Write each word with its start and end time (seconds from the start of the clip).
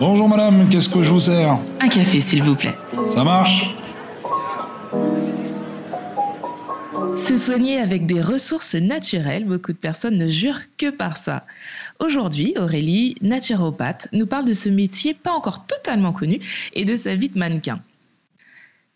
Bonjour 0.00 0.28
madame, 0.28 0.68
qu'est-ce 0.68 0.88
que 0.88 1.02
je 1.02 1.10
vous 1.10 1.20
sers? 1.20 1.58
Un 1.80 1.88
café, 1.88 2.20
s'il 2.20 2.42
vous 2.42 2.54
plaît. 2.54 2.74
Ça 3.10 3.24
marche? 3.24 3.74
Se 7.16 7.36
soigner 7.36 7.78
avec 7.78 8.06
des 8.06 8.22
ressources 8.22 8.76
naturelles, 8.76 9.44
beaucoup 9.44 9.72
de 9.72 9.78
personnes 9.78 10.16
ne 10.16 10.28
jurent 10.28 10.62
que 10.76 10.90
par 10.90 11.16
ça. 11.16 11.44
Aujourd'hui, 11.98 12.54
Aurélie, 12.56 13.16
naturopathe, 13.20 14.08
nous 14.12 14.26
parle 14.26 14.44
de 14.44 14.52
ce 14.52 14.68
métier 14.68 15.14
pas 15.14 15.32
encore 15.32 15.66
totalement 15.66 16.12
connu 16.12 16.40
et 16.74 16.84
de 16.84 16.96
sa 16.96 17.16
vie 17.16 17.28
de 17.28 17.38
mannequin. 17.38 17.80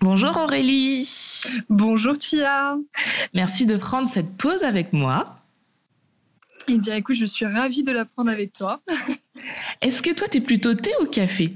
Bonjour 0.00 0.36
Aurélie. 0.36 1.08
Bonjour 1.68 2.16
Tia. 2.18 2.76
Merci 3.32 3.66
de 3.66 3.76
prendre 3.76 4.08
cette 4.08 4.36
pause 4.36 4.62
avec 4.62 4.92
moi. 4.92 5.40
Eh 6.68 6.78
bien 6.78 6.96
écoute, 6.96 7.16
je 7.16 7.26
suis 7.26 7.46
ravie 7.46 7.82
de 7.82 7.92
la 7.92 8.04
prendre 8.04 8.30
avec 8.30 8.52
toi. 8.52 8.82
Est-ce 9.82 10.02
que 10.02 10.10
toi, 10.10 10.28
tu 10.28 10.38
es 10.38 10.40
plutôt 10.40 10.74
thé 10.74 10.90
ou 11.00 11.06
café? 11.06 11.54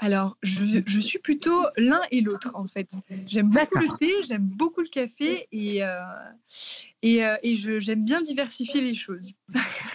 Alors, 0.00 0.36
je, 0.42 1.00
suis 1.00 1.18
plutôt 1.18 1.64
l'un 1.76 2.00
et 2.12 2.20
l'autre, 2.20 2.52
en 2.54 2.68
fait. 2.68 2.88
J'aime 3.26 3.50
beaucoup 3.50 3.78
le 3.78 3.96
thé, 3.98 4.12
j'aime 4.24 4.44
beaucoup 4.44 4.80
le 4.80 4.88
café 4.88 5.48
et, 5.50 5.82
euh, 5.82 5.98
et, 7.02 7.24
euh, 7.24 7.36
et 7.42 7.56
j'aime 7.56 8.04
bien 8.04 8.22
diversifier 8.22 8.80
les 8.80 8.94
choses. 8.94 9.32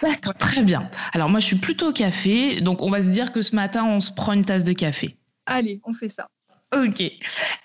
D'accord, 0.02 0.34
très 0.34 0.62
bien. 0.62 0.90
Alors, 1.14 1.30
moi, 1.30 1.40
je 1.40 1.46
suis 1.46 1.56
plutôt 1.56 1.90
café, 1.92 2.60
donc 2.60 2.82
on 2.82 2.90
va 2.90 3.02
se 3.02 3.08
dire 3.08 3.32
que 3.32 3.40
ce 3.40 3.56
matin, 3.56 3.84
on 3.84 4.00
se 4.00 4.12
prend 4.12 4.34
une 4.34 4.44
tasse 4.44 4.64
de 4.64 4.74
café. 4.74 5.16
Allez, 5.46 5.80
on 5.84 5.94
fait 5.94 6.08
ça. 6.08 6.28
Ok. 6.74 7.02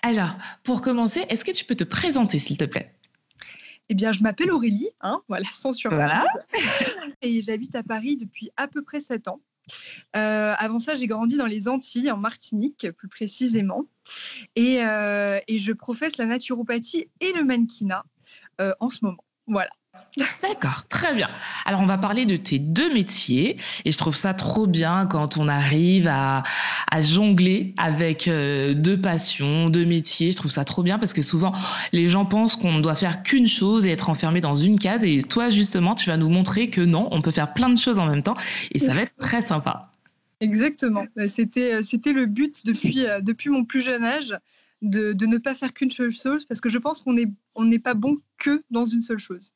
Alors, 0.02 0.36
pour 0.62 0.82
commencer, 0.82 1.24
est-ce 1.28 1.44
que 1.44 1.50
tu 1.50 1.64
peux 1.64 1.74
te 1.74 1.84
présenter, 1.84 2.38
s'il 2.38 2.58
te 2.58 2.64
plaît? 2.64 2.94
Eh 3.88 3.94
bien, 3.94 4.12
je 4.12 4.22
m'appelle 4.22 4.52
Aurélie, 4.52 4.88
hein, 5.00 5.20
voilà, 5.28 5.46
sans 5.52 5.72
surprise. 5.72 5.98
Voilà. 5.98 6.24
Et 7.22 7.42
j'habite 7.42 7.74
à 7.74 7.82
Paris 7.82 8.16
depuis 8.16 8.50
à 8.56 8.68
peu 8.68 8.82
près 8.82 9.00
7 9.00 9.28
ans. 9.28 9.40
Euh, 10.16 10.54
avant 10.56 10.78
ça, 10.78 10.94
j'ai 10.94 11.06
grandi 11.06 11.36
dans 11.36 11.46
les 11.46 11.68
Antilles, 11.68 12.10
en 12.10 12.16
Martinique 12.16 12.90
plus 12.96 13.08
précisément. 13.08 13.84
Et, 14.56 14.84
euh, 14.84 15.38
et 15.48 15.58
je 15.58 15.72
professe 15.72 16.16
la 16.18 16.26
naturopathie 16.26 17.08
et 17.20 17.32
le 17.32 17.44
mannequinat 17.44 18.04
euh, 18.60 18.72
en 18.80 18.90
ce 18.90 19.04
moment. 19.04 19.24
Voilà. 19.46 19.70
D'accord, 20.42 20.86
très 20.88 21.14
bien. 21.14 21.28
Alors 21.64 21.80
on 21.80 21.86
va 21.86 21.98
parler 21.98 22.26
de 22.26 22.36
tes 22.36 22.58
deux 22.58 22.92
métiers 22.92 23.56
et 23.84 23.92
je 23.92 23.98
trouve 23.98 24.16
ça 24.16 24.34
trop 24.34 24.66
bien 24.66 25.06
quand 25.06 25.36
on 25.36 25.48
arrive 25.48 26.08
à, 26.08 26.42
jongler 27.00 27.74
avec 27.78 28.28
euh, 28.28 28.74
deux 28.74 29.00
passions, 29.00 29.70
deux 29.70 29.84
métiers. 29.84 30.32
Je 30.32 30.36
trouve 30.36 30.50
ça 30.50 30.64
trop 30.64 30.82
bien 30.82 30.98
parce 30.98 31.12
que 31.12 31.22
souvent 31.22 31.52
les 31.92 32.08
gens 32.08 32.26
pensent 32.26 32.56
qu'on 32.56 32.72
ne 32.72 32.80
doit 32.80 32.96
faire 32.96 33.22
qu'une 33.22 33.46
chose 33.46 33.86
et 33.86 33.90
être 33.90 34.10
enfermé 34.10 34.40
dans 34.40 34.54
une 34.54 34.78
case 34.78 35.04
et 35.04 35.22
toi 35.22 35.50
justement 35.50 35.94
tu 35.94 36.10
vas 36.10 36.16
nous 36.16 36.28
montrer 36.28 36.66
que 36.66 36.80
non, 36.80 37.08
on 37.12 37.22
peut 37.22 37.30
faire 37.30 37.52
plein 37.54 37.70
de 37.70 37.78
choses 37.78 37.98
en 37.98 38.06
même 38.06 38.22
temps 38.22 38.34
et 38.72 38.78
ça 38.78 38.92
va 38.92 39.02
être 39.02 39.16
très 39.16 39.42
sympa. 39.42 39.82
Exactement, 40.40 41.04
euh, 41.18 41.28
c'était 41.28 41.74
euh, 41.74 41.82
c'était 41.82 42.12
le 42.12 42.26
but 42.26 42.64
depuis 42.64 43.04
depuis 43.22 43.50
mon 43.50 43.64
plus 43.64 43.80
jeune 43.80 44.04
âge. 44.04 44.36
De, 44.82 45.12
de 45.12 45.26
ne 45.26 45.36
pas 45.36 45.52
faire 45.52 45.74
qu'une 45.74 45.90
seule 45.90 46.10
chose 46.10 46.46
parce 46.46 46.62
que 46.62 46.70
je 46.70 46.78
pense 46.78 47.02
qu'on 47.02 47.12
n'est 47.12 47.30
on 47.54 47.66
n'est 47.66 47.78
pas 47.78 47.92
bon 47.92 48.16
que 48.38 48.62
dans 48.70 48.86
une 48.86 49.02
seule 49.02 49.18
chose. 49.18 49.50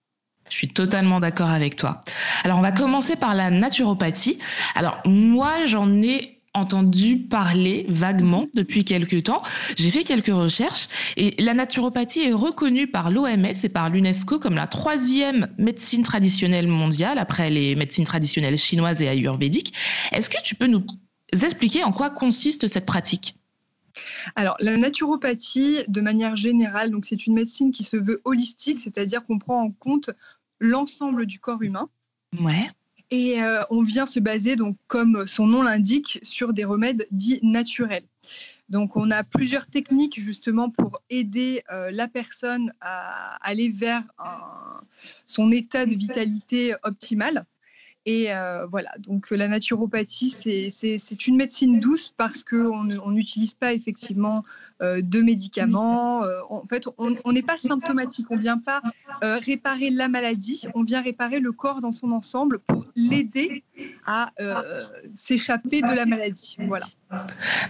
Je 0.50 0.56
suis 0.56 0.68
totalement 0.68 1.20
d'accord 1.20 1.50
avec 1.50 1.76
toi. 1.76 2.02
Alors, 2.44 2.58
on 2.58 2.62
va 2.62 2.72
commencer 2.72 3.16
par 3.16 3.34
la 3.34 3.50
naturopathie. 3.50 4.38
Alors, 4.74 5.00
moi, 5.04 5.66
j'en 5.66 6.02
ai 6.02 6.34
entendu 6.54 7.18
parler 7.18 7.84
vaguement 7.88 8.46
depuis 8.54 8.84
quelques 8.84 9.24
temps. 9.24 9.42
J'ai 9.76 9.90
fait 9.90 10.04
quelques 10.04 10.28
recherches 10.28 10.86
et 11.16 11.34
la 11.42 11.52
naturopathie 11.52 12.20
est 12.20 12.32
reconnue 12.32 12.86
par 12.86 13.10
l'OMS 13.10 13.54
et 13.64 13.68
par 13.68 13.90
l'UNESCO 13.90 14.38
comme 14.38 14.54
la 14.54 14.68
troisième 14.68 15.48
médecine 15.58 16.04
traditionnelle 16.04 16.68
mondiale 16.68 17.18
après 17.18 17.50
les 17.50 17.74
médecines 17.74 18.04
traditionnelles 18.04 18.58
chinoises 18.58 19.02
et 19.02 19.08
ayurvédiques. 19.08 19.74
Est-ce 20.12 20.30
que 20.30 20.40
tu 20.42 20.54
peux 20.54 20.68
nous 20.68 20.86
expliquer 21.32 21.82
en 21.82 21.90
quoi 21.90 22.10
consiste 22.10 22.68
cette 22.68 22.86
pratique? 22.86 23.36
Alors, 24.36 24.56
la 24.60 24.76
naturopathie, 24.76 25.84
de 25.88 26.00
manière 26.00 26.36
générale, 26.36 26.90
donc 26.90 27.04
c'est 27.04 27.26
une 27.26 27.34
médecine 27.34 27.70
qui 27.72 27.84
se 27.84 27.96
veut 27.96 28.20
holistique, 28.24 28.80
c'est-à-dire 28.80 29.24
qu'on 29.24 29.38
prend 29.38 29.62
en 29.62 29.70
compte 29.70 30.10
l'ensemble 30.64 31.26
du 31.26 31.38
corps 31.38 31.62
humain. 31.62 31.88
Ouais. 32.40 32.68
Et 33.10 33.42
euh, 33.42 33.62
on 33.70 33.82
vient 33.82 34.06
se 34.06 34.18
baser, 34.18 34.56
donc, 34.56 34.76
comme 34.86 35.26
son 35.26 35.46
nom 35.46 35.62
l'indique, 35.62 36.18
sur 36.22 36.52
des 36.52 36.64
remèdes 36.64 37.06
dits 37.10 37.38
naturels. 37.42 38.04
Donc, 38.70 38.96
on 38.96 39.10
a 39.10 39.22
plusieurs 39.22 39.66
techniques 39.66 40.18
justement 40.20 40.70
pour 40.70 41.00
aider 41.10 41.62
euh, 41.70 41.90
la 41.92 42.08
personne 42.08 42.72
à 42.80 43.36
aller 43.46 43.68
vers 43.68 44.02
son 45.26 45.52
état 45.52 45.86
de 45.86 45.94
vitalité 45.94 46.74
optimal. 46.82 47.44
Et 48.06 48.34
euh, 48.34 48.66
voilà, 48.66 48.90
donc 48.98 49.30
la 49.30 49.48
naturopathie, 49.48 50.30
c'est 50.68 51.26
une 51.26 51.36
médecine 51.36 51.80
douce 51.80 52.12
parce 52.14 52.44
qu'on 52.44 52.84
n'utilise 53.10 53.54
pas 53.54 53.72
effectivement 53.72 54.42
de 54.80 55.20
médicaments. 55.20 56.24
Euh, 56.24 56.40
en 56.50 56.66
fait, 56.66 56.88
on 56.98 57.32
n'est 57.32 57.42
pas 57.42 57.56
symptomatique, 57.56 58.26
on 58.30 58.36
ne 58.36 58.40
vient 58.40 58.58
pas 58.58 58.82
réparer 59.22 59.90
la 59.90 60.08
maladie, 60.08 60.66
on 60.74 60.82
vient 60.82 61.02
réparer 61.02 61.40
le 61.40 61.52
corps 61.52 61.80
dans 61.80 61.92
son 61.92 62.12
ensemble 62.12 62.58
pour 62.60 62.84
l'aider 62.96 63.64
à 64.06 64.30
s'échapper 65.14 65.80
de 65.80 65.94
la 65.94 66.06
maladie. 66.06 66.56
Voilà. 66.66 66.86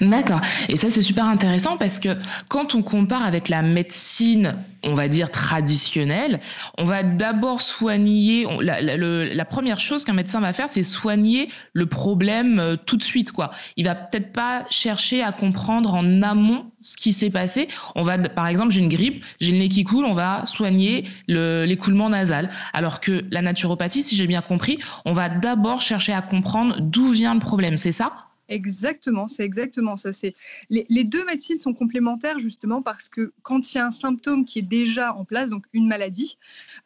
D'accord. 0.01 0.41
Et 0.69 0.77
ça, 0.77 0.91
c'est 0.91 1.03
super 1.03 1.27
intéressant 1.27 1.77
parce 1.77 1.99
que 1.99 2.17
quand 2.49 2.75
on 2.75 2.83
compare 2.83 3.25
avec 3.25 3.49
la 3.49 3.63
médecine, 3.63 4.57
on 4.83 4.95
va 4.95 5.09
dire 5.09 5.31
traditionnelle, 5.31 6.41
on 6.79 6.85
va 6.85 7.03
d'abord 7.03 7.61
soigner. 7.61 8.47
la, 8.61 9.45
première 9.45 9.81
chose 9.81 10.05
qu'un 10.05 10.15
médecin 10.15 10.41
va 10.41 10.53
faire, 10.53 10.69
c'est 10.69 10.83
soigner 10.83 11.49
le 11.73 11.87
problème 11.87 12.59
euh, 12.59 12.77
tout 12.77 12.97
de 12.97 13.05
suite. 13.05 13.33
Quoi. 13.33 13.51
Il 13.77 13.85
va 13.85 13.95
peut-être 13.95 14.33
pas 14.33 14.65
chercher 14.71 15.23
à 15.23 15.33
comprendre 15.33 15.95
en 15.95 16.23
amont 16.23 16.71
ce 16.85 16.97
qui 16.97 17.13
s'est 17.13 17.31
passé. 17.31 17.67
On 17.97 18.03
va, 18.03 18.19
par 18.19 18.47
exemple, 18.47 18.73
j'ai 18.73 18.81
une 18.81 18.89
grippe, 18.89 19.25
j'ai 19.41 19.53
le 19.53 19.59
nez 19.59 19.69
qui 19.69 19.85
coule, 19.85 20.05
on 20.05 20.13
va 20.13 20.47
soigner 20.47 21.09
l'écoulement 21.27 22.11
nasal. 22.11 22.51
Alors 22.73 23.01
que 23.01 23.25
la 23.31 23.43
naturopathie, 23.43 24.03
si 24.03 24.15
j'ai 24.17 24.27
bien 24.27 24.43
compris, 24.43 24.79
on 25.05 25.13
va 25.13 25.29
d'abord 25.29 25.81
chercher 25.81 26.13
à 26.13 26.23
comprendre 26.23 26.77
d'où 26.81 27.09
vient 27.09 27.35
le 27.35 27.41
problème. 27.41 27.77
C'est 27.77 27.93
ça? 27.93 28.13
Exactement, 28.49 29.27
c'est 29.27 29.43
exactement 29.43 29.97
ça. 29.97 30.13
C'est 30.13 30.35
les, 30.69 31.05
deux 31.05 31.25
médecines 31.25 31.61
sont 31.61 31.73
complémentaires 31.73 32.39
justement 32.39 32.83
parce 32.83 33.09
que 33.09 33.33
quand 33.43 33.73
il 33.73 33.79
y 33.79 33.81
a 33.81 33.87
un 33.87 33.91
symptôme 33.91 34.45
qui 34.45 34.59
est 34.59 34.63
déjà 34.63 35.15
en 35.15 35.25
place, 35.25 35.49
donc 35.49 35.65
une 35.73 35.89
maladie, 35.89 36.37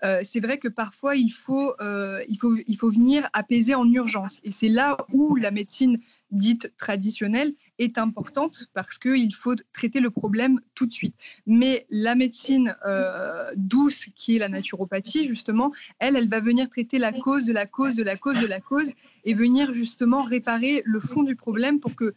euh, 0.04 0.20
c'est 0.22 0.38
vrai 0.38 0.58
que 0.58 0.68
parfois 0.68 1.16
il 1.16 1.30
faut, 1.30 1.74
euh, 1.80 2.22
il 2.28 2.38
faut, 2.38 2.54
il 2.68 2.76
faut 2.76 2.90
venir 2.90 3.28
apaiser 3.32 3.74
en 3.74 3.90
urgence. 3.90 4.38
Et 4.44 4.52
c'est 4.52 4.68
là 4.68 4.96
où 5.12 5.34
la 5.34 5.50
médecine 5.50 5.98
dite 6.30 6.72
traditionnelle 6.76 7.54
est 7.78 7.98
importante 7.98 8.66
parce 8.74 8.98
qu'il 8.98 9.34
faut 9.34 9.54
traiter 9.72 10.00
le 10.00 10.10
problème 10.10 10.60
tout 10.74 10.86
de 10.86 10.92
suite. 10.92 11.14
Mais 11.46 11.86
la 11.90 12.14
médecine 12.14 12.76
euh, 12.86 13.50
douce, 13.56 14.06
qui 14.16 14.36
est 14.36 14.38
la 14.38 14.48
naturopathie, 14.48 15.26
justement, 15.26 15.72
elle, 15.98 16.16
elle 16.16 16.28
va 16.28 16.40
venir 16.40 16.68
traiter 16.68 16.98
la 16.98 17.12
cause 17.12 17.44
de 17.44 17.52
la 17.52 17.66
cause 17.66 17.96
de 17.96 18.02
la 18.02 18.16
cause 18.16 18.40
de 18.40 18.46
la 18.46 18.60
cause 18.60 18.92
et 19.24 19.34
venir 19.34 19.72
justement 19.72 20.22
réparer 20.22 20.82
le 20.84 21.00
fond 21.00 21.22
du 21.22 21.36
problème 21.36 21.80
pour 21.80 21.94
que 21.94 22.14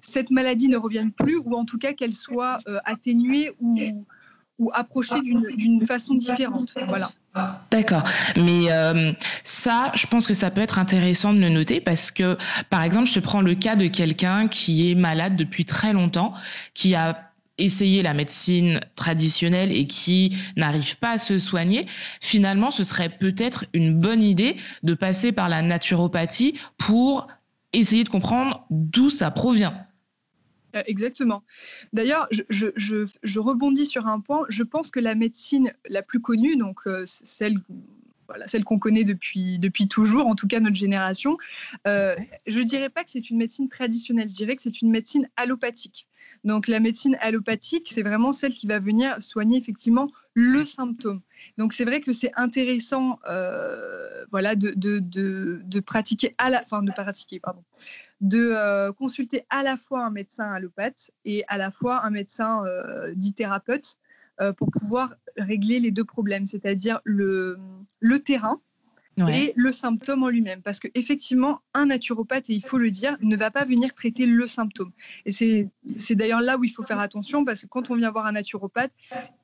cette 0.00 0.30
maladie 0.30 0.68
ne 0.68 0.76
revienne 0.76 1.12
plus 1.12 1.38
ou 1.38 1.54
en 1.54 1.64
tout 1.64 1.78
cas 1.78 1.92
qu'elle 1.92 2.14
soit 2.14 2.58
euh, 2.68 2.78
atténuée 2.84 3.52
ou, 3.60 3.78
ou 4.58 4.70
approchée 4.72 5.20
d'une 5.20 5.80
façon 5.84 6.14
différente. 6.14 6.74
Voilà. 6.88 7.10
D'accord. 7.70 8.02
Mais 8.36 8.70
euh, 8.70 9.12
ça, 9.42 9.90
je 9.94 10.06
pense 10.06 10.26
que 10.26 10.34
ça 10.34 10.50
peut 10.50 10.60
être 10.60 10.78
intéressant 10.78 11.32
de 11.32 11.40
le 11.40 11.48
noter 11.48 11.80
parce 11.80 12.10
que, 12.10 12.36
par 12.68 12.82
exemple, 12.82 13.08
je 13.08 13.20
prends 13.20 13.40
le 13.40 13.54
cas 13.54 13.74
de 13.74 13.86
quelqu'un 13.86 14.48
qui 14.48 14.90
est 14.90 14.94
malade 14.94 15.34
depuis 15.36 15.64
très 15.64 15.94
longtemps, 15.94 16.34
qui 16.74 16.94
a 16.94 17.32
essayé 17.58 18.02
la 18.02 18.12
médecine 18.12 18.80
traditionnelle 18.96 19.72
et 19.72 19.86
qui 19.86 20.36
n'arrive 20.56 20.98
pas 20.98 21.12
à 21.12 21.18
se 21.18 21.38
soigner, 21.38 21.86
finalement, 22.20 22.70
ce 22.70 22.84
serait 22.84 23.08
peut-être 23.08 23.66
une 23.72 23.98
bonne 23.98 24.22
idée 24.22 24.56
de 24.82 24.94
passer 24.94 25.32
par 25.32 25.48
la 25.48 25.62
naturopathie 25.62 26.58
pour 26.76 27.28
essayer 27.72 28.04
de 28.04 28.08
comprendre 28.08 28.66
d'où 28.70 29.10
ça 29.10 29.30
provient. 29.30 29.74
Euh, 30.74 30.82
exactement. 30.86 31.42
D'ailleurs, 31.92 32.28
je, 32.30 33.38
rebondis 33.38 33.86
sur 33.86 34.06
un 34.06 34.20
point. 34.20 34.44
Je 34.48 34.62
pense 34.62 34.90
que 34.90 35.00
la 35.00 35.14
médecine 35.14 35.72
la 35.88 36.02
plus 36.02 36.20
connue, 36.20 36.56
donc 36.56 36.80
euh, 36.86 37.04
celle 37.06 37.58
voilà, 38.28 38.48
celle 38.48 38.64
qu'on 38.64 38.78
connaît 38.78 39.04
depuis, 39.04 39.58
depuis 39.58 39.88
toujours, 39.88 40.26
en 40.26 40.34
tout 40.34 40.46
cas 40.46 40.60
notre 40.60 40.76
génération. 40.76 41.36
je 41.84 42.14
ne 42.46 42.62
dirais 42.62 42.88
pas 42.88 43.04
que 43.04 43.10
c'est 43.10 43.28
une 43.28 43.36
médecine 43.36 43.68
traditionnelle, 43.68 44.30
je 44.30 44.34
dirais 44.34 44.56
que 44.56 44.62
c'est 44.62 44.80
une 44.80 44.90
médecine 44.90 45.28
allopathique. 45.36 46.06
Donc 46.44 46.66
la 46.66 46.80
médecine 46.80 47.16
allopathique, 47.20 47.90
c'est 47.92 48.02
vraiment 48.02 48.32
celle 48.32 48.52
qui 48.52 48.66
va 48.66 48.78
venir 48.78 49.22
soigner 49.22 49.58
effectivement 49.58 50.10
le 50.34 50.64
symptôme. 50.64 51.20
Donc 51.58 51.72
c'est 51.72 51.84
vrai 51.84 52.00
que 52.00 52.12
c'est 52.12 52.32
intéressant 52.36 53.18
euh, 53.28 54.24
voilà, 54.30 54.54
de, 54.56 54.72
de, 54.76 55.80
pratiquer 55.80 56.34
à 56.38 56.50
la 56.50 56.64
fin 56.64 56.82
de 56.82 56.90
pratiquer, 56.90 57.38
pardon, 57.38 57.62
de 58.22 58.52
euh, 58.52 58.92
consulter 58.92 59.44
à 59.50 59.62
la 59.62 59.76
fois 59.76 60.06
un 60.06 60.10
médecin 60.10 60.50
allopathe 60.50 61.10
et 61.24 61.44
à 61.48 61.58
la 61.58 61.70
fois 61.70 62.04
un 62.04 62.10
médecin 62.10 62.64
euh, 62.64 63.12
dit 63.14 63.34
thérapeute 63.34 63.96
pour 64.56 64.72
pouvoir 64.72 65.14
régler 65.36 65.78
les 65.78 65.92
deux 65.92 66.02
problèmes, 66.04 66.46
c'est-à-dire 66.46 67.00
le, 67.04 67.58
le 68.00 68.18
terrain 68.18 68.60
et 69.18 69.52
le 69.56 69.72
symptôme 69.72 70.22
en 70.22 70.28
lui-même. 70.28 70.62
Parce 70.62 70.80
qu'effectivement, 70.80 71.60
un 71.74 71.86
naturopathe, 71.86 72.50
et 72.50 72.54
il 72.54 72.64
faut 72.64 72.78
le 72.78 72.90
dire, 72.90 73.16
ne 73.20 73.36
va 73.36 73.50
pas 73.50 73.64
venir 73.64 73.94
traiter 73.94 74.26
le 74.26 74.46
symptôme. 74.46 74.90
Et 75.26 75.32
c'est 75.32 76.14
d'ailleurs 76.14 76.40
là 76.40 76.56
où 76.56 76.64
il 76.64 76.70
faut 76.70 76.82
faire 76.82 77.00
attention, 77.00 77.44
parce 77.44 77.62
que 77.62 77.66
quand 77.66 77.90
on 77.90 77.96
vient 77.96 78.10
voir 78.10 78.26
un 78.26 78.32
naturopathe, 78.32 78.92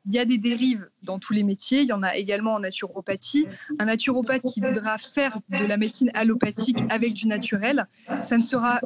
il 0.06 0.14
y 0.14 0.18
a 0.18 0.24
des 0.24 0.38
dérives 0.38 0.88
dans 1.02 1.18
tous 1.18 1.32
les 1.32 1.42
métiers. 1.42 1.82
Il 1.82 1.88
y 1.88 1.92
en 1.92 2.02
a 2.02 2.16
également 2.16 2.54
en 2.54 2.60
naturopathie. 2.60 3.46
Un 3.78 3.86
naturopathe 3.86 4.42
qui 4.42 4.60
voudra 4.60 4.96
faire 4.98 5.38
de 5.50 5.64
la 5.64 5.76
médecine 5.76 6.10
allopathique 6.14 6.78
avec 6.88 7.12
du 7.12 7.26
naturel, 7.26 7.86
ça 8.22 8.38
ne 8.38 8.42
sera 8.42 8.80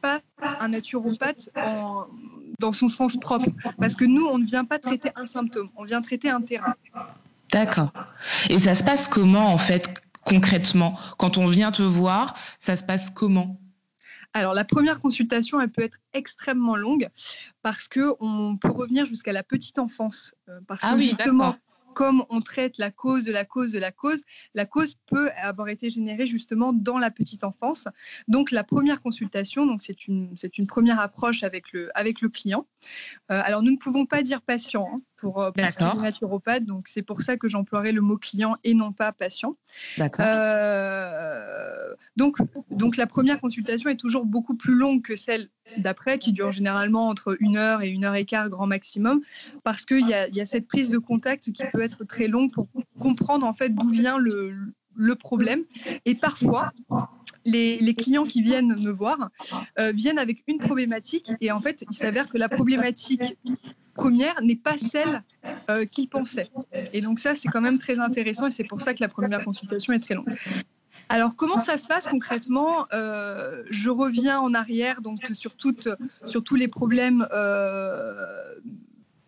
pas 0.00 0.20
un 0.60 0.68
naturopathe 0.68 1.50
dans 2.60 2.72
son 2.72 2.88
sens 2.88 3.16
propre. 3.16 3.48
Parce 3.78 3.96
que 3.96 4.04
nous, 4.04 4.26
on 4.26 4.38
ne 4.38 4.44
vient 4.44 4.64
pas 4.64 4.78
traiter 4.78 5.08
un 5.16 5.26
symptôme, 5.26 5.70
on 5.76 5.84
vient 5.84 6.02
traiter 6.02 6.28
un 6.28 6.42
terrain. 6.42 6.74
D'accord. 7.54 7.92
Et 8.50 8.58
ça 8.58 8.74
se 8.74 8.82
passe 8.82 9.06
comment 9.06 9.52
en 9.52 9.58
fait 9.58 9.94
concrètement? 10.24 10.98
Quand 11.18 11.38
on 11.38 11.46
vient 11.46 11.70
te 11.70 11.82
voir, 11.82 12.36
ça 12.58 12.76
se 12.76 12.82
passe 12.82 13.10
comment? 13.10 13.60
Alors, 14.32 14.54
la 14.54 14.64
première 14.64 15.00
consultation, 15.00 15.60
elle 15.60 15.70
peut 15.70 15.82
être 15.82 15.98
extrêmement 16.12 16.74
longue 16.74 17.08
parce 17.62 17.86
qu'on 17.86 18.58
peut 18.60 18.70
revenir 18.70 19.06
jusqu'à 19.06 19.30
la 19.32 19.44
petite 19.44 19.78
enfance. 19.78 20.34
Euh, 20.48 20.58
parce 20.66 20.80
ah 20.82 20.94
que 20.94 20.98
oui, 20.98 21.08
justement, 21.10 21.56
comme 21.94 22.24
on 22.28 22.40
traite 22.40 22.78
la 22.78 22.90
cause 22.90 23.24
de 23.24 23.32
la 23.32 23.44
cause 23.44 23.72
de 23.72 23.78
la 23.78 23.92
cause, 23.92 24.22
la 24.54 24.66
cause 24.66 24.96
peut 25.06 25.30
avoir 25.40 25.68
été 25.68 25.88
générée 25.88 26.26
justement 26.26 26.72
dans 26.72 26.98
la 26.98 27.10
petite 27.10 27.44
enfance. 27.44 27.86
Donc 28.28 28.50
la 28.50 28.64
première 28.64 29.00
consultation, 29.00 29.64
donc 29.64 29.80
c'est 29.82 30.06
une 30.06 30.36
c'est 30.36 30.58
une 30.58 30.66
première 30.66 31.00
approche 31.00 31.44
avec 31.44 31.72
le 31.72 31.96
avec 31.96 32.20
le 32.20 32.28
client. 32.28 32.66
Euh, 33.30 33.40
alors 33.44 33.62
nous 33.62 33.70
ne 33.70 33.78
pouvons 33.78 34.04
pas 34.04 34.22
dire 34.22 34.42
patient 34.42 34.88
hein, 34.92 35.00
pour, 35.16 35.42
euh, 35.42 35.50
pour 35.50 36.00
naturopathe, 36.00 36.64
donc 36.64 36.88
c'est 36.88 37.02
pour 37.02 37.22
ça 37.22 37.36
que 37.36 37.48
j'emploierai 37.48 37.92
le 37.92 38.00
mot 38.00 38.16
client 38.16 38.56
et 38.64 38.74
non 38.74 38.92
pas 38.92 39.12
patient. 39.12 39.56
D'accord. 39.98 40.24
Euh, 40.28 41.94
donc 42.16 42.38
donc 42.70 42.96
la 42.96 43.06
première 43.06 43.40
consultation 43.40 43.90
est 43.90 43.96
toujours 43.96 44.26
beaucoup 44.26 44.56
plus 44.56 44.74
longue 44.74 45.02
que 45.02 45.16
celle 45.16 45.48
d'après, 45.78 46.18
qui 46.18 46.32
dure 46.32 46.52
généralement 46.52 47.08
entre 47.08 47.36
une 47.40 47.56
heure 47.56 47.82
et 47.82 47.90
une 47.90 48.04
heure 48.04 48.14
et 48.14 48.24
quart 48.24 48.48
grand 48.50 48.66
maximum, 48.66 49.22
parce 49.62 49.86
qu'il 49.86 50.06
y 50.08 50.14
a, 50.14 50.28
y 50.28 50.40
a 50.40 50.46
cette 50.46 50.68
prise 50.68 50.90
de 50.90 50.98
contact 50.98 51.52
qui 51.52 51.64
peut 51.72 51.82
être 51.82 52.04
très 52.04 52.28
longue 52.28 52.52
pour 52.52 52.68
comprendre 52.98 53.46
en 53.46 53.52
fait 53.52 53.74
d'où 53.74 53.88
vient 53.88 54.18
le, 54.18 54.54
le 54.94 55.14
problème. 55.14 55.62
Et 56.04 56.14
parfois, 56.14 56.72
les, 57.44 57.78
les, 57.78 57.94
clients 57.94 58.24
qui 58.24 58.42
viennent 58.42 58.76
me 58.80 58.90
voir 58.90 59.30
euh, 59.78 59.92
viennent 59.92 60.18
avec 60.18 60.42
une 60.46 60.58
problématique 60.58 61.32
et 61.40 61.52
en 61.52 61.60
fait, 61.60 61.84
il 61.90 61.94
s'avère 61.94 62.28
que 62.28 62.38
la 62.38 62.48
problématique 62.48 63.36
première 63.94 64.42
n'est 64.42 64.56
pas 64.56 64.76
celle 64.76 65.22
euh, 65.70 65.86
qu'ils 65.86 66.08
pensaient. 66.08 66.50
Et 66.92 67.00
donc 67.00 67.18
ça, 67.18 67.34
c'est 67.34 67.48
quand 67.48 67.60
même 67.60 67.78
très 67.78 67.98
intéressant 67.98 68.48
et 68.48 68.50
c'est 68.50 68.64
pour 68.64 68.80
ça 68.80 68.92
que 68.94 69.00
la 69.00 69.08
première 69.08 69.44
consultation 69.44 69.92
est 69.92 70.00
très 70.00 70.14
longue. 70.14 70.34
Alors, 71.08 71.36
comment 71.36 71.58
ça 71.58 71.76
se 71.76 71.86
passe 71.86 72.08
concrètement 72.08 72.86
euh, 72.92 73.62
Je 73.70 73.90
reviens 73.90 74.40
en 74.40 74.54
arrière 74.54 75.00
donc 75.02 75.20
sur, 75.34 75.54
toutes, 75.54 75.88
sur 76.24 76.42
tous 76.42 76.54
les 76.54 76.66
problèmes 76.66 77.26
euh, 77.32 78.54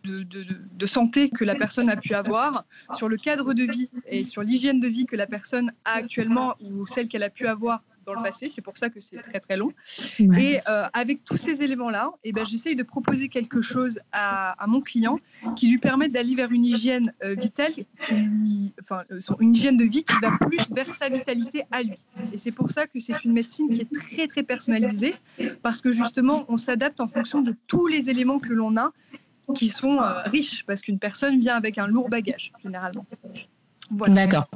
de, 0.03 0.23
de, 0.23 0.87
santé 0.87 1.29
que 1.29 1.43
la 1.43 1.55
personne 1.55 1.89
a 1.89 1.95
pu 1.97 2.13
avoir, 2.13 2.65
sur 2.93 3.09
le 3.09 3.17
cadre 3.17 3.53
de 3.53 3.63
vie 3.63 3.89
et 4.07 4.23
sur 4.23 4.41
l'hygiène 4.41 4.79
de 4.79 4.87
vie 4.87 5.05
que 5.05 5.15
la 5.15 5.27
personne 5.27 5.71
a 5.85 5.93
actuellement 5.93 6.55
ou 6.61 6.87
celle 6.87 7.07
qu'elle 7.07 7.23
a 7.23 7.29
pu 7.29 7.45
avoir 7.45 7.83
dans 8.07 8.13
le 8.13 8.23
passé. 8.23 8.49
C'est 8.49 8.61
pour 8.61 8.77
ça 8.77 8.89
que 8.89 8.99
c'est 8.99 9.17
très 9.17 9.39
très 9.39 9.57
long. 9.57 9.71
Et 10.19 10.59
euh, 10.67 10.85
avec 10.93 11.23
tous 11.23 11.37
ces 11.37 11.61
éléments-là, 11.61 12.11
eh 12.23 12.31
ben, 12.31 12.45
j'essaye 12.45 12.75
de 12.75 12.83
proposer 12.83 13.27
quelque 13.27 13.61
chose 13.61 13.99
à, 14.11 14.55
mon 14.67 14.81
client 14.81 15.19
qui 15.55 15.67
lui 15.69 15.77
permette 15.77 16.11
d'aller 16.11 16.33
vers 16.33 16.51
une 16.51 16.65
hygiène 16.65 17.13
euh, 17.23 17.35
vitale, 17.35 17.73
qui 17.99 18.73
enfin, 18.81 19.03
euh, 19.11 19.19
une 19.39 19.55
hygiène 19.55 19.77
de 19.77 19.83
vie 19.83 20.03
qui 20.03 20.13
va 20.21 20.31
plus 20.39 20.71
vers 20.71 20.91
sa 20.93 21.09
vitalité 21.09 21.63
à 21.71 21.83
lui. 21.83 21.97
Et 22.33 22.37
c'est 22.37 22.51
pour 22.51 22.71
ça 22.71 22.87
que 22.87 22.99
c'est 22.99 23.23
une 23.23 23.33
médecine 23.33 23.69
qui 23.69 23.81
est 23.81 23.93
très 23.93 24.27
très 24.27 24.43
personnalisée 24.43 25.15
parce 25.61 25.81
que 25.81 25.91
justement, 25.91 26.45
on 26.47 26.57
s'adapte 26.57 27.01
en 27.01 27.07
fonction 27.07 27.41
de 27.41 27.53
tous 27.67 27.87
les 27.87 28.09
éléments 28.09 28.39
que 28.39 28.53
l'on 28.53 28.77
a 28.77 28.91
qui 29.55 29.69
sont 29.69 29.99
riches 30.25 30.65
parce 30.65 30.81
qu'une 30.81 30.99
personne 30.99 31.39
vient 31.39 31.55
avec 31.55 31.77
un 31.77 31.87
lourd 31.87 32.09
bagage 32.09 32.51
généralement. 32.63 33.05
D'accord. 33.91 34.47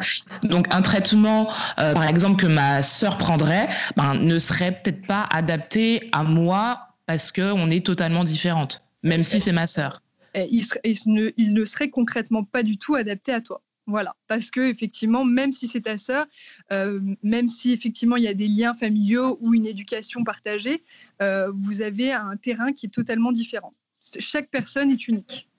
Donc 0.44 0.68
un 0.74 0.82
traitement, 0.82 1.48
euh, 1.80 1.94
par 1.94 2.04
exemple, 2.04 2.42
que 2.42 2.48
ma 2.48 2.82
sœur 2.82 3.18
prendrait, 3.18 3.70
ben, 3.96 4.16
ne 4.16 4.40
serait 4.40 4.72
peut-être 4.72 5.06
pas 5.06 5.28
adapté 5.32 6.10
à 6.12 6.24
moi 6.24 6.88
parce 7.06 7.32
qu'on 7.32 7.70
est 7.70 7.86
totalement 7.86 8.24
différentes, 8.24 8.84
même 9.04 9.24
si 9.24 9.40
c'est 9.40 9.52
ma 9.52 9.68
sœur. 9.68 10.02
Il, 10.36 10.64
ne, 11.08 11.66
serait 11.66 11.90
concrètement 11.90 12.44
pas 12.44 12.64
du 12.64 12.78
tout 12.78 12.96
adapté 12.96 13.34
à 13.34 13.42
toi. 13.42 13.62
Voilà, 13.88 14.16
parce 14.28 14.52
que 14.52 14.62
effectivement, 14.62 15.26
même 15.26 15.52
si 15.52 15.68
c'est 15.68 15.82
ta 15.82 15.98
sœur, 15.98 16.26
euh, 16.72 17.02
même 17.24 17.48
si 17.48 17.74
effectivement 17.74 18.16
il 18.16 18.24
y 18.24 18.28
a 18.28 18.34
des 18.34 18.48
liens 18.48 18.74
familiaux 18.74 19.38
ou 19.42 19.54
une 19.54 19.66
éducation 19.66 20.24
partagée, 20.24 20.84
euh, 21.22 21.52
vous 21.54 21.82
avez 21.82 22.14
un 22.14 22.38
terrain 22.38 22.72
qui 22.72 22.86
est 22.86 22.90
totalement 22.90 23.32
différent. 23.32 23.74
Chaque 24.20 24.50
personne 24.50 24.92
est 24.92 25.08
unique. 25.08 25.50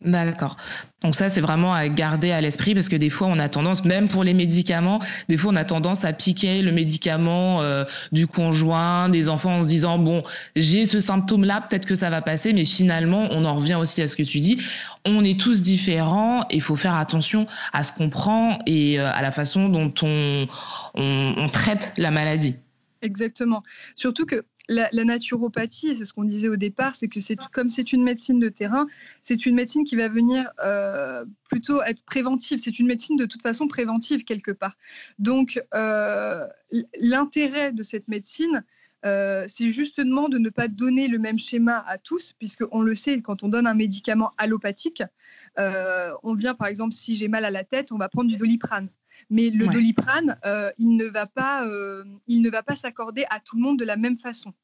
D'accord. 0.00 0.56
Donc 1.02 1.16
ça, 1.16 1.28
c'est 1.28 1.40
vraiment 1.40 1.74
à 1.74 1.88
garder 1.88 2.30
à 2.30 2.40
l'esprit 2.40 2.72
parce 2.72 2.88
que 2.88 2.94
des 2.94 3.10
fois, 3.10 3.26
on 3.26 3.38
a 3.40 3.48
tendance, 3.48 3.84
même 3.84 4.06
pour 4.06 4.22
les 4.22 4.32
médicaments, 4.32 5.00
des 5.28 5.36
fois, 5.36 5.50
on 5.52 5.56
a 5.56 5.64
tendance 5.64 6.04
à 6.04 6.12
piquer 6.12 6.62
le 6.62 6.70
médicament 6.70 7.62
euh, 7.62 7.84
du 8.12 8.28
conjoint, 8.28 9.08
des 9.08 9.28
enfants, 9.28 9.58
en 9.58 9.62
se 9.62 9.68
disant, 9.68 9.98
bon, 9.98 10.22
j'ai 10.54 10.86
ce 10.86 11.00
symptôme-là, 11.00 11.66
peut-être 11.68 11.84
que 11.84 11.96
ça 11.96 12.10
va 12.10 12.22
passer, 12.22 12.52
mais 12.52 12.64
finalement, 12.64 13.26
on 13.32 13.44
en 13.44 13.54
revient 13.54 13.74
aussi 13.74 14.00
à 14.00 14.06
ce 14.06 14.14
que 14.14 14.22
tu 14.22 14.38
dis. 14.38 14.62
On 15.04 15.24
est 15.24 15.38
tous 15.38 15.62
différents 15.62 16.42
et 16.42 16.56
il 16.56 16.62
faut 16.62 16.76
faire 16.76 16.94
attention 16.94 17.48
à 17.72 17.82
ce 17.82 17.90
qu'on 17.90 18.08
prend 18.08 18.60
et 18.66 19.00
euh, 19.00 19.10
à 19.12 19.20
la 19.20 19.32
façon 19.32 19.68
dont 19.68 19.92
on, 20.02 20.46
on 20.94 21.48
traite 21.48 21.92
la 21.96 22.12
maladie. 22.12 22.54
Exactement. 23.02 23.62
Surtout 23.96 24.26
que 24.26 24.44
la, 24.68 25.04
naturopathie, 25.04 25.96
c'est 25.96 26.04
ce 26.04 26.12
qu'on 26.12 26.24
disait 26.24 26.48
au 26.48 26.56
départ, 26.56 26.94
c'est 26.94 27.08
que 27.08 27.20
c'est 27.20 27.36
comme 27.52 27.70
c'est 27.70 27.92
une 27.92 28.02
médecine 28.02 28.38
de 28.38 28.48
terrain, 28.48 28.86
c'est 29.22 29.46
une 29.46 29.54
médecine 29.54 29.84
qui 29.84 29.96
va 29.96 30.08
venir 30.08 30.50
euh, 30.62 31.24
plutôt 31.48 31.82
être 31.82 32.02
préventive. 32.04 32.58
C'est 32.58 32.78
une 32.78 32.86
médecine 32.86 33.16
de 33.16 33.24
toute 33.24 33.42
façon 33.42 33.66
préventive 33.66 34.24
quelque 34.24 34.50
part. 34.50 34.76
Donc 35.18 35.62
euh, 35.74 36.46
l'intérêt 37.00 37.72
de 37.72 37.82
cette 37.82 38.08
médecine, 38.08 38.64
euh, 39.06 39.44
c'est 39.48 39.70
justement 39.70 40.28
de 40.28 40.38
ne 40.38 40.50
pas 40.50 40.68
donner 40.68 41.08
le 41.08 41.18
même 41.18 41.38
schéma 41.38 41.84
à 41.86 41.96
tous, 41.96 42.34
puisqu'on 42.34 42.82
le 42.82 42.94
sait, 42.94 43.20
quand 43.22 43.42
on 43.42 43.48
donne 43.48 43.66
un 43.66 43.74
médicament 43.74 44.32
allopathique, 44.36 45.02
on 45.56 46.34
vient 46.34 46.54
par 46.54 46.68
exemple, 46.68 46.94
si 46.94 47.14
j'ai 47.14 47.28
mal 47.28 47.44
à 47.44 47.50
la 47.50 47.64
tête, 47.64 47.90
on 47.90 47.98
va 47.98 48.08
prendre 48.08 48.28
du 48.28 48.36
doliprane. 48.36 48.88
Mais 49.30 49.50
le 49.50 49.66
doliprane, 49.68 50.38
euh, 50.44 50.70
il 50.78 50.96
ne 50.96 51.04
va 51.04 51.26
pas, 51.26 51.66
euh, 51.66 52.04
il 52.26 52.40
ne 52.40 52.50
va 52.50 52.62
pas 52.62 52.76
s'accorder 52.76 53.24
à 53.30 53.40
tout 53.40 53.56
le 53.56 53.62
monde 53.62 53.78
de 53.78 53.84
la 53.84 53.96
même 53.96 54.16
façon. 54.16 54.54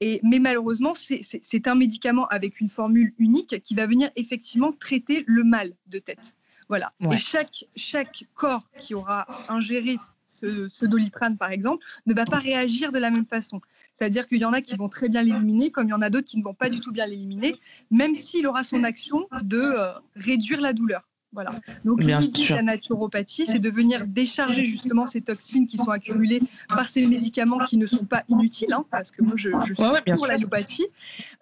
Et, 0.00 0.20
mais 0.22 0.38
malheureusement, 0.38 0.92
c'est 0.94 1.68
un 1.68 1.74
médicament 1.74 2.26
avec 2.28 2.60
une 2.60 2.68
formule 2.68 3.14
unique 3.18 3.62
qui 3.62 3.74
va 3.74 3.86
venir 3.86 4.10
effectivement 4.16 4.72
traiter 4.72 5.24
le 5.26 5.44
mal 5.44 5.74
de 5.86 5.98
tête. 5.98 6.34
Voilà. 6.68 6.92
Et 7.10 7.18
chaque, 7.18 7.64
chaque 7.76 8.24
corps 8.34 8.70
qui 8.78 8.94
aura 8.94 9.26
ingéré 9.48 9.98
ce, 10.26 10.68
ce, 10.68 10.86
doliprane, 10.86 11.36
par 11.36 11.50
exemple, 11.50 11.84
ne 12.06 12.14
va 12.14 12.24
pas 12.24 12.38
réagir 12.38 12.92
de 12.92 12.98
la 12.98 13.10
même 13.10 13.26
façon. 13.26 13.60
C'est-à-dire 13.94 14.26
qu'il 14.26 14.38
y 14.38 14.44
en 14.44 14.52
a 14.52 14.60
qui 14.60 14.76
vont 14.76 14.88
très 14.88 15.08
bien 15.08 15.22
l'éliminer, 15.22 15.70
comme 15.70 15.88
il 15.88 15.90
y 15.90 15.94
en 15.94 16.00
a 16.00 16.10
d'autres 16.10 16.26
qui 16.26 16.38
ne 16.38 16.44
vont 16.44 16.54
pas 16.54 16.70
du 16.70 16.80
tout 16.80 16.92
bien 16.92 17.06
l'éliminer, 17.06 17.56
même 17.90 18.14
s'il 18.14 18.46
aura 18.46 18.62
son 18.62 18.84
action 18.84 19.28
de 19.42 19.60
euh, 19.60 19.92
réduire 20.16 20.60
la 20.60 20.72
douleur. 20.72 21.09
Voilà. 21.32 21.52
Donc 21.84 22.02
l'idée 22.02 22.48
de 22.48 22.54
la 22.54 22.62
naturopathie, 22.62 23.46
c'est 23.46 23.60
de 23.60 23.70
venir 23.70 24.06
décharger 24.06 24.64
justement 24.64 25.06
ces 25.06 25.20
toxines 25.20 25.66
qui 25.66 25.78
sont 25.78 25.90
accumulées 25.90 26.42
par 26.68 26.88
ces 26.88 27.06
médicaments 27.06 27.58
qui 27.64 27.76
ne 27.76 27.86
sont 27.86 28.04
pas 28.04 28.24
inutiles, 28.28 28.72
hein, 28.72 28.84
parce 28.90 29.10
que 29.10 29.22
moi 29.22 29.34
je, 29.36 29.50
suis 29.62 29.74
pour 30.14 30.26
l'allopathie. 30.26 30.86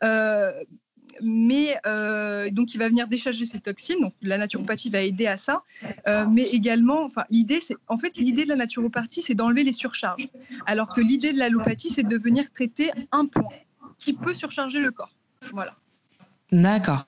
Euh, 0.03 0.53
mais 1.21 1.79
euh, 1.87 2.51
donc 2.51 2.75
il 2.75 2.79
va 2.79 2.89
venir 2.89 3.09
décharger 3.09 3.45
ces 3.45 3.61
toxines. 3.61 4.01
Donc 4.01 4.15
la 4.23 4.39
naturopathie 4.39 4.91
va 4.91 5.03
aider 5.03 5.27
à 5.27 5.37
ça, 5.37 5.63
euh, 6.07 6.27
mais 6.31 6.45
également, 6.45 7.03
enfin 7.03 7.25
l'idée, 7.31 7.61
c'est 7.61 7.77
en 7.89 7.97
fait 7.97 8.17
l'idée 8.19 8.45
de 8.45 8.51
la 8.51 8.57
naturopathie, 8.57 9.23
c'est 9.23 9.35
d'enlever 9.35 9.65
les 9.65 9.73
surcharges, 9.73 10.29
alors 10.67 10.93
que 10.93 11.01
l'idée 11.01 11.33
de 11.33 11.39
l'allopathie, 11.39 11.91
c'est 11.91 12.07
de 12.07 12.17
venir 12.17 12.51
traiter 12.53 12.91
un 13.11 13.27
point 13.27 13.49
qui 13.97 14.13
peut 14.13 14.35
surcharger 14.35 14.79
le 14.79 14.91
corps. 14.91 15.15
Voilà. 15.53 15.75
D'accord. 16.51 17.05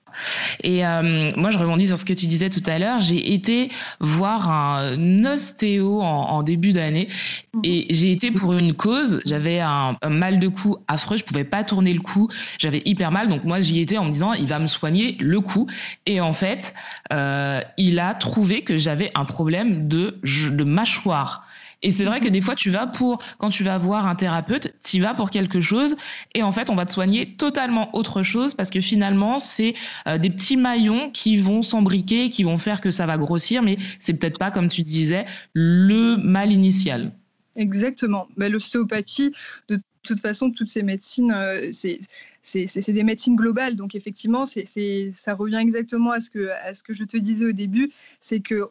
Et 0.62 0.84
euh, 0.84 1.30
moi, 1.34 1.50
je 1.50 1.56
rebondis 1.56 1.86
sur 1.86 1.96
ce 1.96 2.04
que 2.04 2.12
tu 2.12 2.26
disais 2.26 2.50
tout 2.50 2.62
à 2.66 2.78
l'heure. 2.78 3.00
J'ai 3.00 3.32
été 3.32 3.70
voir 4.00 4.50
un 4.50 5.24
ostéo 5.24 6.02
en, 6.02 6.42
début 6.42 6.72
d'année 6.72 7.08
mhm. 7.54 7.60
et 7.64 7.86
j'ai 7.88 8.12
été 8.12 8.30
pour 8.30 8.52
une 8.52 8.74
cause. 8.74 9.22
J'avais 9.24 9.60
un, 9.60 9.96
mal 10.06 10.40
de 10.40 10.48
cou 10.48 10.76
affreux. 10.88 11.16
Je 11.16 11.24
pouvais 11.24 11.44
pas 11.44 11.64
tourner 11.64 11.94
le 11.94 12.00
cou. 12.00 12.28
J'avais 12.58 12.82
hyper 12.84 13.12
mal. 13.12 13.30
Donc 13.30 13.44
moi, 13.44 13.60
j'y 13.60 13.80
étais 13.80 13.96
en 13.96 14.04
me 14.04 14.12
disant, 14.12 14.34
il 14.34 14.46
va 14.46 14.58
me 14.58 14.66
soigner 14.66 15.16
le 15.20 15.40
cou. 15.40 15.66
Et 16.04 16.20
en 16.20 16.34
fait, 16.34 16.74
euh, 17.10 17.62
il 17.78 17.98
a 17.98 18.12
trouvé 18.12 18.60
que 18.60 18.76
j'avais 18.76 19.10
un 19.14 19.24
problème 19.24 19.88
de, 19.88 20.18
de 20.22 20.64
mâchoire. 20.64 21.46
Et 21.82 21.90
c'est 21.90 22.04
vrai 22.04 22.20
que 22.20 22.28
des 22.28 22.40
fois, 22.40 22.54
tu 22.54 22.70
vas 22.70 22.86
pour, 22.86 23.22
quand 23.38 23.48
tu 23.48 23.64
vas 23.64 23.78
voir 23.78 24.06
un 24.06 24.14
thérapeute, 24.14 24.74
tu 24.84 25.00
vas 25.00 25.14
pour 25.14 25.30
quelque 25.30 25.60
chose 25.60 25.96
et 26.34 26.42
en 26.42 26.52
fait, 26.52 26.70
on 26.70 26.74
va 26.74 26.84
te 26.84 26.92
soigner 26.92 27.36
totalement 27.36 27.94
autre 27.96 28.22
chose 28.22 28.54
parce 28.54 28.70
que 28.70 28.80
finalement, 28.80 29.38
c'est 29.38 29.74
euh, 30.06 30.18
des 30.18 30.30
petits 30.30 30.56
maillons 30.56 31.10
qui 31.10 31.38
vont 31.38 31.62
s'embriquer, 31.62 32.28
qui 32.28 32.44
vont 32.44 32.58
faire 32.58 32.80
que 32.80 32.90
ça 32.90 33.06
va 33.06 33.16
grossir, 33.16 33.62
mais 33.62 33.78
c'est 33.98 34.14
peut-être 34.14 34.38
pas, 34.38 34.50
comme 34.50 34.68
tu 34.68 34.82
disais, 34.82 35.24
le 35.54 36.16
mal 36.16 36.52
initial. 36.52 37.12
Exactement. 37.56 38.28
Mais 38.36 38.48
l'ostéopathie, 38.48 39.32
de 39.68 39.80
toute 40.02 40.20
façon, 40.20 40.50
toutes 40.50 40.68
ces 40.68 40.82
médecines, 40.82 41.32
euh, 41.32 41.70
c'est 41.72 42.00
c'est 42.42 42.92
des 42.92 43.02
médecines 43.02 43.36
globales. 43.36 43.76
Donc 43.76 43.94
effectivement, 43.94 44.44
ça 44.46 45.34
revient 45.34 45.58
exactement 45.60 46.10
à 46.10 46.20
ce 46.20 46.30
que, 46.30 46.50
à 46.64 46.72
ce 46.72 46.82
que 46.82 46.94
je 46.94 47.04
te 47.04 47.16
disais 47.16 47.44
au 47.46 47.52
début, 47.52 47.90
c'est 48.18 48.40
que 48.40 48.66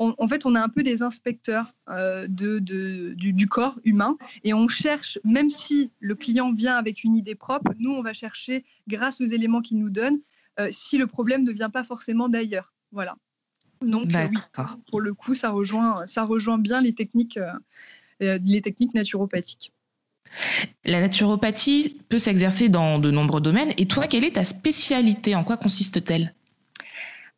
on, 0.00 0.14
en 0.18 0.26
fait, 0.26 0.46
on 0.46 0.56
est 0.56 0.58
un 0.58 0.68
peu 0.70 0.82
des 0.82 1.02
inspecteurs 1.02 1.74
euh, 1.90 2.26
de, 2.26 2.58
du, 2.58 3.46
corps 3.46 3.78
humain 3.84 4.16
et 4.42 4.54
on 4.54 4.66
cherche, 4.66 5.18
même 5.24 5.50
si 5.50 5.90
le 6.00 6.14
client 6.14 6.52
vient 6.52 6.76
avec 6.76 7.04
une 7.04 7.14
idée 7.14 7.34
propre, 7.34 7.72
nous, 7.78 7.90
on 7.90 8.02
va 8.02 8.14
chercher, 8.14 8.64
grâce 8.88 9.20
aux 9.20 9.26
éléments 9.26 9.60
qu'il 9.60 9.78
nous 9.78 9.90
donne, 9.90 10.18
euh, 10.58 10.68
si 10.70 10.96
le 10.96 11.06
problème 11.06 11.44
ne 11.44 11.52
vient 11.52 11.70
pas 11.70 11.84
forcément 11.84 12.30
d'ailleurs. 12.30 12.72
Voilà. 12.92 13.16
Donc, 13.82 14.14
euh, 14.14 14.28
oui, 14.30 14.38
pour 14.88 15.00
le 15.00 15.12
coup, 15.12 15.34
ça 15.34 15.50
rejoint, 15.50 16.06
ça 16.06 16.24
rejoint 16.24 16.58
bien 16.58 16.80
les 16.80 16.94
techniques, 16.94 17.38
les 18.20 18.62
techniques 18.62 18.94
naturopathiques. 18.94 19.72
La 20.84 21.00
naturopathie 21.00 22.00
peut 22.08 22.18
s'exercer 22.18 22.68
dans 22.68 22.98
de 22.98 23.10
nombreux 23.10 23.40
domaines. 23.40 23.72
Et 23.76 23.86
toi, 23.86 24.06
quelle 24.06 24.24
est 24.24 24.34
ta 24.34 24.44
spécialité? 24.44 25.34
En 25.34 25.44
quoi 25.44 25.56
consiste-t-elle? 25.56 26.34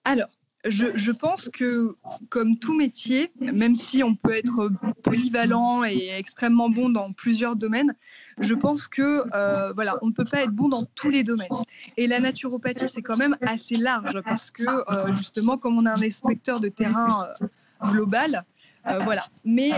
Alors, 0.04 0.28
je, 0.64 1.11
pense 1.11 1.49
que, 1.49 1.97
comme 2.28 2.57
tout 2.57 2.75
métier, 2.75 3.33
même 3.40 3.75
si 3.75 4.02
on 4.04 4.14
peut 4.14 4.35
être 4.35 4.71
polyvalent 5.02 5.85
et 5.85 6.11
extrêmement 6.16 6.69
bon 6.69 6.88
dans 6.88 7.12
plusieurs 7.12 7.57
domaines, 7.57 7.95
je 8.38 8.54
pense 8.54 8.87
que 8.87 9.25
euh, 9.35 9.73
voilà, 9.73 9.99
on 10.02 10.07
ne 10.07 10.12
peut 10.12 10.25
pas 10.25 10.42
être 10.42 10.52
bon 10.52 10.69
dans 10.69 10.85
tous 10.95 11.11
les 11.11 11.25
domaines. 11.25 11.49
Et 11.97 12.07
la 12.07 12.21
naturopathie, 12.21 12.88
c'est 12.88 13.02
quand 13.02 13.16
même 13.16 13.37
assez 13.40 13.76
large 13.76 14.21
parce 14.25 14.50
que 14.50 14.62
euh, 14.62 15.14
justement, 15.14 15.59
comme 15.59 15.78
on 15.78 15.87
a 15.87 15.92
un 15.92 16.02
inspecteur 16.02 16.61
de 16.61 16.69
terrain 16.69 17.28
euh, 17.40 17.47
global, 17.90 18.45
voilà. 18.85 19.26
Mais 19.45 19.73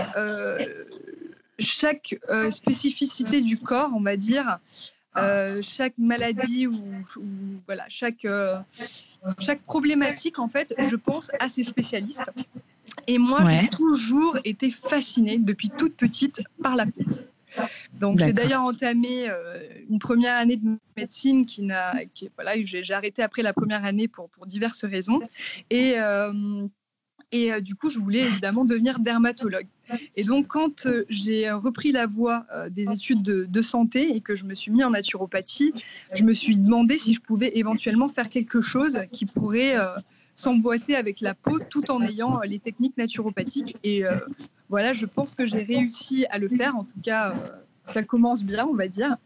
chaque 1.57 2.15
spécificité 2.51 3.41
du 3.41 3.57
corps, 3.57 3.89
on 3.95 4.01
va 4.01 4.17
dire, 4.17 4.59
chaque 5.63 5.97
maladie 5.97 6.67
ou, 6.67 6.79
voilà, 7.65 7.85
chaque 7.87 8.27
chaque 9.39 9.61
problématique, 9.61 10.39
en 10.39 10.47
fait, 10.47 10.73
je 10.77 10.95
pense 10.95 11.31
à 11.39 11.49
ces 11.49 11.63
spécialistes. 11.63 12.29
Et 13.07 13.17
moi, 13.17 13.43
j'ai 13.45 13.69
toujours 13.69 14.37
été 14.43 14.69
fascinée 14.71 15.37
depuis 15.37 15.69
toute 15.69 15.95
petite 15.95 16.41
par 16.61 16.75
la 16.75 16.85
peau. 16.85 17.03
Donc, 17.93 18.19
j'ai 18.19 18.33
d'ailleurs 18.33 18.63
entamé 18.63 19.29
euh, 19.29 19.59
une 19.89 19.99
première 19.99 20.35
année 20.35 20.57
de 20.57 20.77
médecine 20.97 21.45
qui 21.45 21.61
n'a, 21.61 21.93
voilà, 22.35 22.61
j'ai 22.61 22.93
arrêté 22.93 23.21
après 23.21 23.43
la 23.43 23.53
première 23.53 23.85
année 23.85 24.07
pour, 24.07 24.29
pour 24.29 24.45
diverses 24.45 24.83
raisons. 24.83 25.21
Et, 25.69 25.93
euh, 25.97 26.67
et 27.35 27.51
euh, 27.51 27.59
du 27.59 27.75
coup, 27.75 27.89
je 27.89 27.99
voulais 27.99 28.21
évidemment 28.21 28.63
devenir 28.63 28.99
dermatologue. 28.99 29.67
Et 30.15 30.23
donc, 30.23 30.47
quand 30.47 30.85
euh, 30.85 31.05
j'ai 31.09 31.51
repris 31.51 31.91
la 31.91 32.05
voie 32.05 32.45
euh, 32.53 32.69
des 32.69 32.89
études 32.89 33.21
de, 33.21 33.61
santé 33.61 34.15
et 34.15 34.21
que 34.21 34.35
je 34.35 34.45
me 34.45 34.53
suis 34.53 34.71
mis 34.71 34.83
en 34.83 34.91
naturopathie, 34.91 35.73
je 36.13 36.23
me 36.23 36.33
suis 36.33 36.55
demandé 36.57 36.97
si 36.97 37.13
je 37.13 37.19
pouvais 37.19 37.51
éventuellement 37.55 38.07
faire 38.07 38.29
quelque 38.29 38.61
chose 38.61 38.99
qui 39.11 39.25
pourrait 39.25 39.75
s'emboîter 40.35 40.95
avec 40.95 41.19
la 41.19 41.33
peau 41.33 41.59
tout 41.59 41.89
en 41.89 42.01
ayant 42.03 42.39
les 42.41 42.59
techniques 42.59 42.95
naturopathiques. 42.97 43.75
Et 43.83 44.03
voilà, 44.69 44.93
je 44.93 45.07
pense 45.07 45.33
que 45.33 45.47
j'ai 45.47 45.63
réussi 45.63 46.25
à 46.29 46.37
le 46.37 46.47
faire. 46.47 46.75
En 46.75 46.83
tout 46.83 46.99
cas, 47.01 47.33
ça 47.91 48.03
commence 48.03 48.43
bien, 48.43 48.67
on 48.67 48.75
va 48.75 48.87
dire. 48.87 49.17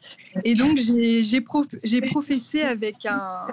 Et 0.46 0.56
donc, 0.56 0.78
j'ai 0.78 2.02
professé 2.02 2.62
avec 2.62 3.06
un 3.06 3.48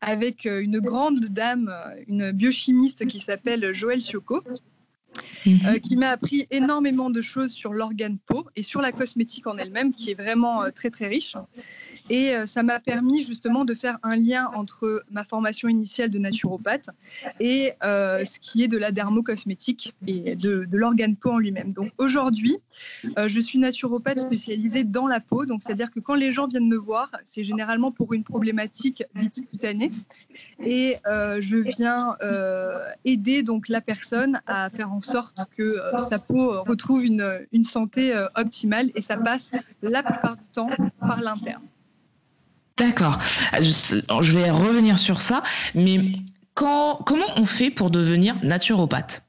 avec 0.00 0.46
euh, 0.46 0.62
une 0.62 0.80
grande 0.80 1.20
dame, 1.26 1.68
euh, 1.68 2.02
une 2.08 2.32
biochimiste 2.32 3.06
qui 3.06 3.20
s'appelle 3.20 3.72
Joëlle 3.72 4.00
Sioko, 4.00 4.42
euh, 4.46 5.50
mhm. 5.50 5.80
qui 5.80 5.96
m'a 5.96 6.08
appris 6.08 6.46
énormément 6.50 7.10
de 7.10 7.20
choses 7.20 7.52
sur 7.52 7.72
l'organe 7.72 8.18
peau 8.18 8.46
et 8.56 8.62
sur 8.62 8.80
la 8.80 8.92
cosmétique 8.92 9.46
en 9.46 9.56
elle-même, 9.58 9.92
qui 9.92 10.10
est 10.10 10.14
vraiment 10.14 10.70
très 10.74 10.90
très 10.90 11.08
riche. 11.08 11.36
Et 12.10 12.34
euh, 12.34 12.44
ça 12.44 12.64
m'a 12.64 12.80
permis 12.80 13.22
justement 13.22 13.64
de 13.64 13.72
faire 13.72 13.98
un 14.02 14.16
lien 14.16 14.50
entre 14.54 15.04
ma 15.10 15.22
formation 15.22 15.68
initiale 15.68 16.10
de 16.10 16.18
naturopathe 16.18 16.90
et 17.38 17.72
euh, 17.84 18.24
ce 18.24 18.40
qui 18.40 18.64
est 18.64 18.68
de 18.68 18.76
la 18.76 18.90
dermocosmétique 18.90 19.94
et 20.08 20.34
de, 20.34 20.66
l'organe 20.72 21.14
peau 21.14 21.30
en 21.30 21.38
lui-même. 21.38 21.72
Donc 21.72 21.92
aujourd'hui, 21.98 22.58
euh, 23.16 23.28
je 23.28 23.40
suis 23.40 23.60
naturopathe 23.60 24.18
spécialisée 24.18 24.82
dans 24.82 25.06
la 25.06 25.20
peau. 25.20 25.46
Donc 25.46 25.62
c'est-à-dire 25.62 25.92
que 25.92 26.00
quand 26.00 26.16
les 26.16 26.32
gens 26.32 26.48
viennent 26.48 26.68
me 26.68 26.76
voir, 26.76 27.10
c'est 27.22 27.44
généralement 27.44 27.92
pour 27.92 28.12
une 28.12 28.24
problématique 28.24 29.04
dite 29.14 29.48
cutanée. 29.48 29.92
Et 30.64 30.96
je 31.06 31.56
viens 31.56 32.16
aider 33.04 33.44
donc 33.44 33.68
la 33.68 33.80
personne 33.80 34.40
à 34.46 34.68
faire 34.70 34.92
en 34.92 35.00
sorte 35.00 35.38
que 35.56 35.76
sa 36.00 36.18
peau 36.18 36.62
retrouve 36.64 37.04
une, 37.04 37.46
une 37.52 37.64
santé 37.64 38.12
optimale 38.34 38.90
et 38.96 39.00
ça 39.00 39.16
passe 39.16 39.52
la 39.82 40.02
plupart 40.02 40.36
du 40.36 40.44
temps 40.52 40.70
par 40.98 41.20
l'interne. 41.20 41.69
D'accord. 42.80 43.18
Je 43.60 44.38
vais 44.38 44.50
revenir 44.50 44.98
sur 44.98 45.20
ça, 45.20 45.42
mais 45.74 46.00
comment 46.54 47.26
on 47.36 47.44
fait 47.44 47.70
pour 47.70 47.90
devenir 47.90 48.36
naturopathe? 48.42 49.22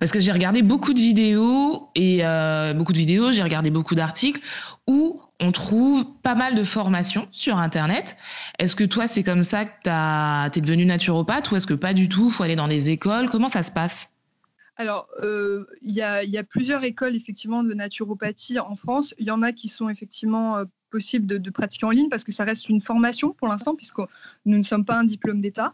Parce 0.00 0.10
que 0.10 0.18
j'ai 0.18 0.32
regardé 0.32 0.62
beaucoup 0.62 0.92
de 0.92 0.98
vidéos 0.98 1.90
et 1.94 2.24
euh, 2.24 2.74
beaucoup 2.74 2.92
de 2.92 2.98
vidéos, 2.98 3.30
j'ai 3.30 3.42
regardé 3.42 3.70
beaucoup 3.70 3.94
d'articles 3.94 4.40
où 4.88 5.22
on 5.38 5.52
trouve 5.52 6.04
pas 6.22 6.34
mal 6.34 6.56
de 6.56 6.64
formations 6.64 7.28
sur 7.30 7.56
Internet. 7.56 8.16
Est-ce 8.58 8.74
que 8.74 8.84
toi, 8.84 9.06
c'est 9.06 9.22
comme 9.22 9.44
ça 9.44 9.64
que 9.64 10.50
tu 10.50 10.58
es 10.58 10.62
devenu 10.62 10.84
naturopathe 10.84 11.52
ou 11.52 11.56
est-ce 11.56 11.68
que 11.68 11.74
pas 11.74 11.94
du 11.94 12.08
tout? 12.08 12.26
Il 12.26 12.32
faut 12.32 12.42
aller 12.42 12.56
dans 12.56 12.68
des 12.68 12.90
écoles? 12.90 13.30
Comment 13.30 13.48
ça 13.48 13.62
se 13.62 13.70
passe? 13.70 14.08
Alors, 14.76 15.06
euh, 15.22 15.66
il 15.82 15.92
y, 15.92 16.02
a 16.02 16.44
plusieurs 16.44 16.82
écoles 16.82 17.14
effectivement 17.14 17.62
de 17.62 17.74
naturopathie 17.74 18.58
en 18.58 18.74
France. 18.74 19.14
Il 19.18 19.26
y 19.26 19.30
en 19.30 19.42
a 19.42 19.52
qui 19.52 19.68
sont 19.68 19.88
effectivement 19.88 20.56
euh, 20.56 20.64
possible 20.92 21.26
de, 21.26 21.50
pratiquer 21.50 21.86
en 21.86 21.90
ligne 21.90 22.08
parce 22.08 22.22
que 22.22 22.32
ça 22.32 22.44
reste 22.44 22.68
une 22.68 22.82
formation 22.82 23.32
pour 23.32 23.48
l'instant, 23.48 23.74
puisque 23.74 23.98
nous 24.46 24.58
ne 24.58 24.62
sommes 24.62 24.84
pas 24.84 24.96
un 24.96 25.04
diplôme 25.04 25.40
d'État. 25.40 25.72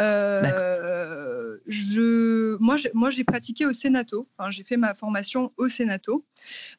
Euh, 0.00 1.58
je, 1.66 2.56
moi, 2.58 2.76
moi, 2.94 3.10
j'ai 3.10 3.24
pratiqué 3.24 3.66
au 3.66 3.72
Sénato. 3.72 4.28
Enfin, 4.38 4.50
j'ai 4.50 4.62
fait 4.62 4.76
ma 4.76 4.94
formation 4.94 5.52
au 5.56 5.68
Sénato, 5.68 6.24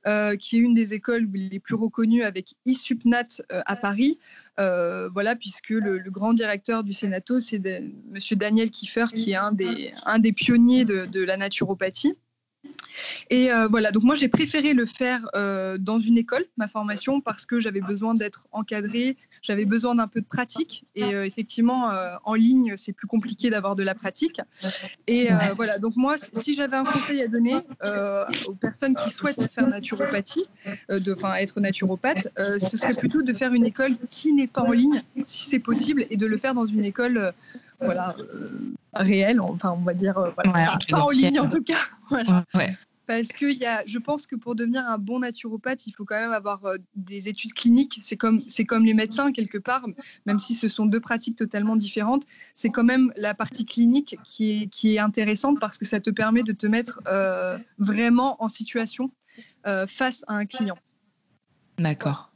euh, 0.08 0.36
qui 0.38 0.58
est 0.58 0.60
une 0.60 0.74
des 0.74 0.94
écoles 0.94 1.28
les 1.34 1.60
plus 1.60 1.76
reconnues 1.76 2.24
avec 2.24 2.54
ISUPNAT 2.66 3.42
euh, 3.52 3.62
à 3.66 3.76
Paris. 3.76 4.18
voilà, 4.58 5.36
puisque 5.36 5.70
le, 5.70 6.00
grand 6.10 6.34
directeur 6.34 6.84
du 6.84 6.94
Sénato, 6.94 7.40
c'est 7.40 7.62
Monsieur 8.10 8.36
Daniel 8.36 8.72
Kiefer, 8.72 9.08
qui 9.14 9.32
est 9.32 9.36
un 9.36 9.52
des, 9.52 9.92
un 10.06 10.20
des 10.20 10.32
pionniers 10.32 10.86
de, 10.86 11.06
de 11.06 11.24
la 11.24 11.38
naturopathie. 11.38 12.16
Et 13.30 13.52
euh, 13.52 13.68
voilà, 13.68 13.92
donc 13.92 14.04
moi 14.04 14.16
j'ai 14.16 14.28
préféré 14.28 14.74
le 14.74 14.86
faire 14.86 15.28
euh, 15.36 15.78
dans 15.78 16.00
une 16.00 16.18
école, 16.18 16.46
ma 16.58 16.68
formation, 16.68 17.22
parce 17.22 17.46
que 17.46 17.60
j'avais 17.60 17.82
besoin 17.82 18.14
d'être 18.14 18.48
encadrée, 18.52 19.18
j'avais 19.42 19.66
besoin 19.66 19.96
d'un 19.96 20.08
peu 20.08 20.22
de 20.22 20.26
pratique. 20.26 20.86
Et 20.96 21.16
euh, 21.16 21.26
effectivement, 21.26 21.92
en 22.24 22.34
ligne, 22.34 22.76
c'est 22.78 22.94
plus 22.94 23.08
compliqué 23.08 23.50
d'avoir 23.50 23.76
de 23.76 23.84
la 23.84 23.96
pratique. 23.96 24.42
Et 25.08 25.30
voilà, 25.56 25.80
donc 25.80 25.96
moi, 25.96 26.16
si 26.18 26.54
j'avais 26.54 26.78
un 26.78 26.86
conseil 26.86 27.22
à 27.22 27.28
donner 27.28 27.56
aux 28.48 28.54
personnes 28.54 28.96
qui 28.96 29.10
souhaitent 29.10 29.50
faire 29.52 29.68
naturopathie, 29.68 30.46
enfin 30.90 31.34
être 31.36 31.60
naturopathe, 31.60 32.28
ce 32.38 32.78
serait 32.78 32.94
plutôt 32.94 33.22
de 33.22 33.34
faire 33.34 33.54
une 33.54 33.66
école 33.66 33.96
qui 34.10 34.34
n'est 34.34 34.48
pas 34.48 34.62
en 34.62 34.72
ligne, 34.72 35.04
si 35.26 35.50
c'est 35.50 35.60
possible, 35.60 36.06
et 36.10 36.18
de 36.18 36.26
le 36.26 36.38
faire 36.38 36.54
dans 36.54 36.66
une 36.66 36.84
école 36.84 37.34
voilà, 37.82 38.16
réelle, 38.94 39.42
enfin 39.42 39.76
on 39.78 39.84
va 39.84 39.94
dire, 39.94 40.14
voilà, 40.14 40.78
pas 40.90 41.02
en 41.02 41.10
ligne 41.10 41.40
en 41.40 41.48
tout 41.48 41.64
cas. 41.64 41.80
Voilà. 42.10 42.46
Parce 43.12 43.28
que 43.30 43.46
y 43.46 43.66
a, 43.66 43.84
je 43.86 44.00
pense 44.00 44.26
que 44.26 44.38
pour 44.38 44.56
devenir 44.56 44.88
un 44.88 44.98
bon 44.98 45.20
naturopathe, 45.20 45.86
il 45.86 45.92
faut 45.92 46.06
quand 46.06 46.18
même 46.18 46.32
avoir 46.32 46.64
euh, 46.64 46.78
des 46.96 47.28
études 47.28 47.54
cliniques. 47.54 48.00
C'est 48.02 48.16
comme, 48.16 48.42
c'est 48.48 48.64
comme 48.64 48.86
les 48.86 48.94
médecins, 48.94 49.34
quelque 49.34 49.58
part, 49.58 49.86
même 50.26 50.40
si 50.40 50.56
ce 50.56 50.70
sont 50.70 50.86
deux 50.86 51.02
pratiques 51.02 51.36
totalement 51.36 51.76
différentes. 51.76 52.24
C'est 52.54 52.70
quand 52.70 52.86
même 52.86 53.12
la 53.18 53.34
partie 53.34 53.66
clinique 53.66 54.18
qui 54.24 54.52
est, 54.52 54.68
qui 54.68 54.96
est 54.96 55.00
intéressante 55.00 55.60
parce 55.60 55.78
que 55.78 55.84
ça 55.84 56.00
te 56.00 56.10
permet 56.10 56.44
de 56.44 56.54
te 56.54 56.68
mettre 56.68 57.02
euh, 57.08 57.58
vraiment 57.80 58.42
en 58.42 58.48
situation 58.48 59.12
euh, 59.68 59.88
face 59.88 60.24
à 60.28 60.36
un 60.36 60.46
client. 60.46 60.78
D'accord. 61.80 62.32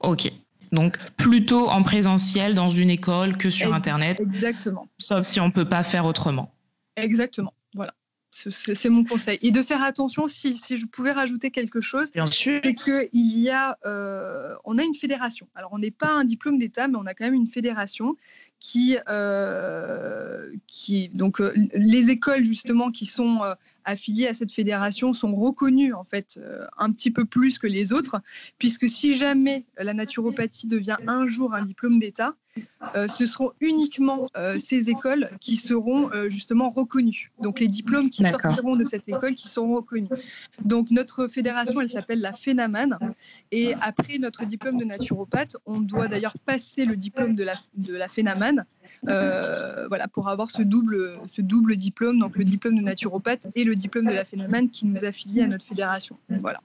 Ok. 0.00 0.32
Donc 0.72 0.98
plutôt 1.16 1.68
en 1.68 1.82
présentiel 1.82 2.54
dans 2.54 2.70
une 2.70 2.90
école 2.90 3.36
que 3.36 3.50
sur 3.50 3.74
Internet. 3.74 4.20
Exactement. 4.20 4.86
Sauf 4.98 5.22
si 5.24 5.40
on 5.40 5.46
ne 5.46 5.52
peut 5.52 5.68
pas 5.68 5.82
faire 5.82 6.04
autrement. 6.04 6.52
Exactement. 6.96 7.54
Voilà. 7.74 7.94
C'est 8.30 8.88
mon 8.88 9.04
conseil. 9.04 9.38
Et 9.42 9.50
de 9.50 9.62
faire 9.62 9.82
attention, 9.82 10.28
si, 10.28 10.56
si 10.56 10.76
je 10.76 10.86
pouvais 10.86 11.12
rajouter 11.12 11.50
quelque 11.50 11.80
chose, 11.80 12.08
c'est 12.30 12.74
qu'il 12.74 13.08
y 13.12 13.50
a, 13.50 13.78
euh, 13.86 14.54
on 14.64 14.78
a 14.78 14.84
une 14.84 14.94
fédération. 14.94 15.48
Alors, 15.54 15.72
on 15.72 15.78
n'est 15.78 15.90
pas 15.90 16.12
un 16.12 16.24
diplôme 16.24 16.58
d'État, 16.58 16.88
mais 16.88 16.96
on 16.96 17.06
a 17.06 17.14
quand 17.14 17.24
même 17.24 17.34
une 17.34 17.48
fédération 17.48 18.16
qui, 18.60 18.98
euh, 19.08 20.50
qui 20.66 21.08
donc 21.10 21.40
euh, 21.40 21.52
les 21.74 22.10
écoles 22.10 22.44
justement 22.44 22.90
qui 22.90 23.06
sont 23.06 23.42
euh, 23.44 23.54
affiliées 23.84 24.26
à 24.26 24.34
cette 24.34 24.52
fédération 24.52 25.12
sont 25.12 25.34
reconnues 25.34 25.94
en 25.94 26.04
fait 26.04 26.40
un 26.76 26.92
petit 26.92 27.10
peu 27.10 27.24
plus 27.24 27.58
que 27.58 27.66
les 27.66 27.92
autres, 27.92 28.20
puisque 28.58 28.88
si 28.88 29.14
jamais 29.14 29.64
la 29.78 29.94
naturopathie 29.94 30.66
devient 30.66 30.98
un 31.06 31.26
jour 31.26 31.54
un 31.54 31.64
diplôme 31.64 31.98
d'État, 31.98 32.34
ce 33.08 33.24
seront 33.24 33.52
uniquement 33.60 34.26
ces 34.58 34.90
écoles 34.90 35.30
qui 35.40 35.56
seront 35.56 36.10
justement 36.28 36.68
reconnues. 36.68 37.32
Donc 37.40 37.60
les 37.60 37.68
diplômes 37.68 38.10
qui 38.10 38.24
sortiront 38.24 38.76
de 38.76 38.84
cette 38.84 39.08
école 39.08 39.34
qui 39.34 39.48
seront 39.48 39.76
reconnus. 39.76 40.10
Donc 40.62 40.90
notre 40.90 41.26
fédération, 41.28 41.80
elle 41.80 41.88
s'appelle 41.88 42.20
la 42.20 42.34
FENAMAN. 42.34 42.98
Et 43.52 43.72
après 43.80 44.18
notre 44.18 44.44
diplôme 44.44 44.76
de 44.76 44.84
naturopathe, 44.84 45.56
on 45.64 45.80
doit 45.80 46.08
d'ailleurs 46.08 46.36
passer 46.44 46.84
le 46.84 46.96
diplôme 46.96 47.34
de 47.34 47.44
la, 47.44 47.54
de 47.74 47.94
la 47.94 48.08
FENAMAN 48.08 48.47
euh, 49.08 49.86
voilà, 49.88 50.08
pour 50.08 50.28
avoir 50.28 50.50
ce 50.50 50.62
double, 50.62 51.20
ce 51.28 51.40
double 51.42 51.76
diplôme, 51.76 52.18
donc 52.18 52.36
le 52.36 52.44
diplôme 52.44 52.76
de 52.76 52.82
naturopathe 52.82 53.46
et 53.54 53.64
le 53.64 53.76
diplôme 53.76 54.06
de 54.06 54.14
la 54.14 54.24
phénomène 54.24 54.70
qui 54.70 54.86
nous 54.86 55.04
affilie 55.04 55.42
à 55.42 55.46
notre 55.46 55.64
fédération. 55.64 56.16
Voilà. 56.28 56.60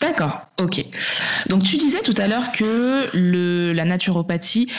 D'accord, 0.00 0.48
ok. 0.58 0.84
Donc 1.48 1.62
tu 1.62 1.76
disais 1.76 2.00
tout 2.00 2.14
à 2.16 2.26
l'heure 2.26 2.50
que 2.52 3.08
le, 3.14 3.72
la 3.72 3.84
naturopathie 3.84 4.70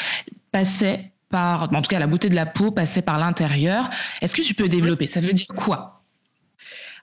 passait 0.52 1.12
par, 1.30 1.74
en 1.74 1.82
tout 1.82 1.90
cas 1.90 2.00
la 2.00 2.08
beauté 2.08 2.30
de 2.30 2.36
la 2.36 2.46
peau 2.46 2.72
passait 2.72 3.02
par 3.02 3.20
l'intérieur. 3.20 3.90
Est-ce 4.22 4.36
que 4.36 4.42
tu 4.42 4.54
peux 4.54 4.68
développer? 4.68 5.08
Ça 5.08 5.22
veut 5.22 5.34
dire 5.34 5.48
quoi? 5.48 6.04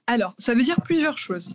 Alors, 0.07 0.35
ça 0.39 0.55
veut 0.55 0.63
dire 0.63 0.81
plusieurs 0.83 1.19
choses. 1.19 1.55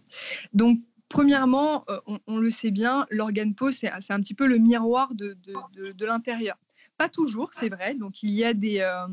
Donc, 0.53 0.79
premièrement, 1.09 1.83
euh, 1.89 1.99
on, 2.25 2.37
le 2.37 2.49
sait 2.49 2.71
bien, 2.71 3.05
l'organe 3.09 3.53
peau, 3.53 3.71
c'est 3.71 3.89
un 3.89 4.19
petit 4.21 4.33
peu 4.33 4.47
le 4.47 4.57
miroir 4.57 5.13
de, 5.13 5.37
de, 5.75 5.91
de 5.91 6.05
l'intérieur. 6.05 6.57
Pas 6.97 7.09
toujours, 7.09 7.49
c'est 7.53 7.69
vrai. 7.69 7.95
Donc 7.95 8.23
il 8.23 8.31
y 8.31 8.43
a 8.43 8.53
des, 8.53 8.79
euh, 8.79 9.07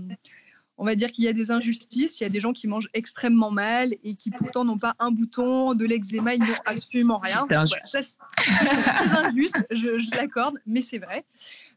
on 0.78 0.84
va 0.84 0.94
dire 0.94 1.10
qu'il 1.10 1.24
y 1.24 1.28
a 1.28 1.32
des 1.32 1.50
injustices. 1.50 2.20
Il 2.20 2.24
y 2.24 2.26
a 2.26 2.30
des 2.30 2.40
gens 2.40 2.52
qui 2.52 2.66
mangent 2.66 2.88
extrêmement 2.94 3.50
mal 3.50 3.94
et 4.02 4.14
qui 4.14 4.30
pourtant 4.30 4.64
n'ont 4.64 4.78
pas 4.78 4.94
un 4.98 5.10
bouton, 5.10 5.74
de 5.74 5.84
l'eczéma, 5.84 6.34
ils 6.34 6.40
n'ont 6.40 6.54
absolument 6.64 7.18
rien. 7.18 7.46
C'est 7.48 7.56
injuste. 7.56 8.18
très 8.36 9.16
injuste, 9.16 9.56
je, 9.70 10.16
l'accorde, 10.16 10.58
mais 10.66 10.82
c'est 10.82 10.98
vrai. 10.98 11.24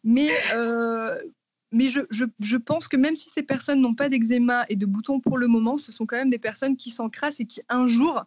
Mais 0.04 0.32
euh, 0.54 1.16
mais 1.72 1.88
je, 1.90 2.02
je, 2.10 2.26
je, 2.40 2.58
pense 2.58 2.88
que 2.88 2.96
même 2.96 3.16
si 3.16 3.30
ces 3.32 3.44
personnes 3.44 3.82
n'ont 3.82 3.96
pas 3.96 4.08
d'eczéma 4.08 4.66
et 4.70 4.76
de 4.76 4.86
boutons 4.86 5.20
pour 5.20 5.38
le 5.38 5.48
moment, 5.48 5.78
ce 5.78 5.92
sont 5.92 6.06
quand 6.06 6.16
même 6.16 6.30
des 6.30 6.40
personnes 6.40 6.78
qui 6.78 6.90
s'encrassent 6.90 7.40
et 7.40 7.46
qui 7.46 7.62
un 7.70 7.88
jour 7.88 8.24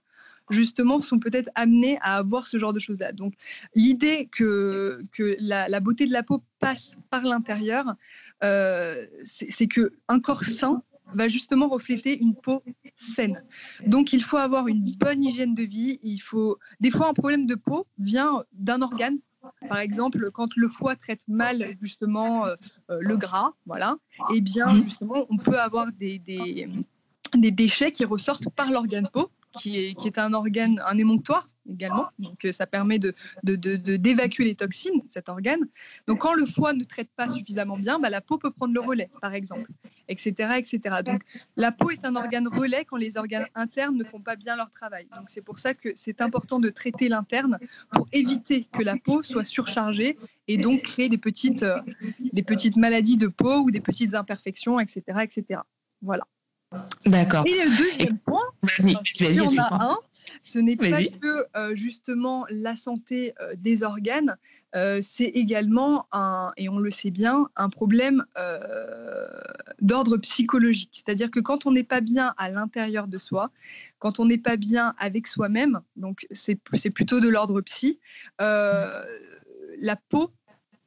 justement, 0.50 1.00
sont 1.00 1.18
peut-être 1.18 1.50
amenés 1.54 1.98
à 2.00 2.16
avoir 2.16 2.46
ce 2.46 2.58
genre 2.58 2.72
de 2.72 2.78
choses-là. 2.78 3.12
Donc, 3.12 3.34
l'idée 3.74 4.28
que, 4.30 5.02
que 5.12 5.36
la, 5.40 5.80
beauté 5.80 6.06
de 6.06 6.12
la 6.12 6.22
peau 6.22 6.42
passe 6.58 6.96
par 7.10 7.22
l'intérieur, 7.22 7.94
euh, 8.42 9.06
c'est 9.24 9.68
qu'un 9.68 10.20
corps 10.20 10.44
sain 10.44 10.82
va 11.14 11.28
justement 11.28 11.68
refléter 11.68 12.18
une 12.18 12.34
peau 12.34 12.62
saine. 12.96 13.42
Donc, 13.86 14.12
il 14.12 14.22
faut 14.22 14.36
avoir 14.36 14.68
une 14.68 14.94
bonne 14.96 15.24
hygiène 15.24 15.54
de 15.54 15.62
vie. 15.62 15.98
Il 16.02 16.18
faut, 16.18 16.58
des 16.80 16.90
fois, 16.90 17.08
un 17.08 17.14
problème 17.14 17.46
de 17.46 17.54
peau 17.54 17.86
vient 17.98 18.44
d'un 18.52 18.82
organe 18.82 19.18
par 19.68 19.78
exemple, 19.78 20.30
quand 20.30 20.54
le 20.56 20.68
foie 20.68 20.96
traite 20.96 21.26
mal 21.28 21.72
justement 21.80 22.46
euh, 22.46 22.56
euh, 22.90 22.98
le 23.00 23.16
gras, 23.16 23.52
voilà, 23.66 23.96
eh 24.34 24.40
bien 24.40 24.72
mmh. 24.72 24.80
justement, 24.80 25.26
on 25.30 25.36
peut 25.36 25.58
avoir 25.58 25.92
des, 25.92 26.18
des, 26.18 26.68
des 27.34 27.50
déchets 27.50 27.92
qui 27.92 28.04
ressortent 28.04 28.48
par 28.50 28.70
l'organe 28.70 29.08
peau 29.12 29.30
qui 29.52 29.76
est, 29.78 30.18
un 30.18 30.32
organe, 30.34 30.80
un 30.86 30.98
émonctoire 30.98 31.46
également. 31.70 32.06
Donc, 32.18 32.44
euh, 32.44 32.52
ça 32.52 32.66
permet 32.66 32.98
de, 32.98 33.14
d'évacuer 33.42 34.44
de, 34.44 34.48
les 34.48 34.54
toxines, 34.54 35.02
cet 35.08 35.28
organe. 35.28 35.60
Donc, 36.06 36.18
quand 36.18 36.34
le 36.34 36.46
foie 36.46 36.72
ne 36.72 36.84
traite 36.84 37.10
pas 37.14 37.28
suffisamment 37.28 37.76
bien, 37.76 37.98
bah, 37.98 38.10
la 38.10 38.20
peau 38.20 38.38
peut 38.38 38.50
prendre 38.50 38.74
le 38.74 38.80
relais, 38.80 39.10
par 39.20 39.34
exemple, 39.34 39.70
etc., 40.08 40.58
etc. 40.58 41.02
Donc, 41.04 41.22
la 41.56 41.72
peau 41.72 41.90
est 41.90 42.04
un 42.04 42.16
organe 42.16 42.48
relais 42.48 42.84
quand 42.84 42.96
les 42.96 43.16
organes 43.16 43.46
internes 43.54 43.96
ne 43.96 44.04
font 44.04 44.20
pas 44.20 44.36
bien 44.36 44.56
leur 44.56 44.70
travail. 44.70 45.06
Donc, 45.16 45.28
c'est 45.28 45.42
pour 45.42 45.58
ça 45.58 45.74
que 45.74 45.90
c'est 45.94 46.20
important 46.20 46.58
de 46.58 46.70
traiter 46.70 47.08
l'interne 47.08 47.58
pour 47.90 48.06
éviter 48.12 48.64
que 48.72 48.82
la 48.82 48.96
peau 48.96 49.22
soit 49.22 49.44
surchargée 49.44 50.16
et 50.46 50.56
donc 50.56 50.82
créer 50.82 51.08
des 51.08 51.18
petites, 51.18 51.62
euh, 51.62 51.80
des 52.32 52.42
petites 52.42 52.76
maladies 52.76 53.16
de 53.16 53.28
peau 53.28 53.60
ou 53.60 53.70
des 53.70 53.80
petites 53.80 54.14
imperfections, 54.14 54.80
etc., 54.80 55.02
etc. 55.22 55.60
Voilà. 56.00 56.24
D'accord. 57.06 57.44
Et 57.46 57.64
le 57.64 57.76
deuxième 57.76 58.18
point, 58.18 58.42
ce 60.42 60.58
n'est 60.58 60.76
pas 60.76 61.04
que 61.04 61.46
euh, 61.56 61.74
justement 61.74 62.44
la 62.50 62.76
santé 62.76 63.34
euh, 63.40 63.54
des 63.56 63.82
organes, 63.82 64.36
euh, 64.76 64.98
c'est 65.00 65.24
également 65.24 66.06
un, 66.12 66.52
et 66.58 66.68
on 66.68 66.78
le 66.78 66.90
sait 66.90 67.10
bien, 67.10 67.48
un 67.56 67.70
problème 67.70 68.24
d'ordre 69.80 70.18
psychologique. 70.18 70.90
C'est-à-dire 70.92 71.30
que 71.30 71.40
quand 71.40 71.64
on 71.66 71.72
n'est 71.72 71.84
pas 71.84 72.00
bien 72.00 72.34
à 72.36 72.50
l'intérieur 72.50 73.08
de 73.08 73.18
soi, 73.18 73.50
quand 73.98 74.20
on 74.20 74.26
n'est 74.26 74.38
pas 74.38 74.56
bien 74.56 74.94
avec 74.98 75.26
soi-même, 75.26 75.80
donc 75.96 76.26
c'est 76.30 76.56
plutôt 76.90 77.20
de 77.20 77.28
l'ordre 77.28 77.60
psy, 77.62 77.98
la 78.38 79.96
peau 80.08 80.32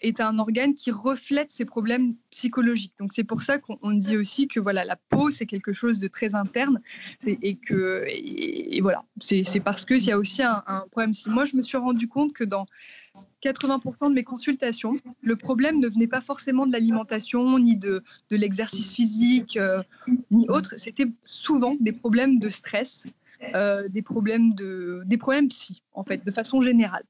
est 0.02 0.20
un 0.20 0.40
organe 0.40 0.76
qui 0.76 0.92
reflète 0.92 1.52
ces 1.52 1.66
problèmes 1.66 2.16
psychologiques. 2.30 2.94
Donc 3.00 3.12
c'est 3.14 3.24
pour 3.24 3.42
ça 3.42 3.58
qu'on 3.58 3.92
dit 3.92 4.18
aussi 4.18 4.48
que 4.48 4.60
voilà 4.60 4.84
la 4.84 4.96
peau 4.96 5.30
c'est 5.30 5.46
quelque 5.46 5.72
chose 5.72 6.00
de 6.00 6.08
très 6.08 6.36
interne 6.36 6.82
et 7.26 7.56
que 7.56 8.06
voilà 8.82 9.04
c'est 9.20 9.60
parce 9.60 9.86
qu'il 9.86 10.04
y 10.04 10.12
a 10.12 10.18
aussi 10.18 10.44
un, 10.44 10.86
problème. 10.92 11.14
Si 11.14 11.30
moi 11.30 11.46
je 11.46 11.56
me 11.56 11.62
suis 11.62 11.78
rendu 11.78 12.08
compte 12.08 12.34
que 12.34 12.44
dans 12.44 12.66
80% 13.44 14.10
de 14.10 14.14
mes 14.14 14.24
consultations, 14.24 14.98
le 15.22 15.36
problème 15.36 15.80
ne 15.80 15.88
venait 15.88 16.08
pas 16.08 16.22
forcément 16.22 16.66
de 16.68 16.72
l'alimentation, 16.72 17.60
ni 17.60 17.76
de, 17.76 18.04
de 18.30 18.38
l'exercice 18.38 18.94
physique, 18.94 19.58
euh, 19.58 19.82
ni 20.30 20.48
autre. 20.48 20.76
C'était 20.78 21.08
souvent 21.26 21.76
des 21.80 21.92
problèmes 21.92 22.40
de 22.40 22.50
stress, 22.50 23.06
euh, 23.56 23.88
des, 23.90 24.02
problèmes 24.02 24.54
de, 24.54 25.02
des 25.06 25.18
problèmes 25.18 25.48
psy, 25.50 25.82
en 25.94 26.04
fait, 26.04 26.24
de 26.24 26.32
façon 26.32 26.62
générale. 26.62 27.04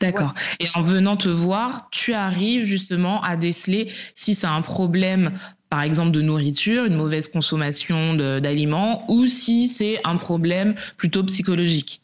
D'accord. 0.00 0.32
Et 0.58 0.66
en 0.74 0.82
venant 0.82 1.16
te 1.16 1.28
voir, 1.28 1.88
tu 1.90 2.14
arrives 2.14 2.64
justement 2.64 3.22
à 3.22 3.36
déceler 3.36 3.92
si 4.14 4.34
c'est 4.34 4.46
un 4.46 4.62
problème, 4.62 5.32
par 5.68 5.82
exemple, 5.82 6.10
de 6.10 6.22
nourriture, 6.22 6.86
une 6.86 6.96
mauvaise 6.96 7.28
consommation 7.28 8.14
d'aliments, 8.14 9.04
ou 9.10 9.26
si 9.26 9.68
c'est 9.68 10.00
un 10.04 10.16
problème 10.16 10.74
plutôt 10.96 11.22
psychologique. 11.24 12.02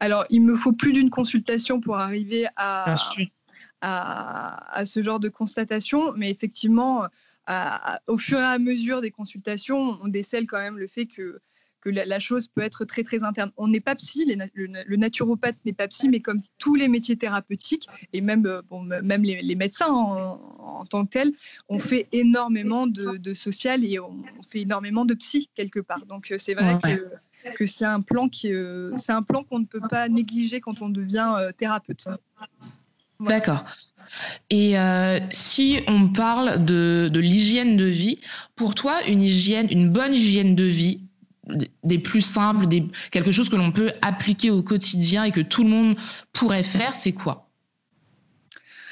Alors, 0.00 0.24
il 0.30 0.40
me 0.40 0.56
faut 0.56 0.72
plus 0.72 0.92
d'une 0.92 1.10
consultation 1.10 1.80
pour 1.80 1.98
arriver 1.98 2.46
à, 2.56 2.94
à, 3.82 4.84
ce 4.84 5.02
genre 5.02 5.20
de 5.20 5.28
constatation, 5.28 6.12
mais 6.16 6.30
effectivement, 6.30 7.06
au 8.06 8.16
fur 8.16 8.38
et 8.38 8.44
à 8.44 8.58
mesure 8.58 9.02
des 9.02 9.10
consultations, 9.10 9.98
on 10.02 10.08
décèle 10.08 10.46
quand 10.46 10.58
même 10.58 10.78
le 10.78 10.88
fait 10.88 11.06
que 11.06 11.40
que 11.82 11.90
la, 11.90 12.20
chose 12.20 12.46
peut 12.46 12.62
être 12.62 12.84
très 12.84 13.02
très 13.02 13.24
interne. 13.24 13.50
On 13.56 13.68
n'est 13.68 13.80
pas 13.80 13.94
psy, 13.96 14.24
le, 14.24 14.96
naturopathe 14.96 15.56
n'est 15.66 15.72
pas 15.72 15.88
psy, 15.88 16.08
mais 16.08 16.20
comme 16.20 16.40
tous 16.58 16.76
les 16.76 16.88
métiers 16.88 17.16
thérapeutiques 17.16 17.88
et 18.12 18.20
même 18.20 18.46
euh, 18.46 18.62
bon, 18.70 18.82
même 18.82 19.22
les, 19.24 19.54
médecins 19.56 19.88
en, 19.90 20.84
tant 20.88 21.04
que 21.04 21.10
tels, 21.10 21.32
on 21.68 21.78
fait 21.78 22.08
énormément 22.12 22.86
de, 22.86 23.34
social 23.34 23.84
et 23.84 23.98
on, 23.98 24.22
fait 24.48 24.60
énormément 24.60 25.04
de 25.04 25.14
psy 25.14 25.50
quelque 25.54 25.80
part. 25.80 26.06
Donc 26.06 26.30
euh, 26.30 26.36
c'est 26.38 26.54
vrai 26.54 26.78
que, 26.82 27.50
que 27.54 27.66
c'est 27.66 27.84
un 27.84 28.00
plan 28.00 28.28
qui 28.28 28.52
euh, 28.52 28.96
c'est 28.96 29.12
un 29.12 29.22
plan 29.22 29.42
qu'on 29.42 29.58
ne 29.58 29.66
peut 29.66 29.82
pas 29.90 30.08
négliger 30.08 30.60
quand 30.60 30.82
on 30.82 30.88
devient 30.88 31.34
thérapeute. 31.56 32.06
D'accord. 33.18 33.64
Et 34.50 34.74
si 35.30 35.80
on 35.88 36.08
parle 36.08 36.64
de, 36.64 37.08
de 37.12 37.20
l'hygiène 37.20 37.76
de 37.76 37.86
vie, 37.86 38.20
pour 38.54 38.74
toi, 38.74 39.02
une 39.08 39.22
hygiène, 39.22 39.66
une 39.70 39.90
bonne 39.90 40.14
hygiène 40.14 40.54
de 40.54 40.64
vie, 40.64 41.00
des 41.82 41.98
plus 41.98 42.22
simples, 42.22 42.66
des, 42.66 42.84
quelque 43.10 43.32
chose 43.32 43.48
que 43.48 43.56
l'on 43.56 43.72
peut 43.72 43.92
appliquer 44.02 44.50
au 44.50 44.62
quotidien 44.62 45.24
et 45.24 45.32
que 45.32 45.40
tout 45.40 45.64
le 45.64 45.70
monde 45.70 45.96
pourrait 46.32 46.62
faire, 46.62 46.94
c'est 46.94 47.12
quoi? 47.12 47.48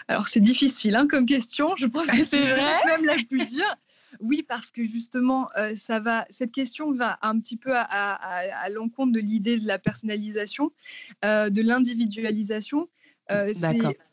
Alors 0.08 0.26
c'est 0.26 0.40
difficile 0.40 0.96
hein, 0.96 1.06
comme 1.06 1.24
question, 1.24 1.76
je 1.76 1.86
pense 1.86 2.08
que 2.08 2.24
c'est 2.24 2.42
même 2.86 3.04
la 3.04 3.14
plus 3.14 3.46
dure. 3.46 3.76
Oui, 4.18 4.42
parce 4.42 4.72
que 4.72 4.84
justement, 4.84 5.48
euh, 5.56 5.74
ça 5.76 6.00
va, 6.00 6.26
cette 6.30 6.50
question 6.50 6.92
va 6.92 7.18
un 7.22 7.38
petit 7.38 7.56
peu 7.56 7.72
à, 7.74 8.68
l'encontre 8.70 9.12
de 9.12 9.20
l'idée 9.20 9.56
de 9.58 9.68
la 9.68 9.78
personnalisation, 9.78 10.72
euh, 11.24 11.48
de 11.48 11.62
l'individualisation. 11.62 12.88
Euh, 13.30 13.52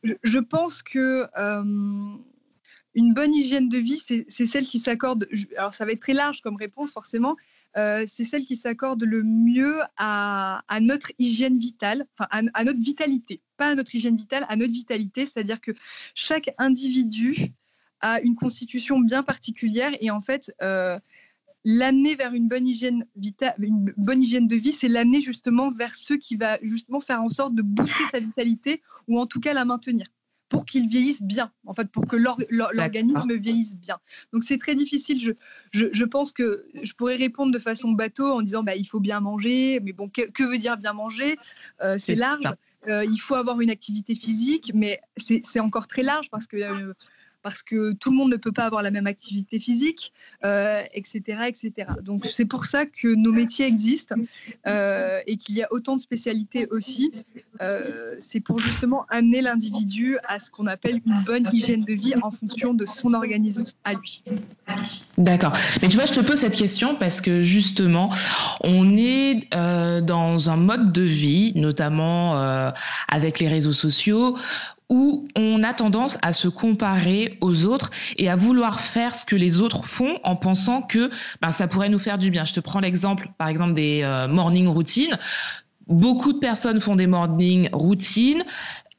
je, 0.03 0.13
je, 0.23 0.37
pense 0.37 0.83
que 0.83 1.25
une 2.93 3.13
bonne 3.13 3.33
hygiène 3.33 3.69
de 3.69 3.77
vie, 3.77 3.97
c'est 3.97 4.45
celle 4.45 4.65
qui 4.65 4.79
s'accorde. 4.79 5.27
Alors, 5.57 5.73
ça 5.73 5.85
va 5.85 5.91
être 5.91 5.99
très 5.99 6.13
large 6.13 6.41
comme 6.41 6.55
réponse, 6.55 6.93
forcément, 6.93 7.35
c'est 8.07 8.23
celle 8.25 8.43
qui 8.43 8.55
s'accorde 8.55 9.03
le 9.03 9.23
mieux 9.23 9.79
à, 9.97 10.61
notre 10.81 11.11
hygiène 11.19 11.57
vitale, 11.57 12.07
enfin 12.17 12.27
à, 12.31 12.63
notre 12.63 12.79
vitalité, 12.79 13.41
pas 13.57 13.69
à 13.69 13.75
notre 13.75 13.93
hygiène 13.93 14.17
vitale, 14.17 14.45
à 14.49 14.55
notre 14.55 14.73
vitalité, 14.73 15.25
c'est-à-dire 15.25 15.61
que 15.61 15.71
chaque 16.15 16.49
individu 16.57 17.53
a 18.01 18.19
une 18.21 18.35
constitution 18.35 18.99
bien 18.99 19.23
particulière 19.23 19.91
et 20.01 20.09
en 20.11 20.21
fait, 20.21 20.51
l'amener 21.69 22.15
vers 22.15 22.33
une 22.33 22.47
bonne 22.47 22.65
hygiène, 22.65 23.05
une 23.59 23.93
bonne 23.97 24.23
hygiène 24.23 24.47
de 24.47 24.55
vie, 24.55 24.71
c'est 24.71 24.87
l'amener 24.87 25.19
justement 25.19 25.69
vers 25.69 25.95
ce 25.95 26.13
qui 26.13 26.37
va 26.37 26.57
justement 26.61 27.01
faire 27.01 27.21
en 27.21 27.29
sorte 27.29 27.53
de 27.55 27.61
booster 27.61 28.05
sa 28.09 28.19
vitalité 28.19 28.81
ou 29.07 29.19
en 29.19 29.25
tout 29.25 29.41
cas 29.41 29.53
la 29.53 29.65
maintenir 29.65 30.07
pour 30.49 30.65
qu'il 30.65 30.87
vieillisse 30.87 31.21
bien, 31.21 31.51
en 31.65 31.73
fait, 31.73 31.89
pour 31.89 32.07
que 32.07 32.15
l'organisme 32.49 33.33
vieillisse 33.35 33.75
bien. 33.75 33.97
Donc 34.33 34.43
c'est 34.43 34.57
très 34.57 34.75
difficile. 34.75 35.19
Je, 35.19 35.33
je, 35.91 36.03
pense 36.05 36.31
que 36.31 36.65
je 36.81 36.93
pourrais 36.93 37.15
répondre 37.15 37.51
de 37.51 37.59
façon 37.59 37.91
bateau 37.91 38.27
en 38.27 38.41
disant 38.41 38.63
bah, 38.63 38.75
il 38.75 38.85
faut 38.85 38.99
bien 38.99 39.19
manger, 39.19 39.79
mais 39.83 39.93
bon, 39.93 40.09
que, 40.09 40.43
veut 40.43 40.57
dire 40.57 40.77
bien 40.77 40.93
manger? 40.93 41.37
Euh, 41.81 41.97
C'est 41.97 42.15
large. 42.15 42.43
Euh, 42.87 43.03
il 43.03 43.17
faut 43.17 43.35
avoir 43.35 43.59
une 43.59 43.69
activité 43.69 44.15
physique, 44.15 44.71
mais 44.73 45.01
c'est 45.17 45.59
encore 45.59 45.87
très 45.87 46.03
large 46.03 46.29
parce 46.29 46.47
que 46.47 46.57
euh, 46.57 46.93
parce 47.41 47.63
que 47.63 47.93
tout 47.93 48.11
le 48.11 48.17
monde 48.17 48.31
ne 48.31 48.37
peut 48.37 48.51
pas 48.51 48.65
avoir 48.65 48.81
la 48.81 48.91
même 48.91 49.07
activité 49.07 49.59
physique, 49.59 50.13
etc., 50.43 51.21
euh, 51.29 51.45
etc. 51.45 51.71
Donc 52.03 52.25
c'est 52.25 52.45
pour 52.45 52.65
ça 52.65 52.85
que 52.85 53.07
nos 53.07 53.31
métiers 53.31 53.65
existent 53.65 54.15
euh, 54.65 55.19
et 55.27 55.37
qu'il 55.37 55.55
y 55.55 55.63
a 55.63 55.67
autant 55.71 55.95
de 55.95 56.01
spécialités 56.01 56.67
aussi. 56.71 57.11
Euh, 57.61 58.15
c'est 58.19 58.39
pour 58.39 58.59
justement 58.59 59.05
amener 59.09 59.41
l'individu 59.41 60.17
à 60.27 60.39
ce 60.39 60.51
qu'on 60.51 60.67
appelle 60.67 61.01
une 61.05 61.19
bonne 61.25 61.47
hygiène 61.51 61.83
de 61.83 61.93
vie 61.93 62.13
en 62.21 62.31
fonction 62.31 62.73
de 62.73 62.85
son 62.85 63.13
organisme 63.13 63.65
à 63.83 63.93
lui. 63.93 64.23
D'accord. 65.17 65.53
Mais 65.81 65.89
tu 65.89 65.97
vois, 65.97 66.05
je 66.05 66.13
te 66.13 66.21
pose 66.21 66.39
cette 66.39 66.55
question 66.55 66.95
parce 66.95 67.21
que 67.21 67.41
justement, 67.41 68.11
on 68.61 68.95
est 68.95 69.49
dans 69.51 70.49
un 70.49 70.57
mode 70.57 70.91
de 70.91 71.01
vie, 71.01 71.53
notamment 71.55 72.35
avec 73.07 73.39
les 73.39 73.47
réseaux 73.47 73.73
sociaux, 73.73 74.37
où 74.89 75.27
on 75.35 75.63
a 75.63 75.73
tendance 75.73 76.17
à 76.21 76.31
se 76.33 76.47
comparer 76.47 77.37
aux 77.41 77.65
autres 77.65 77.91
et 78.17 78.29
à 78.29 78.35
vouloir 78.35 78.79
faire 78.79 79.15
ce 79.15 79.25
que 79.25 79.35
les 79.35 79.59
autres 79.59 79.85
font 79.85 80.19
en 80.23 80.35
pensant 80.35 80.81
que 80.81 81.09
ben, 81.41 81.51
ça 81.51 81.67
pourrait 81.67 81.89
nous 81.89 81.99
faire 81.99 82.17
du 82.17 82.31
bien. 82.31 82.45
Je 82.45 82.53
te 82.53 82.59
prends 82.59 82.79
l'exemple, 82.79 83.29
par 83.37 83.49
exemple, 83.49 83.73
des 83.73 84.01
euh, 84.03 84.27
morning 84.27 84.67
routines. 84.67 85.17
Beaucoup 85.87 86.33
de 86.33 86.39
personnes 86.39 86.79
font 86.79 86.95
des 86.95 87.07
morning 87.07 87.69
routines 87.73 88.43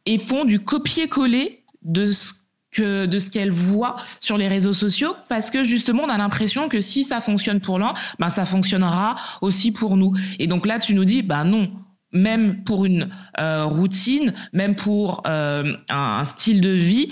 et 0.06 0.18
font 0.18 0.44
du 0.44 0.60
copier-coller 0.60 1.64
de 1.82 2.10
ce 2.10 2.34
de 2.76 3.18
ce 3.18 3.30
qu'elles 3.30 3.50
voient 3.50 3.96
sur 4.20 4.36
les 4.36 4.46
réseaux 4.46 4.74
sociaux 4.74 5.14
parce 5.28 5.50
que 5.50 5.64
justement 5.64 6.02
on 6.04 6.10
a 6.10 6.18
l'impression 6.18 6.68
que 6.68 6.80
si 6.80 7.02
ça 7.02 7.20
fonctionne 7.20 7.60
pour 7.60 7.78
l'un, 7.78 7.94
ben 8.18 8.30
ça 8.30 8.44
fonctionnera 8.44 9.16
aussi 9.40 9.72
pour 9.72 9.96
nous. 9.96 10.12
Et 10.38 10.46
donc 10.46 10.66
là 10.66 10.78
tu 10.78 10.94
nous 10.94 11.04
dis 11.04 11.22
ben 11.22 11.44
non, 11.44 11.70
même 12.12 12.64
pour 12.64 12.84
une 12.84 13.08
euh, 13.38 13.64
routine, 13.64 14.32
même 14.52 14.74
pour 14.74 15.22
euh, 15.26 15.76
un, 15.88 16.24
style 16.24 16.60
de 16.60 16.70
vie, 16.70 17.10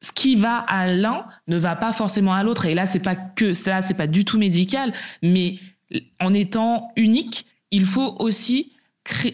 ce 0.00 0.12
qui 0.12 0.36
va 0.36 0.56
à 0.56 0.86
l'un 0.88 1.26
ne 1.48 1.56
va 1.56 1.76
pas 1.76 1.92
forcément 1.92 2.34
à 2.34 2.42
l'autre. 2.42 2.66
Et 2.66 2.74
là, 2.74 2.86
c'est 2.86 3.00
pas 3.00 3.14
que 3.14 3.54
ça, 3.54 3.82
c'est 3.82 3.94
pas 3.94 4.06
du 4.06 4.24
tout 4.24 4.38
médical, 4.38 4.92
mais 5.22 5.58
en 6.20 6.34
étant 6.34 6.90
unique, 6.96 7.46
il 7.70 7.84
faut 7.84 8.16
aussi 8.18 8.72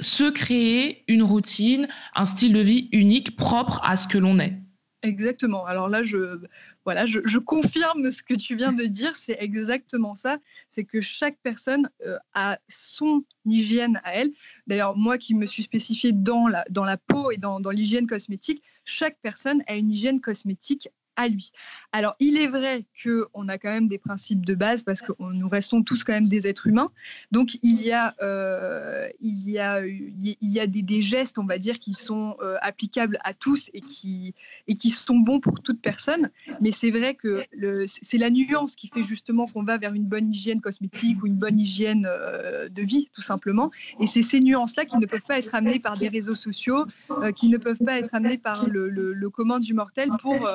se 0.00 0.30
créer 0.30 1.04
une 1.08 1.22
routine, 1.22 1.86
un 2.14 2.24
style 2.24 2.52
de 2.52 2.60
vie 2.60 2.88
unique, 2.92 3.36
propre 3.36 3.80
à 3.84 3.96
ce 3.96 4.08
que 4.08 4.18
l'on 4.18 4.38
est. 4.38 4.54
Exactement. 5.02 5.64
Alors 5.64 5.88
là, 5.88 6.02
je, 6.02 6.40
voilà, 6.84 7.04
je, 7.06 7.38
confirme 7.38 8.10
ce 8.10 8.22
que 8.22 8.34
tu 8.34 8.56
viens 8.56 8.72
de 8.72 8.84
dire. 8.84 9.14
C'est 9.16 9.36
exactement 9.38 10.14
ça. 10.14 10.38
C'est 10.70 10.84
que 10.84 11.00
chaque 11.00 11.36
personne 11.42 11.90
euh, 12.06 12.16
a 12.34 12.58
son 12.68 13.24
hygiène 13.44 14.00
à 14.04 14.14
elle. 14.14 14.30
D'ailleurs, 14.66 14.96
moi 14.96 15.18
qui 15.18 15.34
me 15.34 15.46
suis 15.46 15.62
spécifiée 15.62 16.12
dans 16.12 16.46
la, 16.46 16.64
peau 16.96 17.30
et 17.30 17.36
dans, 17.36 17.60
dans 17.60 17.70
l'hygiène 17.70 18.06
cosmétique, 18.06 18.62
chaque 18.84 19.18
personne 19.20 19.62
a 19.66 19.76
une 19.76 19.90
hygiène 19.90 20.20
cosmétique 20.20 20.88
lui. 21.28 21.52
Alors, 21.92 22.14
il 22.20 22.36
est 22.38 22.46
vrai 22.46 22.84
qu'on 23.02 23.48
a 23.48 23.58
quand 23.58 23.70
même 23.70 23.88
des 23.88 23.98
principes 23.98 24.46
de 24.46 24.54
base 24.54 24.82
parce 24.84 25.02
que 25.02 25.12
nous 25.18 25.48
restons 25.48 25.82
tous 25.82 26.04
quand 26.04 26.12
même 26.12 26.28
des 26.28 26.46
êtres 26.46 26.68
humains. 26.68 26.90
Donc, 27.32 27.58
il 27.62 27.82
y 27.82 27.92
a, 27.92 28.14
euh, 28.22 29.08
il 29.20 29.50
y 29.50 29.58
a, 29.58 29.84
il 29.84 30.36
y 30.40 30.60
a 30.60 30.66
des, 30.66 31.02
gestes, 31.02 31.38
on 31.38 31.44
va 31.44 31.58
dire, 31.58 31.78
qui 31.78 31.94
sont 31.94 32.36
euh, 32.42 32.56
applicables 32.62 33.18
à 33.24 33.34
tous 33.34 33.70
et 33.74 33.80
qui, 33.80 34.34
et 34.68 34.76
qui 34.76 34.90
sont 34.90 35.18
bons 35.18 35.40
pour 35.40 35.60
toute 35.62 35.80
personne. 35.80 36.30
Mais 36.60 36.70
c'est 36.70 36.90
vrai 36.90 37.14
que 37.14 37.44
c'est 37.86 38.18
la 38.18 38.30
nuance 38.30 38.76
qui 38.76 38.88
fait 38.88 39.02
justement 39.02 39.46
qu'on 39.46 39.64
va 39.64 39.78
vers 39.78 39.94
une 39.94 40.04
bonne 40.04 40.32
hygiène 40.32 40.60
cosmétique 40.60 41.22
ou 41.22 41.26
une 41.26 41.36
bonne 41.38 41.58
hygiène 41.58 42.06
euh, 42.08 42.68
de 42.68 42.82
vie, 42.82 43.08
tout 43.12 43.22
simplement. 43.22 43.70
Et 43.98 44.06
c'est 44.06 44.22
ces 44.22 44.40
nuances-là 44.40 44.84
qui 44.84 44.98
ne 44.98 45.06
peuvent 45.06 45.26
pas 45.26 45.38
être 45.38 45.54
amenées 45.54 45.80
par 45.80 45.96
des 45.96 46.08
réseaux 46.08 46.36
sociaux, 46.36 46.86
qui 47.34 47.48
ne 47.48 47.56
peuvent 47.56 47.84
pas 47.84 47.98
être 47.98 48.14
amenées 48.14 48.38
par 48.38 48.68
le, 48.68 48.88
le 48.88 49.30
commun 49.30 49.58
du 49.58 49.74
mortel 49.74 50.10
pour 50.20 50.48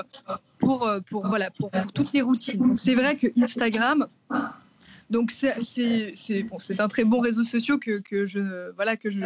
pour, 0.66 0.88
euh, 0.88 1.00
pour, 1.00 1.28
voilà, 1.28 1.52
pour, 1.52 1.70
toutes 1.94 2.14
les 2.14 2.22
routines. 2.22 2.76
C'est 2.76 2.96
vrai 2.96 3.16
que 3.16 3.28
Instagram, 3.42 4.08
donc 5.10 5.32
c'est 5.32 6.44
bon, 6.44 6.58
un 6.80 6.88
très 6.88 7.04
bon 7.04 7.20
réseau 7.20 7.44
social 7.44 7.80
que, 7.80 8.00
que, 8.00 8.26
je, 8.26 8.72
voilà, 8.72 8.98
que, 8.98 9.10
je, 9.10 9.26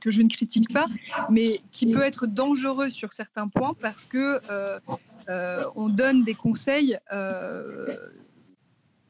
que 0.00 0.10
je 0.10 0.22
ne 0.22 0.28
critique 0.28 0.72
pas, 0.72 0.86
mais 1.30 1.60
qui 1.72 1.92
peut 1.92 2.02
être 2.02 2.26
dangereux 2.26 2.88
sur 2.88 3.12
certains 3.12 3.48
points 3.48 3.74
parce 3.80 4.06
que 4.06 4.40
euh, 4.50 4.78
euh, 5.28 5.64
on 5.74 5.88
donne 5.88 6.22
des 6.22 6.34
conseils 6.34 6.96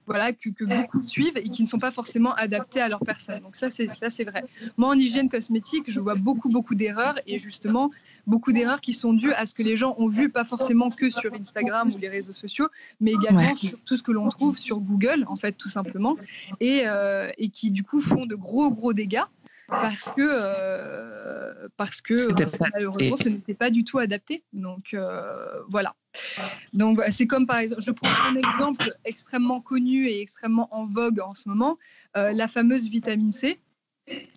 voilà, 0.07 0.33
que, 0.33 0.65
beaucoup 0.65 1.03
suivent 1.03 1.37
et 1.37 1.49
qui 1.49 1.63
ne 1.63 1.69
sont 1.69 1.79
pas 1.79 1.91
forcément 1.91 2.33
adaptés 2.35 2.81
à 2.81 2.89
leur 2.89 3.01
personne. 3.01 3.41
Donc 3.41 3.57
ça, 3.57 3.69
c'est 3.71 4.25
vrai. 4.25 4.45
Moi, 4.77 4.89
en 4.89 4.95
hygiène 4.95 5.29
cosmétique, 5.29 5.91
je 5.91 6.01
vois 6.01 6.15
beaucoup, 6.15 6.49
beaucoup 6.49 6.75
d'erreurs 6.75 7.19
et 7.27 7.39
justement 7.39 7.91
beaucoup 8.27 8.53
d'erreurs 8.53 8.81
qui 8.81 8.93
sont 8.93 9.13
dues 9.13 9.33
à 9.33 9.47
ce 9.47 9.55
que 9.55 9.63
les 9.63 9.77
gens 9.77 9.95
ont 9.99 10.09
vu, 10.09 10.31
pas 10.31 10.45
forcément 10.45 10.91
que 10.91 11.11
sur 11.11 11.33
Instagram 11.35 11.91
ou 11.95 11.99
les 11.99 12.09
réseaux 12.09 12.33
sociaux, 12.33 12.69
mais 13.01 13.13
également 13.13 13.55
sur 13.57 13.79
tout 13.81 13.97
ce 13.97 14.03
que 14.03 14.13
l'on 14.13 14.29
trouve 14.29 14.59
sur 14.59 14.81
Google, 14.81 15.25
en 15.29 15.37
fait, 15.37 15.53
tout 15.53 15.69
simplement, 15.69 16.17
et, 16.61 16.83
euh, 16.87 17.29
et 17.39 17.49
qui 17.49 17.71
du 17.71 17.85
coup 17.85 18.01
font 18.01 18.27
de 18.27 18.35
gros, 18.35 18.71
gros 18.71 18.93
dégâts 18.93 19.25
parce 19.69 20.11
que 20.17 20.23
euh, 20.23 21.69
parce 21.77 22.01
que 22.01 22.15
malheureusement 22.73 23.17
ce 23.17 23.29
n'était 23.29 23.55
pas 23.55 23.71
du 23.71 23.85
tout 23.85 23.99
adapté. 23.99 24.45
Donc 24.53 24.95
euh, 24.95 25.61
voilà. 25.69 25.95
Donc 26.73 27.01
c'est 27.11 27.27
comme 27.27 27.47
par 27.47 27.59
exemple, 27.59 27.83
je 27.83 27.91
prends 27.91 28.09
un 28.31 28.37
exemple 28.37 28.97
extrêmement 29.05 29.61
connu 29.61 30.09
et 30.09 30.21
extrêmement 30.21 30.69
en 30.75 30.85
vogue 30.85 31.21
en 31.21 31.35
ce 31.35 31.49
moment, 31.49 31.77
euh, 32.17 32.33
la 32.33 32.49
fameuse 32.49 32.89
vitamine 32.89 33.33
C. 33.33 33.59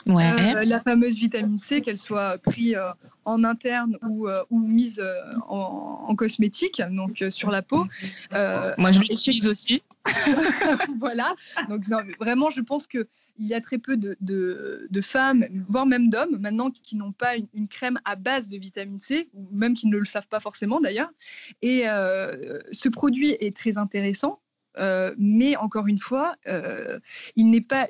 Ouais. 0.05 0.65
la 0.65 0.79
fameuse 0.79 1.17
vitamine 1.19 1.60
C, 1.60 1.82
qu'elle 1.82 1.97
soit 1.97 2.38
prise 2.39 2.77
en 3.25 3.43
interne 3.43 3.97
ou, 4.08 4.27
ou 4.49 4.60
mise 4.60 5.01
en, 5.47 6.05
en, 6.08 6.15
cosmétique, 6.15 6.82
donc 6.91 7.23
sur 7.29 7.51
la 7.51 7.62
peau. 7.62 7.86
Moi, 8.32 8.91
je 8.91 8.99
l'utilise 8.99 9.47
aussi. 9.47 9.84
voilà. 10.97 11.32
Donc, 11.67 11.84
vraiment, 12.19 12.49
je 12.49 12.62
pense 12.62 12.88
que 12.88 13.08
il 13.39 13.47
y 13.47 13.53
a 13.53 13.62
très 13.62 13.77
peu 13.77 13.95
de, 13.95 14.17
de, 14.19 15.01
femmes, 15.01 15.45
voire 15.69 15.86
même 15.86 16.10
d'hommes 16.10 16.38
maintenant, 16.38 16.69
qui, 16.69 16.97
n'ont 16.97 17.13
pas 17.13 17.36
une, 17.38 17.67
crème 17.69 17.97
à 18.03 18.15
base 18.15 18.49
de 18.49 18.58
vitamine 18.58 18.99
C, 18.99 19.29
ou 19.34 19.47
même 19.51 19.73
qui 19.73 19.88
ne 19.88 19.97
le 19.97 20.05
savent 20.05 20.27
pas 20.27 20.41
forcément 20.41 20.82
d'ailleurs. 20.82 21.10
Et 21.62 21.84
euh, 21.88 22.60
ce 22.71 22.89
produit 22.89 23.38
est 23.39 23.55
très 23.55 23.77
intéressant, 23.77 24.41
euh, 24.77 25.15
mais 25.17 25.55
encore 25.55 25.88
une 25.88 25.99
fois, 25.99 26.36
euh, 26.47 26.99
il 27.38 27.49
n'est 27.49 27.62
pas 27.62 27.88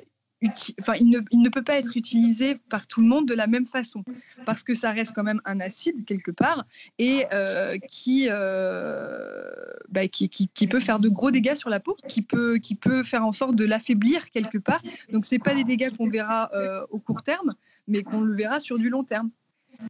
enfin, 0.80 0.94
il, 1.00 1.10
ne, 1.10 1.18
il, 1.30 1.42
ne, 1.42 1.48
peut 1.48 1.62
pas 1.62 1.74
être 1.74 1.96
utilisé 1.96 2.56
par 2.68 2.86
tout 2.86 3.00
le 3.00 3.06
monde 3.06 3.26
de 3.26 3.34
la 3.34 3.46
même 3.46 3.66
façon, 3.66 4.04
parce 4.44 4.62
que 4.62 4.74
ça 4.74 4.90
reste 4.90 5.14
quand 5.14 5.22
même 5.22 5.40
un 5.44 5.60
acide 5.60 6.04
quelque 6.06 6.30
part, 6.30 6.64
et 6.98 7.26
euh, 7.32 7.76
qui, 7.88 8.28
euh, 8.30 9.50
bah, 9.90 10.08
qui, 10.08 10.28
qui, 10.28 10.48
qui, 10.48 10.66
peut 10.66 10.80
faire 10.80 10.98
de 10.98 11.08
gros 11.08 11.30
dégâts 11.30 11.54
sur 11.54 11.70
la 11.70 11.80
peau, 11.80 11.96
qui 12.08 12.22
peut, 12.22 12.58
qui 12.58 12.74
peut 12.74 13.02
faire 13.02 13.24
en 13.24 13.32
sorte 13.32 13.54
de 13.54 13.64
l'affaiblir 13.64 14.30
quelque 14.30 14.58
part. 14.58 14.82
Donc, 15.12 15.26
ce 15.26 15.36
pas 15.36 15.54
des 15.54 15.64
dégâts 15.64 15.94
qu'on 15.96 16.08
verra 16.08 16.50
euh, 16.54 16.84
au 16.90 16.98
court 16.98 17.22
terme, 17.22 17.54
mais 17.88 18.02
qu'on 18.02 18.20
le 18.20 18.34
verra 18.34 18.60
sur 18.60 18.78
du 18.78 18.88
long 18.88 19.04
terme. 19.04 19.30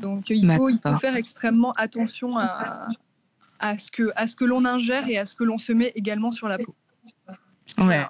Donc, 0.00 0.30
il 0.30 0.50
faut, 0.52 0.68
il 0.68 0.78
faut 0.78 0.94
faire 0.96 1.16
extrêmement 1.16 1.72
attention 1.72 2.38
à, 2.38 2.88
à 3.58 3.78
ce 3.78 3.90
que, 3.90 4.10
à 4.16 4.26
ce 4.26 4.36
que 4.36 4.44
l'on 4.44 4.64
ingère 4.64 5.08
et 5.08 5.18
à 5.18 5.26
ce 5.26 5.34
que 5.34 5.44
l'on 5.44 5.58
se 5.58 5.72
met 5.72 5.92
également 5.94 6.30
sur 6.30 6.48
la 6.48 6.58
peau. 6.58 6.74
Ouais, 7.78 8.04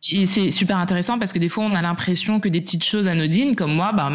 c'est 0.00 0.50
super 0.50 0.76
intéressant 0.78 1.18
parce 1.18 1.32
que 1.32 1.38
des 1.38 1.48
fois 1.48 1.64
on 1.64 1.74
a 1.74 1.82
l'impression 1.82 2.40
que 2.40 2.48
des 2.48 2.60
petites 2.60 2.84
choses 2.84 3.08
anodines, 3.08 3.56
comme 3.56 3.74
moi, 3.74 3.92
bah, 3.92 4.10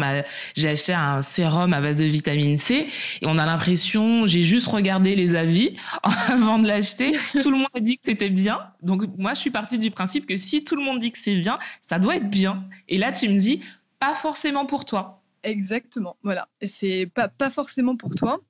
j'ai 0.56 0.68
acheté 0.68 0.92
un 0.92 1.22
sérum 1.22 1.72
à 1.72 1.80
base 1.80 1.96
de 1.96 2.04
vitamine 2.04 2.58
C 2.58 2.86
et 3.20 3.26
on 3.26 3.38
a 3.38 3.46
l'impression, 3.46 4.26
j'ai 4.26 4.42
juste 4.42 4.66
regardé 4.68 5.16
les 5.16 5.34
avis 5.34 5.76
avant 6.28 6.58
de 6.58 6.68
l'acheter, 6.68 7.18
tout 7.40 7.50
le 7.50 7.56
monde 7.56 7.68
a 7.74 7.80
dit 7.80 7.96
que 7.96 8.02
c'était 8.04 8.30
bien, 8.30 8.60
donc 8.82 9.02
moi 9.18 9.34
je 9.34 9.40
suis 9.40 9.50
partie 9.50 9.78
du 9.78 9.90
principe 9.90 10.26
que 10.26 10.36
si 10.36 10.64
tout 10.64 10.76
le 10.76 10.82
monde 10.82 11.00
dit 11.00 11.10
que 11.10 11.18
c'est 11.18 11.34
bien, 11.34 11.58
ça 11.80 11.98
doit 11.98 12.16
être 12.16 12.30
bien. 12.30 12.64
Et 12.88 12.98
là 12.98 13.12
tu 13.12 13.28
me 13.28 13.38
dis, 13.38 13.62
pas 13.98 14.14
forcément 14.14 14.66
pour 14.66 14.84
toi. 14.84 15.22
Exactement, 15.42 16.16
voilà, 16.22 16.48
c'est 16.62 17.06
pas, 17.06 17.28
pas 17.28 17.50
forcément 17.50 17.96
pour 17.96 18.14
toi. 18.14 18.40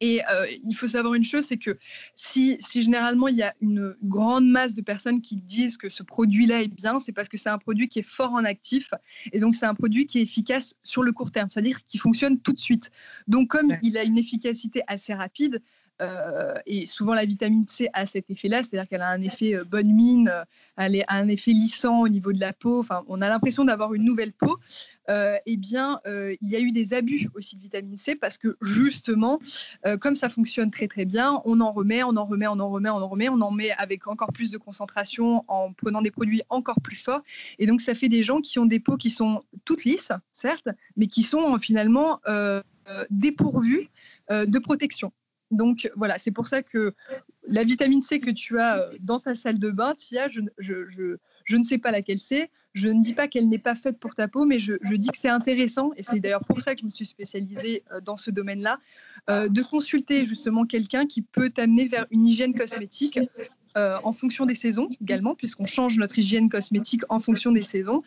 Et 0.00 0.20
euh, 0.30 0.46
il 0.64 0.74
faut 0.74 0.88
savoir 0.88 1.14
une 1.14 1.24
chose, 1.24 1.44
c'est 1.44 1.56
que 1.56 1.76
si, 2.14 2.56
si, 2.60 2.82
généralement 2.82 3.28
il 3.28 3.36
y 3.36 3.42
a 3.42 3.54
une 3.60 3.96
grande 4.02 4.46
masse 4.46 4.74
de 4.74 4.82
personnes 4.82 5.20
qui 5.20 5.36
disent 5.36 5.76
que 5.76 5.90
ce 5.90 6.02
produit-là 6.02 6.62
est 6.62 6.74
bien, 6.74 6.98
c'est 6.98 7.12
parce 7.12 7.28
que 7.28 7.36
c'est 7.36 7.48
un 7.48 7.58
produit 7.58 7.88
qui 7.88 7.98
est 7.98 8.08
fort 8.08 8.32
en 8.32 8.44
actif 8.44 8.90
et 9.32 9.40
donc 9.40 9.54
c'est 9.54 9.66
un 9.66 9.74
produit 9.74 10.06
qui 10.06 10.18
est 10.18 10.22
efficace 10.22 10.74
sur 10.82 11.02
le 11.02 11.12
court 11.12 11.30
terme, 11.30 11.48
c'est-à-dire 11.50 11.78
qui 11.86 11.98
fonctionne 11.98 12.38
tout 12.40 12.52
de 12.52 12.58
suite. 12.58 12.90
Donc 13.26 13.48
comme 13.48 13.76
il 13.82 13.98
a 13.98 14.04
une 14.04 14.18
efficacité 14.18 14.82
assez 14.86 15.14
rapide, 15.14 15.62
euh, 16.00 16.54
et 16.66 16.86
souvent, 16.86 17.14
la 17.14 17.24
vitamine 17.24 17.66
C 17.68 17.88
a 17.92 18.06
cet 18.06 18.30
effet-là, 18.30 18.62
c'est-à-dire 18.62 18.88
qu'elle 18.88 19.02
a 19.02 19.10
un 19.10 19.22
effet 19.22 19.54
euh, 19.54 19.64
bonne 19.64 19.92
mine, 19.92 20.28
euh, 20.28 20.44
elle 20.76 21.00
a 21.06 21.14
un 21.14 21.28
effet 21.28 21.52
lissant 21.52 22.00
au 22.00 22.08
niveau 22.08 22.32
de 22.32 22.40
la 22.40 22.52
peau. 22.52 22.80
Enfin, 22.80 23.04
on 23.08 23.20
a 23.20 23.28
l'impression 23.28 23.64
d'avoir 23.64 23.94
une 23.94 24.04
nouvelle 24.04 24.32
peau. 24.32 24.58
eh 25.08 25.56
bien, 25.56 26.00
il 26.06 26.48
y 26.48 26.56
a 26.56 26.60
eu 26.60 26.70
des 26.70 26.94
abus 26.94 27.28
aussi 27.34 27.56
de 27.56 27.60
vitamine 27.60 27.98
C 27.98 28.14
parce 28.14 28.38
que 28.38 28.56
justement, 28.62 29.38
comme 30.00 30.14
ça 30.14 30.30
fonctionne 30.30 30.70
très 30.70 30.88
très 30.88 31.04
bien, 31.04 31.42
on 31.44 31.60
en 31.60 31.70
remet, 31.72 32.02
on 32.02 32.16
en 32.16 32.24
remet, 32.24 32.46
on 32.46 32.58
en 32.58 32.70
remet, 32.70 32.88
on 32.88 32.96
en 32.96 33.08
remet, 33.08 33.28
on 33.28 33.40
en 33.40 33.50
met 33.50 33.72
avec 33.72 34.08
encore 34.08 34.32
plus 34.32 34.50
de 34.50 34.58
concentration 34.58 35.44
en 35.48 35.72
prenant 35.72 36.00
des 36.00 36.10
produits 36.10 36.42
encore 36.48 36.80
plus 36.80 36.96
forts. 36.96 37.22
Et 37.58 37.66
donc, 37.66 37.80
ça 37.80 37.94
fait 37.94 38.08
des 38.08 38.22
gens 38.22 38.40
qui 38.40 38.58
ont 38.58 38.66
des 38.66 38.80
peaux 38.80 38.96
qui 38.96 39.10
sont 39.10 39.42
toutes 39.64 39.84
lisses, 39.84 40.12
certes, 40.30 40.68
mais 40.96 41.06
qui 41.06 41.22
sont 41.22 41.58
finalement 41.58 42.20
dépourvues 43.10 43.88
de 44.30 44.58
protection. 44.58 45.12
Donc 45.52 45.90
voilà, 45.96 46.18
c'est 46.18 46.30
pour 46.30 46.48
ça 46.48 46.62
que 46.62 46.94
la 47.46 47.62
vitamine 47.62 48.02
C 48.02 48.20
que 48.20 48.30
tu 48.30 48.58
as 48.58 48.78
euh, 48.78 48.92
dans 49.00 49.18
ta 49.18 49.34
salle 49.34 49.58
de 49.58 49.70
bain, 49.70 49.94
Tia, 49.94 50.26
je, 50.28 50.40
ne 50.40 51.62
sais 51.62 51.78
pas 51.78 51.90
laquelle 51.90 52.18
c'est. 52.18 52.50
Je 52.72 52.88
ne 52.88 53.02
dis 53.02 53.12
pas 53.12 53.28
qu'elle 53.28 53.48
n'est 53.48 53.58
pas 53.58 53.74
faite 53.74 53.98
pour 53.98 54.14
ta 54.14 54.28
peau, 54.28 54.46
mais 54.46 54.58
je, 54.58 54.74
dis 54.94 55.08
que 55.08 55.18
c'est 55.18 55.28
intéressant, 55.28 55.90
et 55.96 56.02
c'est 56.02 56.20
d'ailleurs 56.20 56.44
pour 56.44 56.60
ça 56.60 56.74
que 56.74 56.80
je 56.80 56.86
me 56.86 56.90
suis 56.90 57.04
spécialisée 57.04 57.84
euh, 57.92 58.00
dans 58.00 58.16
ce 58.16 58.30
domaine-là, 58.30 58.78
euh, 59.28 59.48
de 59.48 59.62
consulter 59.62 60.24
justement 60.24 60.64
quelqu'un 60.64 61.06
qui 61.06 61.20
peut 61.20 61.50
t'amener 61.50 61.84
vers 61.84 62.06
une 62.10 62.26
hygiène 62.26 62.54
cosmétique 62.54 63.20
en 63.74 64.12
fonction 64.12 64.44
des 64.44 64.54
saisons 64.54 64.90
également, 65.00 65.34
puisqu'on 65.34 65.64
change 65.64 65.96
notre 65.96 66.18
hygiène 66.18 66.50
cosmétique 66.50 67.04
en 67.08 67.18
fonction 67.18 67.52
des 67.52 67.62
saisons. 67.62 68.02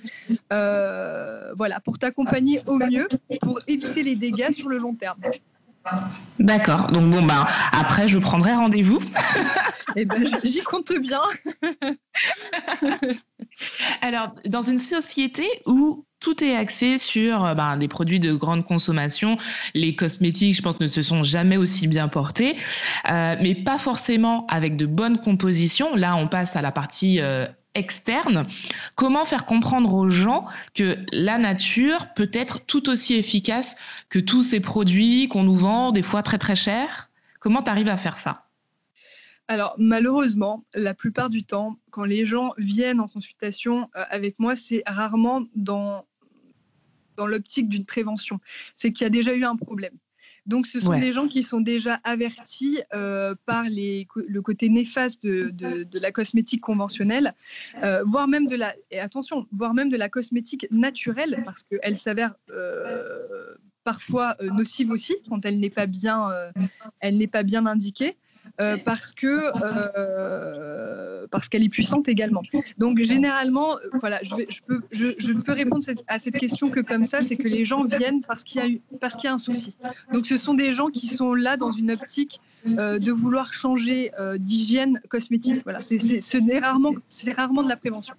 voilà, 0.52 1.80
pour 1.84 1.98
t'accompagner 1.98 2.62
au 2.68 2.78
mieux, 2.78 3.08
pour 3.42 3.60
éviter 3.68 4.04
les 4.04 4.16
dégâts 4.16 4.52
sur 4.52 4.70
le 4.70 4.78
long 4.78 4.94
terme. 4.94 5.20
D'accord. 6.40 6.92
Donc 6.92 7.12
bon 7.12 7.24
bah 7.24 7.46
après 7.72 8.08
je 8.08 8.18
prendrai 8.18 8.54
rendez-vous. 8.54 9.00
Eh 9.98 10.04
ben 10.04 10.26
j'y 10.44 10.60
compte 10.60 10.92
bien. 11.00 11.22
Alors 14.02 14.36
dans 14.46 14.62
une 14.62 14.80
société 14.80 15.46
où 15.68 16.06
tout 16.20 16.44
est 16.44 16.56
axé 16.56 16.98
sur 16.98 17.56
ben, 17.56 17.78
des 17.78 17.88
produits 17.88 18.20
de 18.20 18.34
grande 18.34 18.66
consommation. 18.66 19.38
Les 19.74 19.96
cosmétiques, 19.96 20.56
je 20.56 20.62
pense, 20.62 20.80
ne 20.80 20.88
se 20.88 21.02
sont 21.02 21.24
jamais 21.24 21.56
aussi 21.56 21.88
bien 21.88 22.08
portés, 22.08 22.58
euh, 23.10 23.36
mais 23.42 23.56
pas 23.56 23.78
forcément 23.78 24.48
avec 24.48 24.76
de 24.76 24.86
bonnes 24.86 25.20
compositions. 25.20 25.96
Là, 25.96 26.16
on 26.16 26.28
passe 26.28 26.56
à 26.56 26.62
la 26.62 26.72
partie 26.72 27.22
euh, 27.22 27.46
externe, 27.76 28.48
comment 28.96 29.26
faire 29.26 29.46
comprendre 29.46 29.94
aux 29.94 30.10
gens 30.10 30.46
que 30.74 30.98
la 31.12 31.38
nature 31.38 32.14
peut 32.16 32.32
être 32.34 32.66
tout 32.66 32.90
aussi 32.90 33.16
efficace 33.16 33.76
que 34.10 34.20
tous 34.20 34.44
ces 34.44 34.60
produits 34.60 35.28
qu'on 35.28 35.44
nous 35.44 35.56
vend, 35.56 35.92
des 35.92 36.02
fois 36.02 36.24
très 36.24 36.38
très 36.38 36.56
chers? 36.56 37.10
Comment 37.40 37.62
tu 37.62 37.70
arrives 37.70 37.90
à 37.90 37.98
faire 37.98 38.18
ça? 38.18 38.46
Alors 39.48 39.76
malheureusement, 39.78 40.66
la 40.74 40.96
plupart 40.96 41.30
du 41.30 41.44
temps, 41.44 41.78
quand 41.92 42.04
les 42.06 42.26
gens 42.26 42.54
viennent 42.58 43.00
en 43.00 43.08
consultation 43.08 43.90
euh, 43.96 44.04
avec 44.10 44.40
moi, 44.40 44.56
c'est 44.56 44.82
rarement 44.88 45.44
dans, 45.56 46.06
dans 47.16 47.28
l'optique 47.28 47.70
d'une 47.70 47.86
prévention. 47.86 48.40
C'est 48.76 48.92
qu'il 48.92 49.06
y 49.06 49.08
a 49.08 49.12
déjà 49.12 49.34
eu 49.36 49.46
un 49.46 49.56
problème. 49.56 49.94
Donc, 50.46 50.68
ce 50.68 50.80
sont 50.80 50.98
des 50.98 51.12
gens 51.12 51.28
qui 51.28 51.42
sont 51.42 51.60
déjà 51.60 52.00
avertis 52.04 52.80
euh, 52.94 53.34
par 53.46 53.64
les, 53.64 54.08
le 54.28 54.42
côté 54.42 54.70
néfaste 54.70 55.24
de, 55.24 55.50
de, 55.50 56.00
la 56.00 56.12
cosmétique 56.12 56.62
conventionnelle, 56.62 57.34
euh, 57.84 58.04
voire 58.06 58.28
même 58.28 58.46
de 58.46 58.56
la, 58.56 58.76
et 58.92 59.00
attention, 59.00 59.48
voire 59.52 59.74
même 59.74 59.90
de 59.90 59.98
la 59.98 60.10
cosmétique 60.10 60.68
naturelle, 60.72 61.42
parce 61.46 61.64
qu'elle 61.64 61.98
s'avère 61.98 62.36
euh, 62.52 63.56
parfois 63.84 64.36
nocive 64.42 64.92
aussi 64.92 65.16
quand 65.28 65.46
elle 65.46 65.60
n'est 65.60 65.70
pas 65.70 65.88
bien, 65.88 66.30
elle 67.00 67.18
n'est 67.18 67.28
pas 67.28 67.44
bien 67.44 67.66
indiquée. 67.66 68.16
Euh, 68.62 68.78
parce 68.84 69.12
que 69.12 69.52
euh, 69.98 71.28
parce 71.30 71.50
qu'elle 71.50 71.64
est 71.64 71.70
puissante 71.70 72.08
également. 72.08 72.42
Donc 72.78 73.02
généralement, 73.02 73.76
euh, 73.76 73.90
voilà, 74.00 74.20
je, 74.24 74.36
je 74.48 74.62
peux 74.66 74.82
je, 74.92 75.32
ne 75.34 75.42
peux 75.42 75.52
répondre 75.52 75.84
à 76.08 76.20
cette 76.20 76.38
question 76.38 76.70
que 76.70 76.80
comme 76.80 77.04
ça, 77.04 77.22
c'est 77.22 77.36
que 77.36 77.50
les 77.50 77.66
gens 77.66 77.84
viennent 77.84 78.22
parce 78.22 78.46
qu'il 78.46 78.62
y 78.62 78.64
a 78.64 78.70
eu, 78.70 78.82
parce 79.02 79.16
qu'il 79.16 79.28
y 79.28 79.32
a 79.32 79.34
un 79.34 79.40
souci. 79.40 79.76
Donc 80.14 80.26
ce 80.26 80.38
sont 80.38 80.54
des 80.54 80.72
gens 80.72 80.88
qui 80.88 81.08
sont 81.08 81.34
là 81.34 81.58
dans 81.58 81.72
une 81.72 81.92
optique 81.92 82.40
de 82.66 83.12
vouloir 83.12 83.54
changer 83.54 84.12
d'hygiène 84.38 85.02
cosmétique. 85.10 85.62
Voilà, 85.66 85.80
c'est 85.82 86.60
rarement 86.60 86.94
c'est 87.10 87.34
rarement 87.34 87.64
de 87.64 87.70
la 87.70 87.78
prévention. 87.78 88.16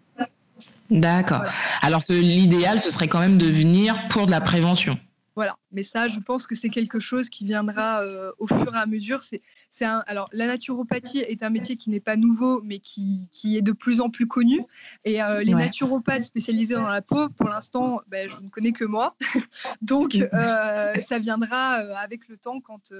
D'accord. 0.90 1.44
Alors 1.81 2.05
que 2.05 2.12
l'idéal, 2.12 2.79
ce 2.79 2.90
serait 2.90 3.09
quand 3.09 3.20
même 3.20 3.38
de 3.38 3.46
venir 3.46 4.07
pour 4.09 4.27
de 4.27 4.31
la 4.31 4.40
prévention. 4.40 4.99
Voilà, 5.37 5.59
mais 5.70 5.83
ça, 5.83 6.09
je 6.09 6.18
pense 6.18 6.46
que 6.46 6.55
c'est 6.55 6.70
quelque 6.70 6.99
chose 6.99 7.29
qui 7.29 7.44
viendra 7.44 8.05
au 8.38 8.46
fur 8.46 8.75
et 8.75 8.79
à 8.79 8.87
mesure. 8.87 9.22
C'est 9.22 9.42
alors, 9.85 10.29
la 10.33 10.46
naturopathie 10.46 11.18
est 11.18 11.42
un 11.42 11.51
métier 11.51 11.77
qui 11.77 11.90
n'est 11.90 12.01
pas 12.01 12.16
nouveau, 12.16 12.62
mais 12.62 12.79
qui, 12.79 13.29
est 13.44 13.62
de 13.62 13.72
plus 13.72 14.01
en 14.01 14.11
plus 14.11 14.27
connu. 14.27 14.62
Et 15.05 15.22
euh, 15.22 15.42
les 15.42 15.55
naturopathes 15.55 16.22
spécialisés 16.22 16.75
dans 16.75 16.88
la 16.88 17.03
peau, 17.03 17.29
pour 17.29 17.49
l'instant, 17.49 18.01
ben, 18.09 18.29
je 18.29 18.40
ne 18.40 18.49
connais 18.49 18.72
que 18.72 18.85
moi. 18.85 19.16
Donc, 19.83 20.14
euh, 20.14 20.94
ça 20.99 21.18
viendra 21.18 21.81
euh, 21.81 21.94
avec 21.96 22.29
le 22.29 22.37
temps 22.37 22.61
quand, 22.61 22.92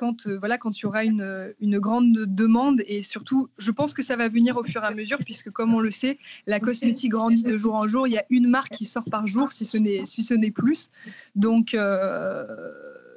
quand, 0.00 0.26
voilà, 0.28 0.56
quand 0.56 0.78
il 0.78 0.84
y 0.84 0.86
aura 0.86 1.04
une, 1.04 1.52
une, 1.60 1.78
grande 1.78 2.24
demande. 2.26 2.82
Et 2.86 3.02
surtout, 3.02 3.50
je 3.58 3.70
pense 3.70 3.92
que 3.92 4.00
ça 4.00 4.16
va 4.16 4.28
venir 4.28 4.56
au 4.56 4.62
fur 4.62 4.82
et 4.82 4.86
à 4.86 4.94
mesure, 4.94 5.18
puisque 5.18 5.50
comme 5.50 5.74
on 5.74 5.80
le 5.80 5.90
sait, 5.90 6.16
la 6.46 6.58
cosmétique 6.58 7.10
grandit 7.10 7.42
de 7.42 7.58
jour 7.58 7.74
en 7.74 7.86
jour. 7.86 8.08
Il 8.08 8.14
y 8.14 8.18
a 8.18 8.24
une 8.30 8.48
marque 8.48 8.72
qui 8.72 8.86
sort 8.86 9.04
par 9.04 9.26
jour, 9.26 9.52
si 9.52 9.66
ce 9.66 9.76
n'est 9.76 10.06
si 10.06 10.22
plus. 10.52 10.88
Donc, 11.34 11.76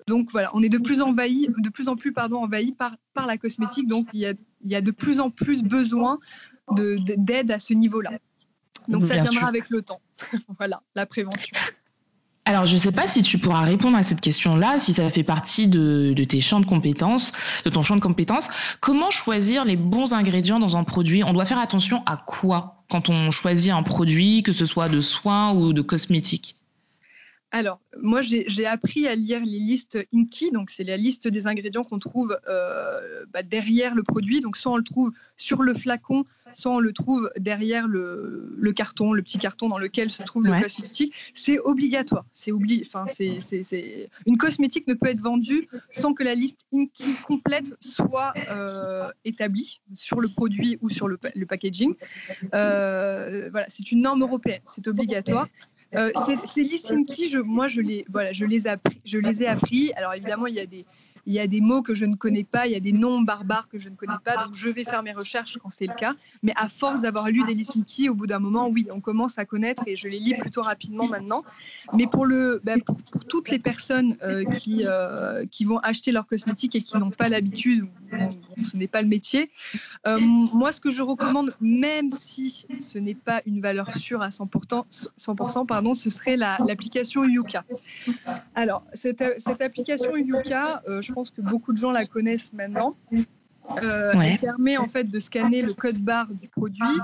donc 0.08 0.30
voilà, 0.32 0.52
on 0.54 0.62
est 0.62 0.70
de 0.70 0.78
plus, 0.78 1.02
envahi, 1.02 1.48
de 1.58 1.70
plus 1.70 1.88
en 1.88 1.96
plus 1.96 2.12
pardon, 2.12 2.44
envahi 2.44 2.74
par, 2.74 2.98
par 3.14 3.26
la 3.26 3.38
cosmétique, 3.38 3.88
donc 3.88 4.08
il 4.14 4.20
y, 4.20 4.26
a, 4.26 4.34
il 4.66 4.72
y 4.72 4.76
a 4.76 4.82
de 4.82 4.92
plus 4.92 5.22
en 5.22 5.30
plus 5.30 5.64
besoin 5.64 6.20
d'aide 6.76 7.52
à 7.52 7.60
ce 7.60 7.74
niveau-là. 7.74 8.12
Donc 8.90 9.06
ça 9.06 9.22
viendra 9.22 9.48
avec 9.48 9.70
le 9.70 9.82
temps. 9.82 10.02
voilà, 10.58 10.84
la 10.96 11.06
prévention. 11.06 11.56
Alors, 12.46 12.66
je 12.66 12.74
ne 12.74 12.78
sais 12.78 12.92
pas 12.92 13.08
si 13.08 13.22
tu 13.22 13.38
pourras 13.38 13.62
répondre 13.62 13.96
à 13.96 14.04
cette 14.04 14.20
question-là, 14.20 14.78
si 14.78 14.94
ça 14.94 15.10
fait 15.10 15.24
partie 15.24 15.68
de, 15.68 16.14
tes 16.28 16.42
champs 16.42 16.60
de 16.60 16.66
compétences, 16.66 17.32
de 17.64 17.70
ton 17.70 17.84
champ 17.84 17.96
de 17.96 18.02
compétences. 18.02 18.50
Comment 18.82 19.12
choisir 19.12 19.64
les 19.64 19.78
bons 19.78 20.14
ingrédients 20.14 20.60
dans 20.60 20.76
un 20.76 20.84
produit? 20.84 21.24
On 21.24 21.32
doit 21.32 21.46
faire 21.46 21.60
attention 21.60 22.04
à 22.06 22.18
quoi 22.18 22.84
quand 22.90 23.10
on 23.10 23.32
choisit 23.32 23.72
un 23.72 23.82
produit, 23.82 24.44
que 24.44 24.52
ce 24.52 24.66
soit 24.66 24.90
de 24.90 25.00
soins 25.00 25.54
ou 25.54 25.72
de 25.72 25.82
cosmétiques? 25.82 26.58
Alors, 27.56 27.80
moi, 28.02 28.22
j'ai 28.22 28.66
appris 28.66 29.08
à 29.08 29.14
lire 29.14 29.40
les 29.46 29.60
listes 29.60 30.00
INKI, 30.12 30.50
donc 30.50 30.72
c'est 30.72 30.84
la 30.84 30.98
liste 30.98 31.28
des 31.28 31.46
ingrédients 31.46 31.84
qu'on 31.84 32.00
trouve 32.00 32.36
euh, 32.50 33.26
bah, 33.32 33.44
derrière 33.44 33.94
le 33.94 34.02
produit. 34.02 34.42
Donc, 34.42 34.58
soit 34.58 34.72
on 34.72 34.78
le 34.78 34.84
trouve 34.84 35.12
sur 35.38 35.62
le 35.62 35.76
flacon, 35.76 36.26
soit 36.56 36.72
on 36.72 36.80
le 36.80 36.92
trouve 36.92 37.30
derrière 37.38 37.88
le, 37.88 38.72
carton, 38.76 39.14
le 39.14 39.22
petit 39.22 39.38
carton 39.38 39.70
dans 39.70 39.78
lequel 39.78 40.10
se 40.10 40.24
trouve 40.24 40.48
le 40.48 40.60
cosmétique. 40.60 41.14
C'est 41.36 41.60
obligatoire. 41.60 42.26
C'est 42.34 42.52
enfin, 42.82 43.06
c'est 43.08 44.10
une 44.26 44.38
cosmétique 44.38 44.88
ne 44.88 44.96
peut 44.96 45.10
être 45.10 45.22
vendue 45.22 45.68
sans 45.92 46.16
que 46.16 46.24
la 46.24 46.34
liste 46.34 46.60
INKI 46.74 47.14
complète 47.28 47.76
soit 47.80 48.34
euh, 48.50 49.12
établie 49.26 49.80
sur 49.94 50.22
le 50.22 50.28
produit 50.28 50.80
ou 50.82 50.90
sur 50.90 51.08
le, 51.08 51.18
packaging. 51.18 51.94
Euh, 52.56 53.50
voilà, 53.52 53.68
c'est 53.70 53.92
une 53.92 54.02
norme 54.02 54.24
européenne. 54.24 54.62
C'est 54.66 54.88
obligatoire. 54.88 55.48
Euh, 55.96 56.12
ces 56.46 56.64
listes 56.64 56.92
je, 57.30 57.40
moi, 57.40 57.68
je 57.68 57.82
les, 57.82 58.06
voilà, 58.10 58.32
je 58.32 58.46
les 58.46 58.68
ai 58.68 59.48
appris. 59.48 59.92
Alors, 59.96 60.14
évidemment, 60.14 60.48
il 60.48 60.56
y 60.56 60.60
a 60.60 60.66
des, 60.66 60.86
il 61.26 61.34
y 61.34 61.40
a 61.40 61.48
des 61.48 61.62
mots 61.62 61.82
que 61.82 61.94
je 61.94 62.06
ne 62.06 62.16
connais 62.16 62.44
pas, 62.44 62.68
il 62.68 62.74
y 62.74 62.76
a 62.76 62.80
des 62.80 62.92
noms 62.92 63.22
barbares 63.22 63.70
que 63.70 63.78
je 63.78 63.90
ne 63.90 63.96
connais 63.96 64.18
pas, 64.24 64.44
donc 64.44 64.54
je 64.54 64.70
vais 64.70 64.84
faire 64.84 65.04
mes 65.04 65.14
recherches 65.14 65.58
quand 65.58 65.70
c'est 65.70 65.88
le 65.88 65.94
cas. 65.94 66.14
Mais 66.42 66.52
à 66.56 66.68
force 66.68 67.02
d'avoir 67.02 67.30
lu 67.30 67.44
des 67.46 67.54
Lisinki, 67.54 68.10
au 68.10 68.16
bout 68.16 68.28
d'un 68.28 68.40
moment, 68.40 68.68
oui, 68.68 68.88
on 68.92 69.00
commence 69.00 69.38
à 69.38 69.46
connaître 69.46 69.84
et 69.88 69.96
je 69.96 70.08
les 70.08 70.20
lis 70.20 70.34
plutôt 70.36 70.62
rapidement 70.62 71.08
maintenant. 71.08 71.44
Mais 71.94 72.08
pour, 72.08 72.26
le, 72.26 72.62
ben, 72.64 72.82
pour, 72.82 72.98
toutes 73.28 73.50
les 73.50 73.60
personnes 73.60 74.18
euh, 74.22 74.44
qui, 74.46 74.84
euh, 74.86 75.46
qui 75.50 75.66
vont 75.66 75.80
acheter 75.80 76.12
leurs 76.12 76.28
cosmétiques 76.28 76.76
et 76.76 76.82
qui 76.82 76.98
n'ont 76.98 77.10
pas 77.10 77.30
l'habitude, 77.30 77.88
ce 78.64 78.78
n'est 78.78 78.88
pas 78.88 79.02
le 79.02 79.08
métier, 79.08 79.50
euh, 80.08 80.20
moi, 80.20 80.72
ce 80.72 80.82
que 80.82 80.90
je 80.90 81.02
recommande, 81.02 81.56
même 81.62 82.10
si 82.10 82.66
ce 82.80 82.98
n'est 82.98 83.16
pas 83.16 83.42
une 83.46 83.62
valeur 83.62 83.96
sûre 83.96 84.22
à 84.22 84.30
100%, 84.30 84.84
100% 85.18 85.66
pardon, 85.66 85.94
ce 85.94 86.10
serait 86.10 86.38
l'application 86.38 87.24
Yuka. 87.24 87.64
Alors, 88.56 88.84
cette, 88.94 89.24
cette 89.38 89.62
application 89.62 90.16
Yuka, 90.16 90.84
je 91.00 91.13
je 91.14 91.16
pense 91.16 91.30
que 91.30 91.42
beaucoup 91.42 91.74
de 91.74 91.78
gens 91.78 91.92
la 91.92 92.06
connaissent 92.06 92.52
maintenant. 92.54 92.96
Euh, 93.84 94.12
elle 94.20 94.40
permet 94.40 94.78
en 94.78 94.88
fait 94.88 95.04
de 95.04 95.20
scanner 95.20 95.62
le 95.62 95.74
code 95.74 96.00
barre 96.00 96.28
du 96.28 96.50
produit 96.50 96.98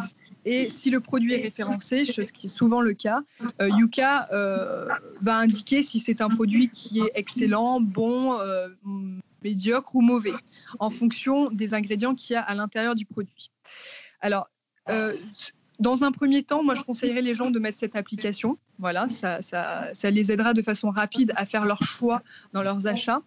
et 0.46 0.72
si 0.72 0.90
le 0.90 1.00
produit 1.00 1.34
est 1.34 1.42
référencé, 1.42 2.06
chose 2.06 2.32
qui 2.32 2.48
est 2.48 2.50
souvent 2.50 2.82
le 2.82 2.94
cas, 2.94 3.22
euh, 3.62 3.70
Yuka 3.70 4.28
euh, 4.34 4.88
va 5.22 5.38
indiquer 5.38 5.84
si 5.84 6.00
c'est 6.00 6.22
un 6.22 6.28
produit 6.28 6.70
qui 6.70 7.02
est 7.02 7.12
excellent, 7.14 7.80
bon, 7.80 8.36
médiocre 9.44 9.96
ou 9.96 10.02
mauvais, 10.02 10.34
en 10.80 10.90
fonction 10.90 11.52
des 11.52 11.76
ingrédients 11.76 12.16
qu'il 12.16 12.34
y 12.34 12.38
a 12.38 12.42
à 12.42 12.56
l'intérieur 12.56 12.96
du 12.96 13.06
produit. 13.06 13.52
Alors, 14.22 14.50
euh, 14.90 15.14
dans 15.80 16.04
un 16.04 16.12
premier 16.12 16.44
temps, 16.44 16.64
moi, 16.64 16.76
je 16.76 16.84
conseillerais 16.84 17.22
les 17.22 17.34
gens 17.34 17.52
de 17.52 17.60
mettre 17.60 17.78
cette 17.78 17.96
application. 17.96 18.58
Voilà, 18.80 19.08
ça, 19.10 19.42
ça, 19.42 20.12
les 20.12 20.32
aidera 20.32 20.54
de 20.54 20.62
façon 20.62 20.90
rapide 20.90 21.32
à 21.36 21.46
faire 21.46 21.66
leur 21.66 21.84
choix 21.84 22.22
dans 22.54 22.64
leurs 22.64 22.88
achats. 22.88 23.22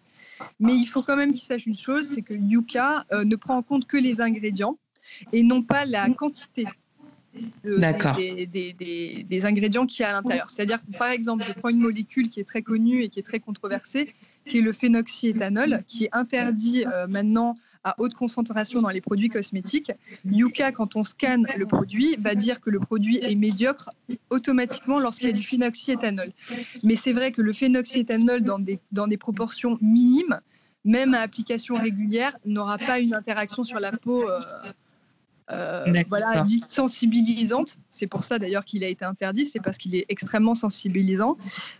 Mais 0.59 0.75
il 0.75 0.85
faut 0.85 1.01
quand 1.01 1.15
même 1.15 1.31
qu'ils 1.31 1.43
sachent 1.43 1.65
une 1.65 1.75
chose, 1.75 2.05
c'est 2.07 2.21
que 2.21 2.33
Yuka 2.33 3.05
euh, 3.11 3.23
ne 3.23 3.35
prend 3.35 3.57
en 3.57 3.63
compte 3.63 3.85
que 3.85 3.97
les 3.97 4.21
ingrédients 4.21 4.77
et 5.31 5.43
non 5.43 5.61
pas 5.61 5.85
la 5.85 6.09
quantité 6.09 6.65
des, 7.63 8.73
des, 8.73 9.25
des, 9.27 9.45
ingrédients 9.45 9.85
qu'il 9.85 10.03
y 10.03 10.05
a 10.05 10.09
à 10.09 10.11
l'intérieur. 10.11 10.49
C'est-à-dire 10.49 10.79
par 10.97 11.09
exemple, 11.09 11.43
je 11.43 11.51
prends 11.53 11.69
une 11.69 11.79
molécule 11.79 12.29
qui 12.29 12.39
est 12.39 12.43
très 12.43 12.61
connue 12.61 13.01
et 13.01 13.09
qui 13.09 13.19
est 13.19 13.23
très 13.23 13.39
controversée, 13.39 14.13
qui 14.45 14.59
est 14.59 14.61
le 14.61 14.73
phénoxyéthanol, 14.73 15.83
qui 15.87 16.05
est 16.05 16.09
interdit 16.11 16.85
euh, 16.85 17.07
maintenant 17.07 17.55
à 17.83 17.95
haute 17.99 18.13
concentration 18.13 18.81
dans 18.81 18.89
les 18.89 19.01
produits 19.01 19.29
cosmétiques. 19.29 19.91
Yuka, 20.25 20.71
quand 20.71 20.95
on 20.95 21.03
scanne 21.03 21.47
le 21.57 21.65
produit, 21.65 22.15
va 22.19 22.35
dire 22.35 22.61
que 22.61 22.69
le 22.69 22.79
produit 22.79 23.19
est 23.21 23.35
médiocre 23.35 23.89
automatiquement 24.29 24.99
lorsqu'il 24.99 25.27
y 25.27 25.31
a 25.31 25.33
du 25.33 25.43
phénoxyéthanol. 25.43 26.31
Mais 26.83 26.95
c'est 26.95 27.13
vrai 27.13 27.31
que 27.31 27.41
le 27.41 27.53
phénoxyéthanol, 27.53 28.41
dans 28.41 28.59
des, 28.59 28.79
dans 28.91 29.07
des 29.07 29.17
proportions 29.17 29.77
minimes, 29.81 30.39
même 30.85 31.13
à 31.13 31.21
application 31.21 31.75
régulière, 31.75 32.35
n'aura 32.45 32.77
pas 32.77 32.99
une 32.99 33.13
interaction 33.13 33.63
sur 33.63 33.79
la 33.79 33.91
peau. 33.91 34.29
Euh, 34.29 34.39
euh, 35.51 36.03
voilà, 36.07 36.41
dite 36.41 36.69
sensibilisante. 36.69 37.77
C'est 37.89 38.07
pour 38.07 38.23
ça 38.23 38.39
d'ailleurs 38.39 38.65
qu'il 38.65 38.83
a 38.83 38.87
été 38.87 39.03
interdit, 39.03 39.45
c'est 39.45 39.59
parce 39.59 39.77
qu'il 39.77 39.95
est 39.95 40.05
extrêmement 40.09 40.55
sensibilisant. 40.55 41.37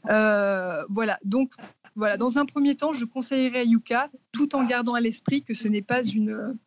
Euh, 0.10 0.84
voilà, 0.90 1.18
donc 1.24 1.54
voilà, 1.96 2.18
dans 2.18 2.38
un 2.38 2.46
premier 2.46 2.76
temps, 2.76 2.94
je 2.94 3.06
conseillerais 3.06 3.60
à 3.60 3.64
Yuka, 3.64 4.10
tout 4.32 4.56
en 4.56 4.64
gardant 4.64 4.94
à 4.94 5.02
l'esprit 5.02 5.44
que 5.44 5.54
ce 5.54 5.68
n'est 5.68 5.82
pas 5.82 6.04
une, 6.04 6.58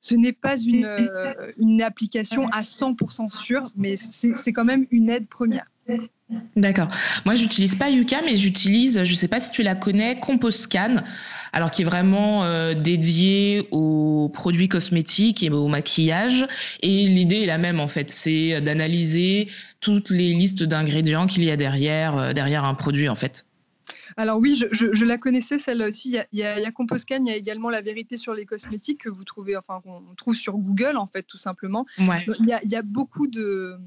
ce 0.00 0.14
n'est 0.14 0.32
pas 0.32 0.60
une, 0.60 1.10
une 1.58 1.82
application 1.82 2.48
à 2.48 2.62
100% 2.62 3.30
sûre, 3.30 3.70
mais 3.76 3.96
c'est 3.96 4.52
quand 4.52 4.64
même 4.64 4.86
une 4.90 5.10
aide 5.10 5.28
première. 5.28 5.66
D'accord. 6.56 6.88
Moi, 7.24 7.36
j'utilise 7.36 7.76
pas 7.76 7.88
Yuka, 7.88 8.20
mais 8.24 8.36
j'utilise, 8.36 9.04
je 9.04 9.14
sais 9.14 9.28
pas 9.28 9.38
si 9.38 9.52
tu 9.52 9.62
la 9.62 9.76
connais, 9.76 10.18
CompoScan, 10.18 11.04
alors 11.52 11.70
qui 11.70 11.82
est 11.82 11.84
vraiment 11.84 12.44
euh, 12.44 12.74
dédié 12.74 13.68
aux 13.70 14.28
produits 14.32 14.68
cosmétiques 14.68 15.44
et 15.44 15.50
au 15.50 15.68
maquillage. 15.68 16.46
Et 16.82 17.06
l'idée 17.06 17.42
est 17.42 17.46
la 17.46 17.58
même 17.58 17.78
en 17.78 17.86
fait, 17.86 18.10
c'est 18.10 18.60
d'analyser 18.60 19.48
toutes 19.80 20.10
les 20.10 20.32
listes 20.32 20.64
d'ingrédients 20.64 21.26
qu'il 21.28 21.44
y 21.44 21.50
a 21.50 21.56
derrière, 21.56 22.16
euh, 22.16 22.32
derrière 22.32 22.64
un 22.64 22.74
produit 22.74 23.08
en 23.08 23.14
fait. 23.14 23.46
Alors 24.18 24.38
oui, 24.38 24.54
je, 24.54 25.04
la 25.04 25.18
connaissais 25.18 25.58
celle-là 25.58 25.88
aussi. 25.88 26.08
Il 26.32 26.38
y, 26.38 26.42
a, 26.42 26.58
il 26.58 26.64
a 26.64 26.72
CompoScan, 26.72 27.22
il 27.24 27.28
y 27.28 27.32
a 27.32 27.36
également 27.36 27.68
la 27.68 27.82
vérité 27.82 28.16
sur 28.16 28.32
les 28.32 28.46
cosmétiques 28.46 29.02
que 29.02 29.10
vous 29.10 29.24
trouvez, 29.24 29.56
enfin 29.56 29.80
qu'on 29.82 30.02
trouve 30.16 30.34
sur 30.34 30.56
Google 30.56 30.96
en 30.96 31.06
fait 31.06 31.22
tout 31.22 31.38
simplement. 31.38 31.84
Ouais. 31.98 32.24
Il, 32.40 32.46
y 32.46 32.52
a, 32.52 32.62
il 32.64 32.70
y 32.70 32.76
a 32.76 32.82
beaucoup 32.82 33.26
de 33.26 33.78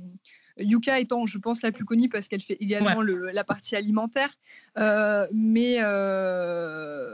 Yuka 0.59 0.99
étant, 0.99 1.25
je 1.25 1.37
pense, 1.37 1.61
la 1.61 1.71
plus 1.71 1.85
connue 1.85 2.09
parce 2.09 2.27
qu'elle 2.27 2.41
fait 2.41 2.57
également 2.59 3.01
la 3.01 3.43
partie 3.43 3.75
alimentaire. 3.75 4.33
Euh, 4.77 5.27
mais, 5.33 5.77
euh, 5.79 7.07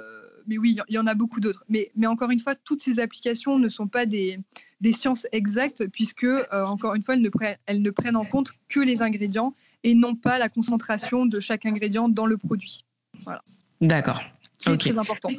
mais 0.48 0.58
oui, 0.58 0.78
il 0.90 0.94
y 0.94 0.98
en 0.98 1.08
a 1.08 1.14
beaucoup 1.14 1.40
d'autres. 1.40 1.64
Mais, 1.70 1.92
mais 1.96 2.08
encore 2.08 2.32
une 2.32 2.40
fois, 2.40 2.56
toutes 2.56 2.82
ces 2.82 3.00
applications 3.00 3.60
ne 3.60 3.70
sont 3.70 3.88
pas 3.88 4.06
des, 4.06 4.40
des 4.82 4.92
sciences 4.92 5.28
exactes 5.32 5.88
puisque, 5.88 6.24
euh, 6.24 6.46
encore 6.52 6.96
une 6.96 7.04
fois, 7.04 7.16
elles 7.16 7.22
ne, 7.22 7.30
prennent, 7.30 7.58
elles 7.66 7.82
ne 7.82 7.92
prennent 7.92 8.18
en 8.18 8.26
compte 8.26 8.52
que 8.68 8.80
les 8.80 9.02
ingrédients 9.02 9.56
et 9.84 9.96
non 9.96 10.16
pas 10.16 10.38
la 10.40 10.50
concentration 10.50 11.26
de 11.26 11.40
chaque 11.40 11.66
ingrédient 11.66 12.10
dans 12.10 12.26
le 12.26 12.38
produit. 12.38 12.86
Voilà. 13.24 13.42
D'accord. 13.82 14.22
C'est 14.58 14.78
très 14.78 14.98
important. 14.98 15.30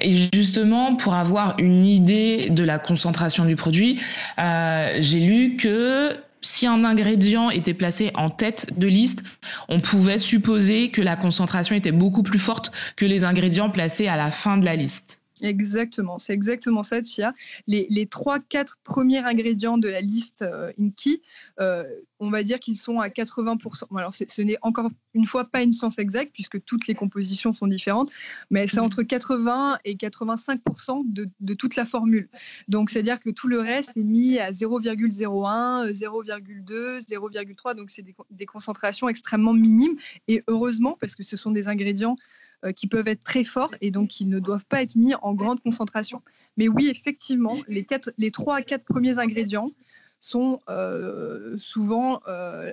Et 0.00 0.28
justement, 0.32 0.96
pour 0.96 1.14
avoir 1.14 1.58
une 1.58 1.84
idée 1.84 2.50
de 2.50 2.64
la 2.64 2.78
concentration 2.78 3.44
du 3.44 3.56
produit, 3.56 4.00
j'ai 4.38 5.20
lu 5.20 5.56
que 5.56 6.16
si 6.40 6.66
un 6.66 6.84
ingrédient 6.84 7.50
était 7.50 7.74
placé 7.74 8.12
en 8.14 8.30
tête 8.30 8.78
de 8.78 8.86
liste, 8.86 9.24
on 9.68 9.80
pouvait 9.80 10.18
supposer 10.18 10.90
que 10.90 11.02
la 11.02 11.16
concentration 11.16 11.74
était 11.74 11.92
beaucoup 11.92 12.22
plus 12.22 12.38
forte 12.38 12.70
que 12.96 13.04
les 13.04 13.24
ingrédients 13.24 13.70
placés 13.70 14.06
à 14.08 14.16
la 14.16 14.30
fin 14.30 14.56
de 14.56 14.64
la 14.64 14.76
liste. 14.76 15.20
Exactement, 15.40 16.18
c'est 16.18 16.32
exactement 16.32 16.82
ça, 16.82 17.00
Tia. 17.00 17.32
Les, 17.66 17.86
les 17.90 18.06
3-4 18.06 18.74
premiers 18.82 19.18
ingrédients 19.18 19.78
de 19.78 19.88
la 19.88 20.00
liste 20.00 20.42
euh, 20.42 20.72
Inky, 20.80 21.22
euh, 21.60 21.84
on 22.18 22.30
va 22.30 22.42
dire 22.42 22.58
qu'ils 22.58 22.76
sont 22.76 22.98
à 22.98 23.08
80%. 23.08 23.96
Alors, 23.96 24.14
ce 24.14 24.42
n'est 24.42 24.58
encore 24.62 24.90
une 25.14 25.26
fois 25.26 25.44
pas 25.44 25.62
une 25.62 25.72
science 25.72 25.98
exacte, 25.98 26.32
puisque 26.32 26.62
toutes 26.64 26.88
les 26.88 26.94
compositions 26.94 27.52
sont 27.52 27.68
différentes, 27.68 28.10
mais 28.50 28.66
c'est 28.66 28.80
mmh. 28.80 28.84
entre 28.84 29.02
80 29.04 29.78
et 29.84 29.94
85% 29.94 31.12
de, 31.12 31.28
de, 31.38 31.54
toute 31.54 31.76
la 31.76 31.84
formule. 31.84 32.28
Donc, 32.66 32.90
c'est-à-dire 32.90 33.20
que 33.20 33.30
tout 33.30 33.48
le 33.48 33.60
reste 33.60 33.96
est 33.96 34.02
mis 34.02 34.38
à 34.38 34.50
0,01, 34.50 35.90
0,2, 35.90 37.00
0,3, 37.00 37.76
donc 37.76 37.90
c'est 37.90 38.02
des, 38.02 38.14
des 38.30 38.46
concentrations 38.46 39.08
extrêmement 39.08 39.54
minimes. 39.54 39.96
Et 40.26 40.42
heureusement, 40.48 40.96
parce 41.00 41.14
que 41.14 41.22
ce 41.22 41.36
sont 41.36 41.52
des 41.52 41.68
ingrédients 41.68 42.16
qui 42.76 42.86
peuvent 42.86 43.08
être 43.08 43.22
très 43.22 43.44
forts 43.44 43.74
et 43.80 43.90
donc 43.90 44.08
qui 44.08 44.26
ne 44.26 44.38
doivent 44.38 44.66
pas 44.66 44.82
être 44.82 44.96
mis 44.96 45.14
en 45.14 45.34
grande 45.34 45.60
concentration. 45.60 46.22
Mais 46.56 46.68
oui, 46.68 46.88
effectivement, 46.88 47.56
les, 47.68 47.84
quatre, 47.84 48.10
les 48.18 48.30
3 48.30 48.56
à 48.56 48.62
4 48.62 48.84
premiers 48.84 49.18
ingrédients 49.18 49.70
sont 50.20 50.60
euh, 50.68 51.56
souvent 51.58 52.20
euh, 52.26 52.72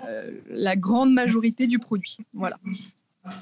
la 0.49 0.75
grande 0.75 1.13
majorité 1.13 1.67
du 1.67 1.79
produit. 1.79 2.17
Voilà. 2.33 2.57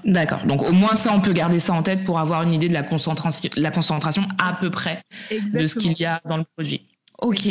D'accord. 0.06 0.46
Donc 0.46 0.62
au 0.62 0.72
moins 0.72 0.96
ça, 0.96 1.14
on 1.14 1.22
peut 1.22 1.34
garder 1.34 1.60
ça 1.60 1.74
en 1.74 1.84
tête 1.84 2.04
pour 2.04 2.20
avoir 2.20 2.44
une 2.44 2.54
idée 2.54 2.70
de 2.70 2.74
la 2.74 2.84
concentration, 2.84 3.50
la 3.58 3.72
concentration 3.72 4.24
à 4.38 4.54
peu 4.54 4.70
près 4.70 5.02
de 5.32 5.66
ce 5.66 5.80
qu'il 5.80 5.94
y 5.94 6.06
a 6.06 6.22
dans 6.26 6.38
le 6.38 6.46
produit. 6.56 6.88
Ok. 7.20 7.50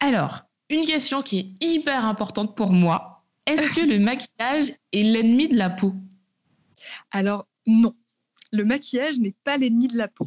Alors, 0.00 0.42
une 0.68 0.84
question 0.84 1.22
qui 1.22 1.38
est 1.38 1.64
hyper 1.64 2.04
importante 2.04 2.56
pour 2.56 2.72
moi. 2.72 3.24
Est-ce 3.46 3.70
que 3.74 3.80
le 3.80 3.98
maquillage 3.98 4.74
est 4.92 5.02
l'ennemi 5.02 5.48
de 5.48 5.56
la 5.56 5.70
peau? 5.70 5.94
Alors, 7.10 7.46
non. 7.66 7.94
Le 8.52 8.64
maquillage 8.64 9.18
n'est 9.18 9.34
pas 9.42 9.56
l'ennemi 9.56 9.88
de 9.88 9.98
la 9.98 10.06
peau. 10.06 10.26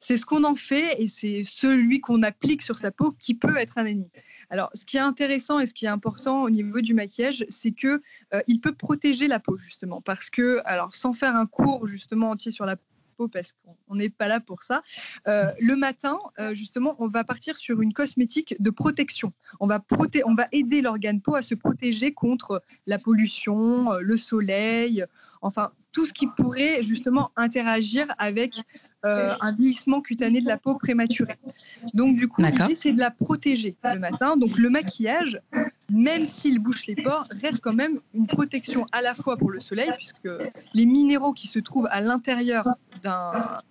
C'est 0.00 0.16
ce 0.16 0.26
qu'on 0.26 0.42
en 0.42 0.56
fait 0.56 1.00
et 1.00 1.06
c'est 1.06 1.44
celui 1.44 2.00
qu'on 2.00 2.24
applique 2.24 2.60
sur 2.62 2.76
sa 2.76 2.90
peau 2.90 3.12
qui 3.12 3.34
peut 3.34 3.56
être 3.56 3.78
un 3.78 3.84
ennemi. 3.84 4.10
Alors, 4.50 4.68
ce 4.74 4.84
qui 4.84 4.96
est 4.96 5.00
intéressant 5.00 5.60
et 5.60 5.66
ce 5.66 5.74
qui 5.74 5.84
est 5.84 5.90
important 5.90 6.42
au 6.42 6.50
niveau 6.50 6.80
du 6.80 6.92
maquillage, 6.92 7.46
c'est 7.50 7.70
que 7.70 8.00
euh, 8.34 8.40
il 8.48 8.60
peut 8.60 8.74
protéger 8.74 9.28
la 9.28 9.38
peau 9.38 9.56
justement, 9.56 10.00
parce 10.00 10.28
que, 10.28 10.60
alors, 10.64 10.94
sans 10.94 11.12
faire 11.12 11.36
un 11.36 11.46
cours 11.46 11.86
justement 11.86 12.30
entier 12.30 12.50
sur 12.50 12.66
la 12.66 12.76
peau, 13.16 13.28
parce 13.28 13.52
qu'on 13.52 13.94
n'est 13.94 14.10
pas 14.10 14.26
là 14.26 14.40
pour 14.40 14.62
ça. 14.62 14.82
Euh, 15.26 15.52
le 15.60 15.76
matin, 15.76 16.18
euh, 16.38 16.54
justement, 16.54 16.96
on 16.98 17.08
va 17.08 17.22
partir 17.22 17.56
sur 17.56 17.80
une 17.80 17.92
cosmétique 17.92 18.56
de 18.60 18.70
protection. 18.70 19.32
On 19.60 19.66
va, 19.66 19.84
on 20.24 20.34
va 20.34 20.48
aider 20.50 20.80
l'organe 20.80 21.20
peau 21.20 21.34
à 21.34 21.42
se 21.42 21.54
protéger 21.54 22.12
contre 22.12 22.62
la 22.86 22.98
pollution, 22.98 23.92
le 24.00 24.16
soleil, 24.16 25.04
enfin 25.42 25.70
tout 25.92 26.06
ce 26.06 26.12
qui 26.12 26.26
pourrait 26.26 26.82
justement 26.82 27.30
interagir 27.36 28.06
avec 28.18 28.62
euh, 29.04 29.34
un 29.40 29.52
vieillissement 29.52 30.00
cutané 30.00 30.40
de 30.40 30.46
la 30.46 30.58
peau 30.58 30.74
prématuré. 30.74 31.34
Donc 31.94 32.16
du 32.16 32.26
coup, 32.26 32.42
l'idée 32.42 32.74
c'est 32.74 32.92
de 32.92 32.98
la 32.98 33.10
protéger 33.10 33.76
le 33.84 33.98
matin. 33.98 34.36
Donc 34.36 34.58
le 34.58 34.70
maquillage, 34.70 35.40
même 35.90 36.26
s'il 36.26 36.58
bouche 36.58 36.86
les 36.86 36.96
pores, 36.96 37.26
reste 37.42 37.60
quand 37.60 37.72
même 37.72 38.00
une 38.12 38.26
protection 38.26 38.86
à 38.92 39.00
la 39.00 39.14
fois 39.14 39.36
pour 39.36 39.50
le 39.50 39.60
soleil, 39.60 39.90
puisque 39.96 40.28
les 40.74 40.86
minéraux 40.86 41.32
qui 41.32 41.46
se 41.46 41.60
trouvent 41.60 41.88
à 41.90 42.00
l'intérieur 42.00 42.68
d'un 43.02 43.62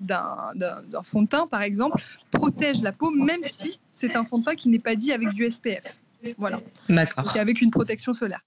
fond 1.04 1.24
de 1.24 1.28
teint, 1.28 1.48
par 1.48 1.62
exemple, 1.62 2.02
protègent 2.32 2.82
la 2.82 2.94
peau, 2.94 3.12
même 3.12 3.44
si 3.44 3.80
c'est 3.92 4.16
un 4.16 4.24
fond 4.24 4.38
de 4.38 4.46
teint 4.46 4.56
qui 4.56 4.70
n'est 4.70 4.80
pas 4.80 4.96
dit 4.96 5.12
avec 5.12 5.30
du 5.34 5.50
SPF. 5.50 6.00
Voilà. 6.38 6.62
D'accord. 6.90 7.36
Avec 7.38 7.62
une 7.62 7.72
protection 7.72 8.14
solaire. 8.14 8.42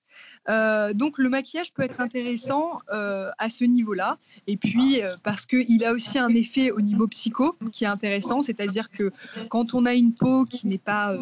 Euh, 0.50 0.92
donc 0.92 1.18
le 1.18 1.28
maquillage 1.28 1.72
peut 1.72 1.82
être 1.82 2.00
intéressant 2.00 2.80
euh, 2.92 3.30
à 3.38 3.48
ce 3.48 3.64
niveau-là. 3.64 4.18
Et 4.46 4.56
puis 4.56 5.02
euh, 5.02 5.16
parce 5.22 5.46
qu'il 5.46 5.84
a 5.84 5.92
aussi 5.92 6.18
un 6.18 6.30
effet 6.30 6.70
au 6.72 6.80
niveau 6.80 7.06
psycho 7.06 7.56
qui 7.72 7.84
est 7.84 7.88
intéressant, 7.88 8.40
c'est-à-dire 8.40 8.90
que 8.90 9.12
quand 9.48 9.74
on 9.74 9.86
a 9.86 9.94
une 9.94 10.12
peau 10.12 10.44
qui 10.44 10.66
n'est 10.66 10.78
pas 10.78 11.16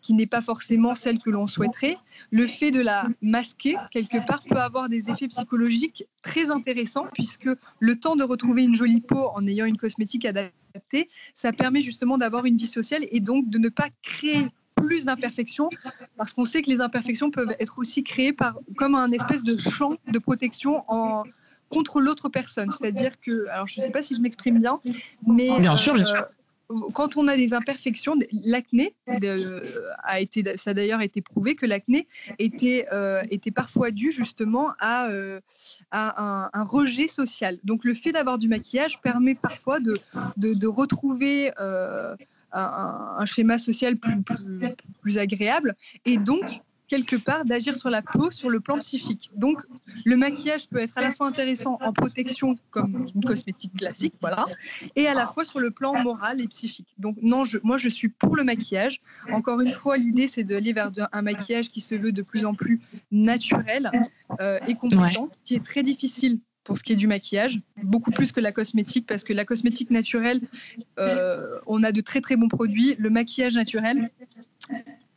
qui 0.00 0.14
n'est 0.14 0.26
pas 0.26 0.40
forcément 0.40 0.94
celle 0.94 1.18
que 1.18 1.28
l'on 1.28 1.46
souhaiterait, 1.46 1.98
le 2.30 2.46
fait 2.46 2.70
de 2.70 2.80
la 2.80 3.08
masquer 3.20 3.74
quelque 3.90 4.24
part 4.24 4.42
peut 4.44 4.56
avoir 4.56 4.88
des 4.88 5.10
effets 5.10 5.26
psychologiques 5.28 6.04
très 6.22 6.50
intéressants 6.50 7.06
puisque 7.12 7.48
le 7.80 7.96
temps 7.96 8.14
de 8.14 8.22
retrouver 8.22 8.62
une 8.62 8.74
jolie 8.74 9.00
peau 9.00 9.28
en 9.34 9.46
ayant 9.46 9.66
une 9.66 9.76
cosmétique 9.76 10.24
adaptée, 10.24 11.08
ça 11.34 11.52
permet 11.52 11.80
justement 11.80 12.16
d'avoir 12.16 12.44
une 12.44 12.56
vie 12.56 12.68
sociale 12.68 13.06
et 13.10 13.20
donc 13.20 13.50
de 13.50 13.58
ne 13.58 13.68
pas 13.68 13.88
créer 14.02 14.46
plus 14.80 15.04
d'imperfections 15.04 15.70
parce 16.16 16.32
qu'on 16.32 16.44
sait 16.44 16.62
que 16.62 16.70
les 16.70 16.80
imperfections 16.80 17.30
peuvent 17.30 17.54
être 17.60 17.78
aussi 17.78 18.02
créées 18.02 18.32
par, 18.32 18.58
comme 18.76 18.94
un 18.94 19.10
espèce 19.12 19.42
de 19.42 19.56
champ 19.56 19.90
de 20.06 20.18
protection 20.18 20.84
en, 20.88 21.24
contre 21.68 22.00
l'autre 22.00 22.28
personne. 22.28 22.70
C'est-à-dire 22.72 23.18
que, 23.20 23.48
alors 23.48 23.68
je 23.68 23.80
ne 23.80 23.86
sais 23.86 23.92
pas 23.92 24.02
si 24.02 24.14
je 24.14 24.20
m'exprime 24.20 24.60
bien, 24.60 24.80
mais 25.26 25.58
bien 25.60 25.76
sûr, 25.76 25.94
bien 25.94 26.06
sûr. 26.06 26.16
Euh, 26.16 26.22
quand 26.92 27.16
on 27.16 27.28
a 27.28 27.36
des 27.36 27.54
imperfections, 27.54 28.14
l'acné 28.44 28.94
a 30.02 30.20
été, 30.20 30.56
ça 30.58 30.70
a 30.70 30.74
d'ailleurs 30.74 31.00
été 31.00 31.22
prouvé 31.22 31.54
que 31.54 31.64
l'acné 31.64 32.06
était, 32.38 32.84
était 33.30 33.50
parfois 33.50 33.90
dû 33.90 34.12
justement 34.12 34.72
à, 34.78 35.08
à 35.90 36.50
un, 36.52 36.64
rejet 36.64 37.06
social. 37.06 37.58
Donc 37.64 37.84
le 37.84 37.94
fait 37.94 38.12
d'avoir 38.12 38.36
du 38.36 38.48
maquillage 38.48 39.00
permet 39.00 39.34
parfois 39.34 39.80
de, 39.80 39.94
de, 40.36 40.66
retrouver 40.66 41.50
un, 42.52 43.16
un, 43.18 43.24
schéma 43.26 43.58
social 43.58 43.96
plus, 43.96 44.22
plus, 44.22 44.60
plus, 45.02 45.18
agréable 45.18 45.76
et 46.04 46.16
donc 46.16 46.62
quelque 46.88 47.16
part 47.16 47.44
d'agir 47.44 47.76
sur 47.76 47.90
la 47.90 48.02
peau 48.02 48.30
sur 48.30 48.48
le 48.48 48.60
plan 48.60 48.78
psychique. 48.78 49.30
Donc, 49.34 49.62
le 50.04 50.16
maquillage 50.16 50.68
peut 50.68 50.78
être 50.78 50.96
à 50.98 51.02
la 51.02 51.10
fois 51.10 51.26
intéressant 51.28 51.78
en 51.82 51.92
protection 51.92 52.58
comme 52.70 53.06
une 53.14 53.22
cosmétique 53.22 53.76
classique, 53.76 54.14
voilà, 54.20 54.46
et 54.96 55.06
à 55.06 55.14
la 55.14 55.26
fois 55.26 55.44
sur 55.44 55.60
le 55.60 55.70
plan 55.70 56.02
moral 56.02 56.40
et 56.40 56.48
psychique. 56.48 56.88
Donc, 56.98 57.16
non, 57.22 57.44
je, 57.44 57.58
moi, 57.62 57.76
je 57.76 57.88
suis 57.88 58.08
pour 58.08 58.34
le 58.36 58.42
maquillage. 58.42 59.00
Encore 59.30 59.60
une 59.60 59.72
fois, 59.72 59.98
l'idée, 59.98 60.26
c'est 60.26 60.44
d'aller 60.44 60.72
vers 60.72 60.90
un 61.12 61.22
maquillage 61.22 61.68
qui 61.68 61.80
se 61.80 61.94
veut 61.94 62.12
de 62.12 62.22
plus 62.22 62.44
en 62.44 62.54
plus 62.54 62.80
naturel 63.12 63.90
euh, 64.40 64.58
et 64.66 64.74
compétent, 64.74 65.28
qui 65.44 65.54
est 65.54 65.64
très 65.64 65.82
difficile 65.82 66.38
pour 66.68 66.76
ce 66.76 66.82
qui 66.82 66.92
est 66.92 66.96
du 66.96 67.06
maquillage, 67.06 67.62
beaucoup 67.82 68.10
plus 68.10 68.30
que 68.30 68.40
la 68.40 68.52
cosmétique, 68.52 69.06
parce 69.06 69.24
que 69.24 69.32
la 69.32 69.46
cosmétique 69.46 69.90
naturelle, 69.90 70.42
euh, 70.98 71.58
on 71.66 71.82
a 71.82 71.92
de 71.92 72.02
très 72.02 72.20
très 72.20 72.36
bons 72.36 72.48
produits. 72.48 72.94
Le 72.98 73.08
maquillage 73.08 73.54
naturel, 73.54 74.10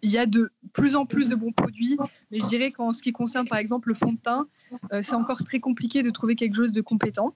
il 0.02 0.10
y 0.10 0.18
a 0.18 0.26
de 0.26 0.50
plus 0.72 0.96
en 0.96 1.06
plus 1.06 1.28
de 1.28 1.36
bons 1.36 1.52
produits, 1.52 1.98
mais 2.32 2.40
je 2.40 2.46
dirais 2.46 2.72
qu'en 2.72 2.94
ce 2.94 3.04
qui 3.04 3.12
concerne 3.12 3.50
par 3.50 3.58
exemple 3.58 3.90
le 3.90 3.96
fond 3.96 4.14
de 4.14 4.18
teint, 4.18 4.48
euh, 4.94 5.02
c'est 5.04 5.16
encore 5.16 5.44
très 5.44 5.60
compliqué 5.60 6.04
de 6.04 6.10
trouver 6.10 6.38
quelque 6.38 6.56
chose 6.56 6.72
de 6.72 6.80
compétent 6.80 7.36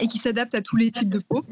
et 0.00 0.08
qui 0.08 0.18
s'adapte 0.18 0.56
à 0.56 0.60
tous 0.60 0.74
les 0.74 0.90
types 0.90 1.08
de 1.08 1.20
peau. 1.20 1.44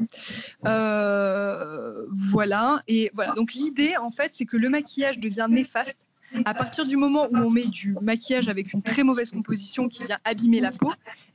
Euh, 0.65 2.05
voilà. 2.11 2.83
Et 2.89 3.09
voilà. 3.13 3.31
Donc 3.35 3.53
l'idée, 3.53 3.95
en 3.95 4.09
fait, 4.09 4.33
c'est 4.33 4.45
que 4.45 4.57
le 4.57 4.67
maquillage 4.67 5.17
devient 5.17 5.47
néfaste 5.49 6.05
à 6.43 6.53
partir 6.53 6.85
du 6.85 6.97
moment 6.97 7.27
où 7.31 7.37
on 7.37 7.49
met 7.49 7.65
du 7.65 7.95
maquillage 8.01 8.49
avec 8.49 8.73
une 8.73 8.81
très 8.81 9.03
mauvaise 9.03 9.31
composition 9.31 9.87
qui 9.87 10.03
vient 10.03 10.19
abîmer 10.23 10.59
la 10.59 10.71
peau 10.71 10.91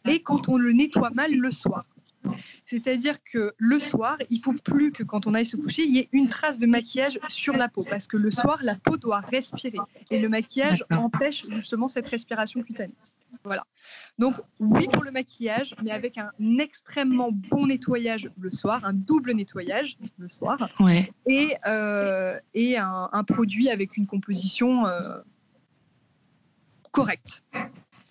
et 0.08 0.20
quand 0.20 0.48
on 0.48 0.58
le 0.58 0.72
nettoie 0.72 1.10
mal 1.10 1.32
le 1.34 1.50
soir. 1.50 1.84
C'est-à-dire 2.66 3.16
que 3.24 3.52
le 3.56 3.78
soir, 3.78 4.18
il 4.28 4.40
faut 4.40 4.52
plus 4.52 4.92
que 4.92 5.02
quand 5.02 5.26
on 5.26 5.34
aille 5.34 5.46
se 5.46 5.56
coucher, 5.56 5.84
il 5.84 5.96
y 5.96 5.98
ait 6.00 6.08
une 6.12 6.28
trace 6.28 6.58
de 6.58 6.66
maquillage 6.66 7.18
sur 7.28 7.56
la 7.56 7.68
peau, 7.68 7.84
parce 7.88 8.06
que 8.06 8.16
le 8.16 8.30
soir, 8.30 8.58
la 8.62 8.74
peau 8.74 8.96
doit 8.96 9.20
respirer. 9.20 9.78
Et 10.10 10.18
le 10.18 10.28
maquillage 10.28 10.84
empêche 10.90 11.46
justement 11.50 11.88
cette 11.88 12.08
respiration 12.08 12.62
cutanée. 12.62 12.94
Voilà. 13.44 13.64
Donc 14.18 14.34
oui 14.58 14.86
pour 14.92 15.02
le 15.02 15.10
maquillage, 15.10 15.74
mais 15.82 15.90
avec 15.90 16.18
un 16.18 16.30
extrêmement 16.58 17.30
bon 17.32 17.66
nettoyage 17.66 18.30
le 18.38 18.50
soir, 18.50 18.84
un 18.84 18.92
double 18.92 19.32
nettoyage 19.32 19.96
le 20.18 20.28
soir, 20.28 20.68
et, 21.26 21.56
euh, 21.66 22.38
et 22.54 22.76
un, 22.76 23.24
produit 23.26 23.70
avec 23.70 23.96
une 23.96 24.06
composition 24.06 24.86
euh, 24.86 25.00
correcte. 26.90 27.42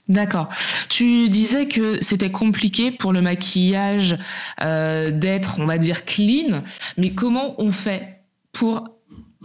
D'accord. 0.08 0.50
Tu 0.90 1.30
disais 1.30 1.68
que 1.68 2.04
c'était 2.04 2.32
compliqué 2.32 2.90
pour 2.90 3.14
le 3.14 3.22
maquillage 3.22 4.18
euh, 4.62 5.12
d'être, 5.12 5.60
on 5.60 5.66
va 5.68 5.78
dire, 5.78 6.06
clean, 6.06 6.64
mais 6.98 7.12
comment 7.12 7.62
on 7.62 7.72
fait 7.72 8.24
pour 8.52 8.90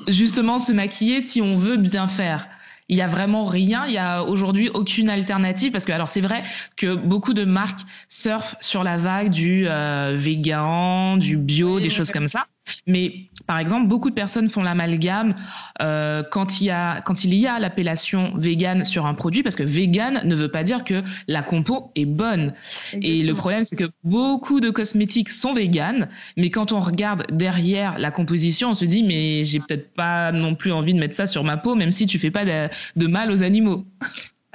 justement 0.08 0.58
se 0.58 0.72
maquiller 0.72 1.20
si 1.20 1.42
on 1.42 1.56
veut 1.56 1.76
bien 1.76 2.08
faire? 2.08 2.48
Il 2.88 2.96
y 2.96 3.02
a 3.02 3.08
vraiment 3.08 3.46
rien, 3.46 3.86
il 3.86 3.92
y 3.92 3.98
a 3.98 4.22
aujourd'hui 4.24 4.68
aucune 4.68 5.08
alternative 5.08 5.72
parce 5.72 5.84
que 5.84 5.92
alors 5.92 6.08
c'est 6.08 6.20
vrai 6.20 6.42
que 6.76 6.94
beaucoup 6.94 7.32
de 7.34 7.44
marques 7.44 7.80
surfent 8.08 8.56
sur 8.60 8.84
la 8.84 8.98
vague 8.98 9.30
du 9.30 9.66
euh, 9.66 10.14
vegan, 10.16 11.18
du 11.18 11.36
bio, 11.36 11.80
des 11.80 11.90
choses 11.90 12.10
comme 12.10 12.28
ça. 12.28 12.46
Mais 12.86 13.28
par 13.46 13.58
exemple, 13.58 13.88
beaucoup 13.88 14.10
de 14.10 14.14
personnes 14.14 14.48
font 14.48 14.62
l'amalgame 14.62 15.34
euh, 15.82 16.22
quand 16.30 16.60
il 16.60 16.66
y 16.66 16.70
a 16.70 17.00
quand 17.02 17.24
il 17.24 17.34
y 17.34 17.46
a 17.46 17.58
l'appellation 17.58 18.32
vegan 18.36 18.84
sur 18.84 19.06
un 19.06 19.14
produit, 19.14 19.42
parce 19.42 19.56
que 19.56 19.62
vegan 19.62 20.22
ne 20.24 20.34
veut 20.34 20.50
pas 20.50 20.62
dire 20.62 20.84
que 20.84 21.02
la 21.28 21.42
compo 21.42 21.90
est 21.94 22.06
bonne. 22.06 22.54
Et 22.92 23.22
le 23.22 23.34
problème, 23.34 23.64
c'est 23.64 23.76
que 23.76 23.90
beaucoup 24.02 24.60
de 24.60 24.70
cosmétiques 24.70 25.30
sont 25.30 25.52
vegan, 25.52 26.08
mais 26.36 26.50
quand 26.50 26.72
on 26.72 26.80
regarde 26.80 27.26
derrière 27.30 27.98
la 27.98 28.10
composition, 28.10 28.70
on 28.70 28.74
se 28.74 28.84
dit 28.84 29.02
mais 29.02 29.44
j'ai 29.44 29.58
peut-être 29.58 29.92
pas 29.92 30.32
non 30.32 30.54
plus 30.54 30.72
envie 30.72 30.94
de 30.94 30.98
mettre 30.98 31.14
ça 31.14 31.26
sur 31.26 31.44
ma 31.44 31.56
peau, 31.56 31.74
même 31.74 31.92
si 31.92 32.06
tu 32.06 32.18
fais 32.18 32.30
pas 32.30 32.44
de, 32.44 33.06
mal 33.06 33.30
aux 33.30 33.42
animaux. 33.42 33.84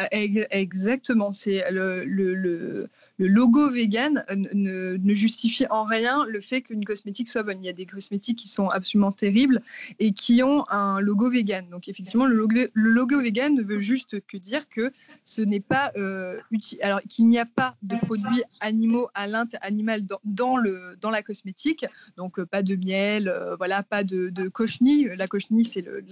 Euh, 0.02 0.06
exactement, 0.50 1.32
c'est 1.32 1.64
le, 1.72 2.06
le 2.06 2.34
le 2.34 2.90
logo 3.28 3.70
vegan 3.70 4.24
euh, 4.30 4.98
ne, 4.98 5.14
justifie 5.14 5.66
en 5.70 5.84
rien 5.84 6.26
le 6.26 6.40
fait 6.40 6.62
qu'une 6.62 6.86
cosmétique 6.86 7.28
soit 7.28 7.44
bonne. 7.44 7.62
Il 7.62 7.66
y 7.66 7.70
a 7.70 7.74
des 7.74 7.86
cosmétiques 7.86 8.40
qui 8.40 8.48
sont 8.48 8.70
absolument 8.70 9.12
terribles 9.12 9.62
et 10.00 10.14
qui 10.14 10.42
ont 10.44 10.70
un 10.70 11.00
logo 11.02 11.30
vegan. 11.30 11.68
Donc 11.70 11.88
effectivement, 11.88 12.26
le 12.26 12.36
logo, 12.36 12.68
le 12.74 13.24
vegan 13.24 13.54
ne 13.54 13.64
veut 13.64 13.80
juste 13.80 14.26
que 14.28 14.38
dire 14.38 14.70
que 14.70 14.92
ce 15.26 15.42
n'est 15.42 15.60
pas 15.60 15.92
euh, 15.98 16.40
utile. 16.52 16.80
Alors 16.82 17.02
qu'il 17.02 17.28
n'y 17.28 17.40
a 17.40 17.46
pas 17.46 17.76
de 17.84 17.98
produits 17.98 18.44
animaux 18.60 19.10
à 19.14 19.28
animal 19.62 20.02
dans, 20.24 20.58
le, 20.58 20.96
dans 21.02 21.10
la 21.10 21.22
cosmétique. 21.22 21.86
Donc 22.18 22.40
euh, 22.40 22.46
pas 22.46 22.64
de 22.64 22.76
miel, 22.76 23.34
voilà, 23.58 23.84
pas 23.84 24.04
de, 24.04 24.30
de 24.30 24.48
cochenille. 24.48 25.12
La 25.18 25.28
cochenille, 25.28 25.66
c'est 25.66 25.82
le 25.82 26.04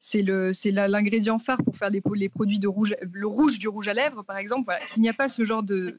c'est 0.00 0.22
l'ingrédient 0.22 1.38
phare 1.38 1.62
pour 1.62 1.76
faire 1.76 1.90
les 1.90 2.00
produits 2.28 2.58
de 2.58 2.68
rouge, 2.68 2.94
le 3.12 3.26
rouge 3.26 3.58
du 3.58 3.68
rouge 3.68 3.88
à 3.88 3.94
lèvres, 3.94 4.22
par 4.22 4.36
exemple. 4.36 4.72
Qu'il 4.88 5.02
n'y 5.02 5.08
a 5.08 5.14
pas 5.14 5.28
ce 5.28 5.44
genre 5.44 5.62
de, 5.62 5.98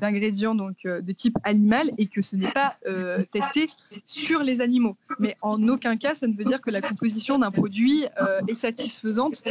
d'ingrédients 0.00 0.54
donc 0.54 0.76
euh, 0.86 1.00
de 1.00 1.12
type 1.12 1.36
animal 1.44 1.90
et 1.98 2.06
que 2.06 2.22
ce 2.22 2.36
n'est 2.36 2.52
pas 2.52 2.76
euh, 2.86 3.24
testé 3.32 3.68
sur 4.06 4.42
les 4.42 4.60
animaux. 4.60 4.96
Mais 5.18 5.36
en 5.42 5.66
aucun 5.68 5.96
cas, 5.96 6.14
ça 6.14 6.26
ne 6.26 6.34
veut 6.34 6.44
dire 6.44 6.60
que 6.60 6.70
la 6.70 6.80
composition 6.80 7.38
d'un 7.38 7.50
produit 7.50 8.06
euh, 8.20 8.40
est 8.48 8.54
satisfaisante. 8.54 9.42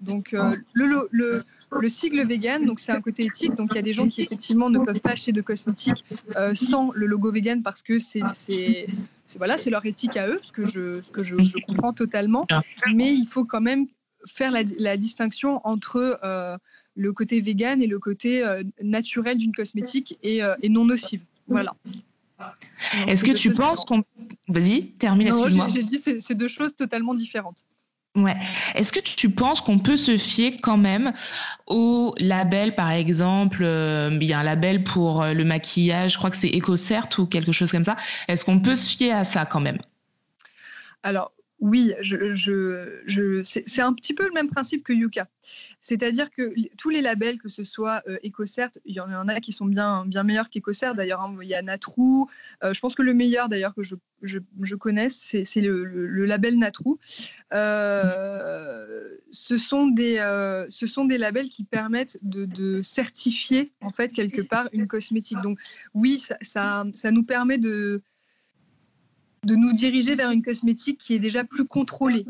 Donc 0.00 0.32
le, 0.32 1.08
le, 1.10 1.44
le, 1.80 1.88
sigle 1.88 2.26
vegan, 2.26 2.64
donc 2.64 2.80
c'est 2.80 2.92
un 2.92 3.00
côté 3.00 3.24
éthique. 3.24 3.54
Donc 3.54 3.70
il 3.72 3.76
y 3.76 3.78
a 3.78 3.82
des 3.82 3.92
gens 3.92 4.08
qui 4.08 4.22
effectivement 4.22 4.70
ne 4.70 4.78
peuvent 4.78 5.00
pas 5.00 5.10
acheter 5.10 5.32
de 5.32 5.40
cosmétiques 5.40 6.04
sans 6.54 6.92
le 6.92 7.06
logo 7.06 7.30
vegan 7.30 7.62
parce 7.62 7.82
que 7.82 7.98
c'est 7.98 8.86
voilà, 9.36 9.58
c'est 9.58 9.70
leur 9.70 9.84
éthique 9.84 10.16
à 10.16 10.28
eux, 10.28 10.38
ce 10.42 10.52
que 10.52 10.64
je, 10.64 11.02
ce 11.02 11.10
que 11.10 11.22
je, 11.22 11.36
comprends 11.66 11.92
totalement. 11.92 12.46
Mais 12.94 13.12
il 13.12 13.26
faut 13.26 13.44
quand 13.44 13.60
même 13.60 13.86
faire 14.26 14.50
la, 14.50 14.62
la 14.78 14.96
distinction 14.96 15.60
entre 15.64 16.18
le 16.96 17.12
côté 17.12 17.40
vegan 17.40 17.80
et 17.80 17.86
le 17.86 17.98
côté 17.98 18.42
euh, 18.44 18.62
naturel 18.82 19.36
d'une 19.36 19.52
cosmétique 19.52 20.18
et, 20.22 20.42
euh, 20.42 20.56
et, 20.62 20.68
non 20.68 20.84
nocive. 20.84 21.20
Voilà. 21.46 21.74
Est-ce 23.06 23.24
que 23.24 23.32
tu 23.32 23.52
penses 23.52 23.84
qu'on... 23.84 24.02
Vas-y, 24.48 24.88
termine, 24.92 25.28
excuse-moi. 25.28 25.68
J'ai 25.68 25.82
dit 25.82 25.98
c'est 25.98 26.34
deux 26.34 26.48
choses 26.48 26.74
totalement 26.74 27.14
différentes. 27.14 27.64
Ouais. 28.16 28.36
Est-ce 28.74 28.92
que 28.92 29.00
tu 29.00 29.30
penses 29.30 29.60
qu'on 29.60 29.78
peut 29.78 29.96
se 29.96 30.16
fier 30.16 30.58
quand 30.60 30.78
même 30.78 31.12
au 31.66 32.14
label, 32.18 32.74
par 32.74 32.90
exemple, 32.90 33.62
euh, 33.62 34.16
il 34.20 34.26
y 34.26 34.32
a 34.32 34.38
un 34.38 34.42
label 34.42 34.84
pour 34.84 35.24
le 35.24 35.44
maquillage, 35.44 36.14
je 36.14 36.18
crois 36.18 36.30
que 36.30 36.36
c'est 36.36 36.48
EcoCert 36.56 37.08
ou 37.18 37.26
quelque 37.26 37.52
chose 37.52 37.70
comme 37.70 37.84
ça. 37.84 37.96
Est-ce 38.28 38.44
qu'on 38.44 38.58
peut 38.58 38.74
se 38.74 38.88
fier 38.88 39.12
à 39.12 39.24
ça 39.24 39.44
quand 39.44 39.60
même? 39.60 39.78
Oui, 41.58 41.94
je, 42.00 42.34
je, 42.34 43.42
c'est 43.42 43.80
un 43.80 43.94
petit 43.94 44.12
peu 44.12 44.26
le 44.26 44.32
même 44.32 44.48
principe 44.48 44.84
que 44.84 44.92
Yuka. 44.92 45.28
C'est-à-dire 45.80 46.30
que 46.30 46.52
tous 46.76 46.90
les 46.90 47.00
labels, 47.00 47.38
que 47.38 47.48
ce 47.48 47.64
soit 47.64 48.02
euh, 48.08 48.18
EcoCert, 48.24 48.70
il 48.84 48.94
y 48.94 49.00
en 49.00 49.28
a 49.28 49.40
qui 49.40 49.52
sont 49.52 49.64
bien, 49.64 50.04
bien 50.04 50.22
meilleurs 50.22 50.50
qu'EcoCert. 50.50 50.94
D'ailleurs, 50.94 51.20
hein, 51.22 51.34
il 51.40 51.48
y 51.48 51.54
a 51.54 51.62
Natrou. 51.62 52.28
Euh, 52.62 52.74
je 52.74 52.80
pense 52.80 52.94
que 52.94 53.02
le 53.02 53.14
meilleur, 53.14 53.48
d'ailleurs, 53.48 53.74
que 53.74 53.82
je, 53.82 53.94
je, 54.22 54.74
connaisse, 54.74 55.16
c'est 55.16 55.60
le, 55.60 56.26
label 56.26 56.58
Natrou. 56.58 56.98
Euh, 57.54 59.16
ce, 59.30 59.56
sont 59.56 59.86
des, 59.86 60.16
ce 60.68 60.86
sont 60.86 61.06
des 61.06 61.16
labels 61.16 61.48
qui 61.48 61.64
permettent 61.64 62.18
de, 62.20 62.82
certifier, 62.82 63.72
en 63.80 63.90
fait, 63.90 64.12
quelque 64.12 64.42
part, 64.42 64.68
une 64.72 64.88
cosmétique. 64.88 65.40
Donc, 65.42 65.58
oui, 65.94 66.18
ça, 66.18 66.36
ça, 66.42 66.84
ça 66.92 67.10
nous 67.10 67.22
permet 67.22 67.58
de 67.58 68.02
de 69.46 69.54
nous 69.54 69.72
diriger 69.72 70.14
vers 70.14 70.30
une 70.30 70.42
cosmétique 70.42 70.98
qui 70.98 71.14
est 71.14 71.18
déjà 71.18 71.44
plus 71.44 71.64
contrôlée. 71.64 72.26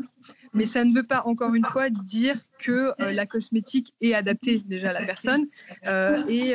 Mais 0.53 0.65
ça 0.65 0.85
ne 0.85 0.93
veut 0.93 1.03
pas, 1.03 1.23
encore 1.25 1.53
une 1.55 1.65
fois, 1.65 1.89
dire 1.89 2.37
que 2.57 2.93
euh, 3.01 3.11
la 3.11 3.25
cosmétique 3.25 3.93
est 4.01 4.13
adaptée 4.13 4.63
déjà 4.65 4.91
à 4.91 4.93
la 4.93 5.03
personne 5.03 5.47
euh, 5.85 6.23
et, 6.27 6.53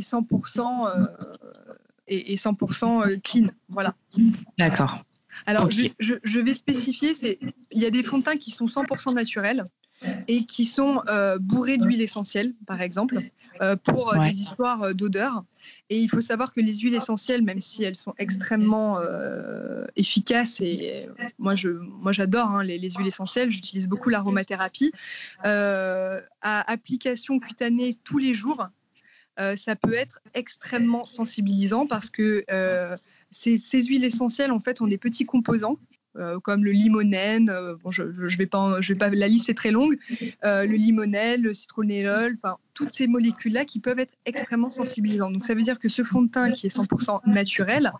100%, 0.00 0.88
euh, 0.88 1.04
et, 2.06 2.36
100 2.36 2.54
clean. 3.22 3.46
Voilà. 3.68 3.94
D'accord. 4.58 5.04
Alors, 5.46 5.70
je, 5.70 6.40
vais 6.40 6.54
spécifier, 6.54 7.12
il 7.70 7.78
y 7.80 7.86
a 7.86 7.90
des 7.90 8.02
fonds 8.02 8.18
de 8.18 8.24
teint 8.24 8.36
qui 8.36 8.50
sont 8.50 8.66
100% 8.66 9.14
naturels 9.14 9.64
et 10.28 10.44
qui 10.44 10.64
sont 10.64 11.02
bourrés 11.40 11.78
d'huile 11.78 12.02
essentielle, 12.02 12.52
par 12.66 12.80
exemple. 12.80 13.20
Euh, 13.62 13.76
pour 13.76 14.14
euh, 14.14 14.18
des 14.26 14.40
histoires 14.40 14.82
euh, 14.82 14.92
d'odeur. 14.94 15.44
Et 15.90 15.98
il 15.98 16.08
faut 16.08 16.22
savoir 16.22 16.50
que 16.50 16.62
les 16.62 16.78
huiles 16.78 16.94
essentielles, 16.94 17.42
même 17.42 17.60
si 17.60 17.84
elles 17.84 17.96
sont 17.96 18.14
extrêmement 18.16 18.96
efficaces, 19.96 20.60
et 20.60 21.08
moi, 21.38 21.56
je, 21.56 21.68
moi 21.68 22.12
j'adore 22.12 22.48
hein, 22.48 22.62
les, 22.62 22.78
huiles 22.78 23.08
essentielles, 23.08 23.50
j'utilise 23.50 23.88
beaucoup 23.88 24.08
l'aromathérapie, 24.08 24.92
à 25.42 26.20
application 26.42 27.40
cutanée 27.40 27.98
tous 28.04 28.18
les 28.18 28.34
jours, 28.34 28.68
ça 29.36 29.74
peut 29.74 29.94
être 29.94 30.20
extrêmement 30.32 31.06
sensibilisant 31.06 31.88
parce 31.88 32.08
que 32.08 32.44
ces, 33.32 33.58
ces 33.58 33.82
huiles 33.82 34.04
essentielles, 34.04 34.52
en 34.52 34.60
fait, 34.60 34.80
ont 34.80 34.86
des 34.86 34.98
petits 34.98 35.26
composants 35.26 35.76
comme 36.42 36.64
le 36.64 36.72
limonène. 36.72 37.50
Euh, 37.50 37.76
bon, 37.82 37.90
je, 37.90 38.12
je, 38.12 38.36
vais 38.36 38.46
pas, 38.46 38.80
je 38.80 38.92
vais 38.92 38.98
pas, 38.98 39.10
la 39.10 39.28
liste 39.28 39.48
est 39.48 39.54
très 39.54 39.70
longue. 39.70 39.96
Euh, 40.44 40.66
le 40.66 40.74
limonène, 40.74 41.42
le 41.42 41.52
citronellol, 41.52 42.36
enfin 42.36 42.56
toutes 42.74 42.94
ces 42.94 43.06
molécules-là 43.06 43.64
qui 43.64 43.78
peuvent 43.78 43.98
être 43.98 44.14
extrêmement 44.24 44.70
sensibilisantes. 44.70 45.32
Donc 45.32 45.44
ça 45.44 45.54
veut 45.54 45.62
dire 45.62 45.78
que 45.78 45.88
ce 45.88 46.02
fond 46.02 46.22
de 46.22 46.30
teint 46.30 46.50
qui 46.50 46.66
est 46.66 46.74
100% 46.74 47.20
naturel, 47.26 47.92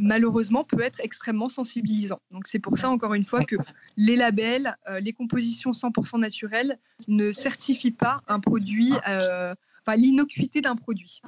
malheureusement, 0.00 0.64
peut 0.64 0.80
être 0.80 1.00
extrêmement 1.00 1.48
sensibilisant. 1.48 2.20
Donc 2.30 2.46
c'est 2.46 2.58
pour 2.58 2.78
ça, 2.78 2.90
encore 2.90 3.14
une 3.14 3.24
fois, 3.24 3.44
que 3.44 3.56
les 3.96 4.16
labels, 4.16 4.76
les 5.00 5.12
compositions 5.12 5.72
100% 5.72 6.20
naturelles 6.20 6.78
ne 7.08 7.32
certifient 7.32 7.90
pas 7.90 8.22
un 8.28 8.40
produit, 8.40 8.92
l'innocuité 9.96 10.60
d'un 10.60 10.76
produit. 10.76 11.20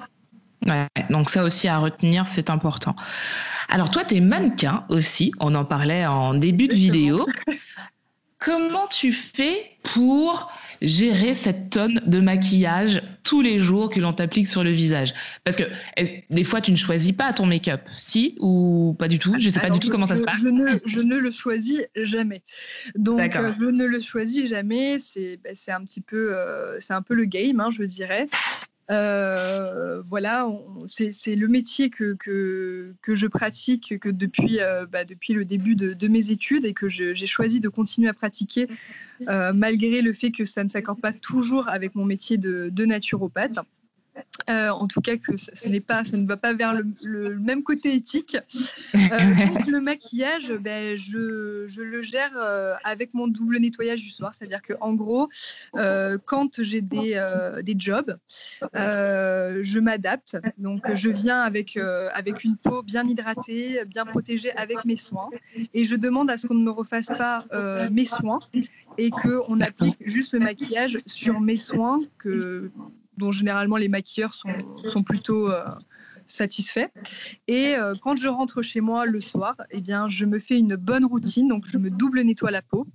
Ouais, 0.66 0.86
donc 1.10 1.30
ça 1.30 1.44
aussi 1.44 1.68
à 1.68 1.78
retenir, 1.78 2.26
c'est 2.26 2.48
important. 2.50 2.96
Alors 3.68 3.90
toi, 3.90 4.04
tu 4.04 4.16
es 4.16 4.20
mannequin 4.20 4.84
aussi, 4.88 5.32
on 5.40 5.54
en 5.54 5.64
parlait 5.64 6.06
en 6.06 6.34
début 6.34 6.68
de 6.68 6.74
vidéo. 6.74 7.26
Comment 8.38 8.86
tu 8.88 9.14
fais 9.14 9.70
pour 9.82 10.52
gérer 10.82 11.32
cette 11.32 11.70
tonne 11.70 12.02
de 12.04 12.20
maquillage 12.20 13.02
tous 13.22 13.40
les 13.40 13.58
jours 13.58 13.88
que 13.88 14.00
l'on 14.00 14.12
t'applique 14.12 14.48
sur 14.48 14.62
le 14.62 14.70
visage? 14.70 15.14
Parce 15.44 15.56
que 15.56 15.62
des 16.28 16.44
fois, 16.44 16.60
tu 16.60 16.70
ne 16.70 16.76
choisis 16.76 17.12
pas 17.12 17.32
ton 17.32 17.46
make-up, 17.46 17.80
si? 17.96 18.36
Ou 18.40 18.94
pas 18.98 19.08
du 19.08 19.18
tout? 19.18 19.34
Je 19.38 19.46
ne 19.46 19.50
sais 19.50 19.60
pas 19.60 19.70
du 19.70 19.78
tout 19.78 19.88
comment 19.88 20.04
ça 20.04 20.16
se 20.16 20.22
passe. 20.22 20.42
Je 20.42 20.48
ne, 20.48 20.78
je 20.84 21.00
ne, 21.00 21.16
le 21.16 21.30
choisis 21.30 21.80
jamais. 21.96 22.42
Donc, 22.96 23.34
euh, 23.34 23.54
je 23.58 23.64
ne 23.64 23.84
le 23.84 23.98
choisis 23.98 24.46
jamais. 24.46 24.98
C'est 24.98 25.38
ben, 25.42 25.54
un 25.68 25.84
petit 25.84 26.02
peu, 26.02 26.36
euh, 26.36 26.78
c'est 26.80 26.92
un 26.92 27.02
peu 27.02 27.14
le 27.14 27.24
game, 27.24 27.60
hein, 27.60 27.70
je 27.70 27.82
dirais. 27.84 28.26
Euh, 28.90 30.02
voilà, 30.08 30.46
c'est 30.86 31.36
le 31.36 31.48
métier 31.48 31.88
que, 31.88 32.14
que, 32.14 32.94
que, 33.00 33.14
je 33.14 33.26
pratique 33.26 33.98
que 33.98 34.10
depuis, 34.10 34.60
euh, 34.60 34.84
bah, 34.86 35.04
depuis 35.04 35.32
le 35.32 35.46
début 35.46 35.74
de, 35.74 35.94
de, 35.94 36.08
mes 36.08 36.30
études 36.30 36.66
et 36.66 36.74
que 36.74 36.88
j'ai 36.88 37.14
choisi 37.26 37.60
de 37.60 37.70
continuer 37.70 38.08
à 38.08 38.12
pratiquer 38.12 38.68
euh, 39.28 39.52
malgré 39.54 40.02
le 40.02 40.12
fait 40.12 40.30
que 40.30 40.44
ça 40.44 40.64
ne 40.64 40.68
s'accorde 40.68 41.00
pas 41.00 41.12
toujours 41.12 41.68
avec 41.68 41.94
mon 41.94 42.04
métier 42.04 42.36
de, 42.36 42.68
de 42.70 42.84
naturopathe. 42.84 43.58
Euh, 44.50 44.70
en 44.70 44.86
tout 44.86 45.00
cas, 45.00 45.16
que 45.16 45.36
ce 45.36 45.68
n'est 45.68 45.80
pas, 45.80 46.04
ça 46.04 46.16
ne 46.16 46.26
va 46.26 46.36
pas 46.36 46.52
vers 46.52 46.74
le, 47.02 47.38
même 47.38 47.62
côté 47.62 47.94
éthique. 47.94 48.36
Euh, 49.12 49.46
donc 49.46 49.66
le 49.66 49.80
maquillage, 49.80 50.52
ben, 50.52 50.96
je, 50.96 51.64
je, 51.66 51.82
le 51.82 52.00
gère 52.00 52.32
euh, 52.36 52.74
avec 52.84 53.12
mon 53.12 53.28
double 53.28 53.58
nettoyage 53.58 54.00
du 54.00 54.10
soir, 54.10 54.32
c'est-à-dire 54.34 54.62
que 54.62 54.72
en 54.80 54.94
gros, 54.94 55.28
quand 56.24 56.62
j'ai 56.62 56.80
des, 56.80 57.20
des 57.62 57.74
jobs, 57.76 58.16
je 58.72 59.78
m'adapte. 59.78 60.38
Donc 60.58 60.82
je 60.94 61.10
viens 61.10 61.40
avec 61.40 61.76
avec 61.76 62.44
une 62.44 62.56
peau 62.56 62.82
bien 62.82 63.06
hydratée, 63.06 63.84
bien 63.86 64.04
protégée 64.04 64.52
avec 64.52 64.84
mes 64.84 64.96
soins, 64.96 65.28
et 65.74 65.84
je 65.84 65.96
demande 65.96 66.30
à 66.30 66.38
ce 66.38 66.46
qu'on 66.46 66.54
ne 66.54 66.64
me 66.64 66.70
refasse 66.70 67.08
pas 67.08 67.44
mes 67.90 68.06
soins 68.06 68.40
et 68.96 69.10
qu'on 69.10 69.60
applique 69.60 69.96
juste 70.06 70.32
le 70.32 70.40
maquillage 70.40 70.98
sur 71.06 71.40
mes 71.40 71.58
soins 71.58 72.00
que 72.18 72.70
dont 73.16 73.32
généralement 73.32 73.76
les 73.76 73.88
maquilleurs 73.88 74.34
sont, 74.34 74.50
sont 74.84 75.02
plutôt 75.02 75.50
euh, 75.50 75.64
satisfaits. 76.26 76.88
Et 77.48 77.74
euh, 77.76 77.94
quand 78.00 78.16
je 78.16 78.28
rentre 78.28 78.62
chez 78.62 78.80
moi 78.80 79.06
le 79.06 79.20
soir, 79.20 79.56
eh 79.70 79.80
bien, 79.80 80.08
je 80.08 80.24
me 80.24 80.38
fais 80.38 80.58
une 80.58 80.76
bonne 80.76 81.04
routine. 81.04 81.48
Donc, 81.48 81.66
je 81.66 81.78
me 81.78 81.90
double 81.90 82.22
nettoie 82.22 82.50
la 82.50 82.62
peau 82.62 82.86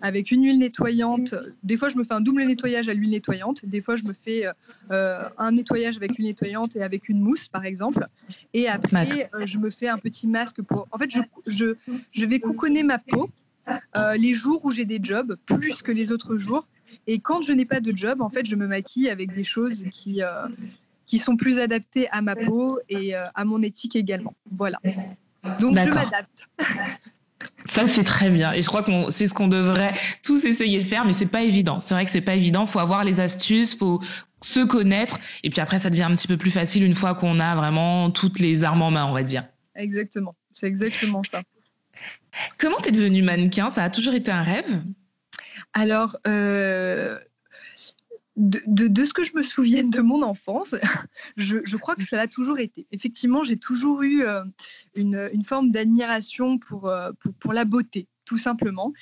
avec 0.00 0.30
une 0.30 0.44
huile 0.44 0.58
nettoyante. 0.58 1.34
Des 1.62 1.76
fois, 1.76 1.88
je 1.88 1.96
me 1.96 2.04
fais 2.04 2.14
un 2.14 2.20
double 2.20 2.44
nettoyage 2.44 2.88
à 2.88 2.94
l'huile 2.94 3.10
nettoyante. 3.10 3.64
Des 3.64 3.80
fois, 3.80 3.96
je 3.96 4.04
me 4.04 4.12
fais 4.12 4.46
euh, 4.90 5.22
un 5.38 5.52
nettoyage 5.52 5.96
avec 5.96 6.16
l'huile 6.16 6.28
nettoyante 6.28 6.76
et 6.76 6.82
avec 6.82 7.08
une 7.08 7.20
mousse, 7.20 7.48
par 7.48 7.64
exemple. 7.64 8.06
Et 8.54 8.68
après, 8.68 9.30
je 9.44 9.58
me 9.58 9.70
fais 9.70 9.88
un 9.88 9.98
petit 9.98 10.26
masque 10.26 10.62
pour. 10.62 10.88
En 10.90 10.98
fait, 10.98 11.10
je, 11.10 11.20
je, 11.46 11.74
je 12.12 12.24
vais 12.24 12.40
couconner 12.40 12.82
ma 12.82 12.98
peau 12.98 13.30
les 14.16 14.34
jours 14.34 14.64
où 14.64 14.70
j'ai 14.70 14.84
des 14.84 14.98
jobs 15.02 15.36
plus 15.46 15.82
que 15.82 15.92
les 15.92 16.10
autres 16.10 16.36
jours 16.36 16.66
et 17.06 17.18
quand 17.20 17.42
je 17.42 17.52
n'ai 17.52 17.64
pas 17.64 17.80
de 17.80 17.96
job, 17.96 18.20
en 18.20 18.28
fait, 18.28 18.46
je 18.46 18.56
me 18.56 18.66
maquille 18.66 19.08
avec 19.08 19.32
des 19.34 19.44
choses 19.44 19.84
qui, 19.90 20.22
euh, 20.22 20.46
qui 21.06 21.18
sont 21.18 21.36
plus 21.36 21.58
adaptées 21.58 22.08
à 22.10 22.22
ma 22.22 22.36
peau 22.36 22.78
et 22.88 23.16
euh, 23.16 23.24
à 23.34 23.44
mon 23.44 23.62
éthique 23.62 23.96
également. 23.96 24.34
Voilà. 24.50 24.78
Donc, 25.60 25.76
je 25.76 25.90
m'adapte. 25.90 26.48
Ça, 27.66 27.86
c'est 27.86 28.04
très 28.04 28.28
bien. 28.28 28.52
Et 28.52 28.62
je 28.62 28.66
crois 28.66 28.82
que 28.82 28.90
c'est 29.10 29.26
ce 29.26 29.32
qu'on 29.32 29.48
devrait 29.48 29.94
tous 30.22 30.44
essayer 30.44 30.78
de 30.82 30.84
faire, 30.86 31.06
mais 31.06 31.14
c'est 31.14 31.26
pas 31.26 31.42
évident. 31.42 31.80
C'est 31.80 31.94
vrai 31.94 32.04
que 32.04 32.10
c'est 32.10 32.20
pas 32.20 32.34
évident. 32.34 32.66
Faut 32.66 32.80
avoir 32.80 33.02
les 33.02 33.20
astuces, 33.20 33.74
faut 33.74 34.02
se 34.42 34.60
connaître. 34.60 35.18
Et 35.42 35.50
puis 35.50 35.60
après, 35.60 35.78
ça 35.78 35.88
devient 35.88 36.02
un 36.02 36.14
petit 36.14 36.28
peu 36.28 36.36
plus 36.36 36.50
facile 36.50 36.84
une 36.84 36.94
fois 36.94 37.14
qu'on 37.14 37.40
a 37.40 37.56
vraiment 37.56 38.10
toutes 38.10 38.40
les 38.40 38.62
armes 38.62 38.82
en 38.82 38.90
main, 38.90 39.06
on 39.06 39.12
va 39.12 39.22
dire. 39.22 39.44
Exactement. 39.74 40.34
C'est 40.50 40.66
exactement 40.66 41.22
ça. 41.22 41.42
Comment 42.58 42.76
tu 42.82 42.90
es 42.90 42.92
devenue 42.92 43.22
mannequin? 43.22 43.70
Ça 43.70 43.84
a 43.84 43.90
toujours 43.90 44.14
été 44.14 44.30
un 44.30 44.42
rêve? 44.42 44.82
Alors, 45.72 46.16
euh, 46.26 47.18
de, 48.36 49.04
ce 49.04 49.12
que 49.12 49.22
je 49.22 49.32
me 49.36 49.42
souviens 49.42 49.84
de 49.84 50.00
mon 50.00 50.22
enfance, 50.22 50.74
je, 51.36 51.76
crois 51.76 51.94
que 51.94 52.04
ça 52.04 52.16
l'a 52.16 52.26
toujours 52.26 52.58
été. 52.58 52.86
Effectivement, 52.90 53.44
j'ai 53.44 53.56
toujours 53.56 54.02
eu 54.02 54.24
euh, 54.24 54.42
une, 54.94 55.44
forme 55.44 55.70
d'admiration 55.70 56.58
euh, 56.84 57.12
pour, 57.12 57.34
pour, 57.38 57.52
la 57.52 57.64
beauté, 57.64 58.08
tout 58.24 58.38
simplement. 58.38 58.92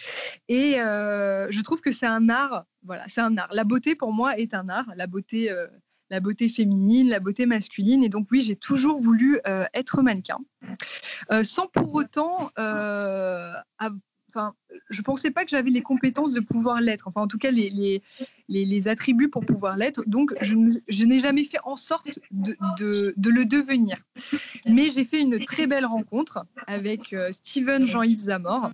Et 0.48 0.74
je 0.76 1.62
trouve 1.62 1.80
que 1.80 1.92
c'est 1.92 2.06
un 2.06 2.28
art. 2.28 2.64
Voilà, 2.84 3.04
c'est 3.08 3.20
un 3.20 3.36
art. 3.36 3.48
La 3.52 3.64
beauté, 3.64 3.94
pour 3.94 4.12
moi, 4.12 4.36
est 4.36 4.54
un 4.54 4.68
art. 4.68 4.90
La 4.96 5.06
beauté 5.06 5.50
la 6.10 6.20
beauté 6.20 6.48
féminine, 6.48 7.10
la 7.10 7.20
beauté 7.20 7.44
masculine. 7.44 8.02
Et 8.02 8.08
donc 8.08 8.28
oui, 8.30 8.40
j'ai 8.40 8.56
toujours 8.56 8.98
voulu 8.98 9.40
être 9.74 10.02
mannequin, 10.02 10.38
sans 11.42 11.66
pour 11.66 11.94
autant 11.94 12.50
enfin, 14.28 14.54
je 14.90 15.02
pensais 15.02 15.30
pas 15.30 15.44
que 15.44 15.50
j'avais 15.50 15.70
les 15.70 15.82
compétences 15.82 16.32
de 16.32 16.40
pouvoir 16.40 16.80
l'être. 16.80 17.08
Enfin, 17.08 17.22
en 17.22 17.26
tout 17.26 17.38
cas, 17.38 17.50
les, 17.50 17.70
les, 17.70 18.02
les, 18.48 18.88
attributs 18.88 19.28
pour 19.28 19.44
pouvoir 19.44 19.76
l'être. 19.76 20.02
Donc, 20.06 20.34
je, 20.40 20.56
je 20.88 21.04
n'ai 21.04 21.18
jamais 21.18 21.44
fait 21.44 21.58
en 21.64 21.76
sorte 21.76 22.18
de, 22.30 22.56
de, 22.78 23.14
de 23.16 23.30
le 23.30 23.44
devenir. 23.44 23.96
Mais 24.66 24.90
j'ai 24.90 25.04
fait 25.04 25.20
une 25.20 25.44
très 25.44 25.66
belle 25.66 25.86
rencontre 25.86 26.44
avec 26.66 27.12
euh, 27.12 27.30
Steven 27.32 27.86
Jean-Yves 27.86 28.18
Zamor. 28.18 28.70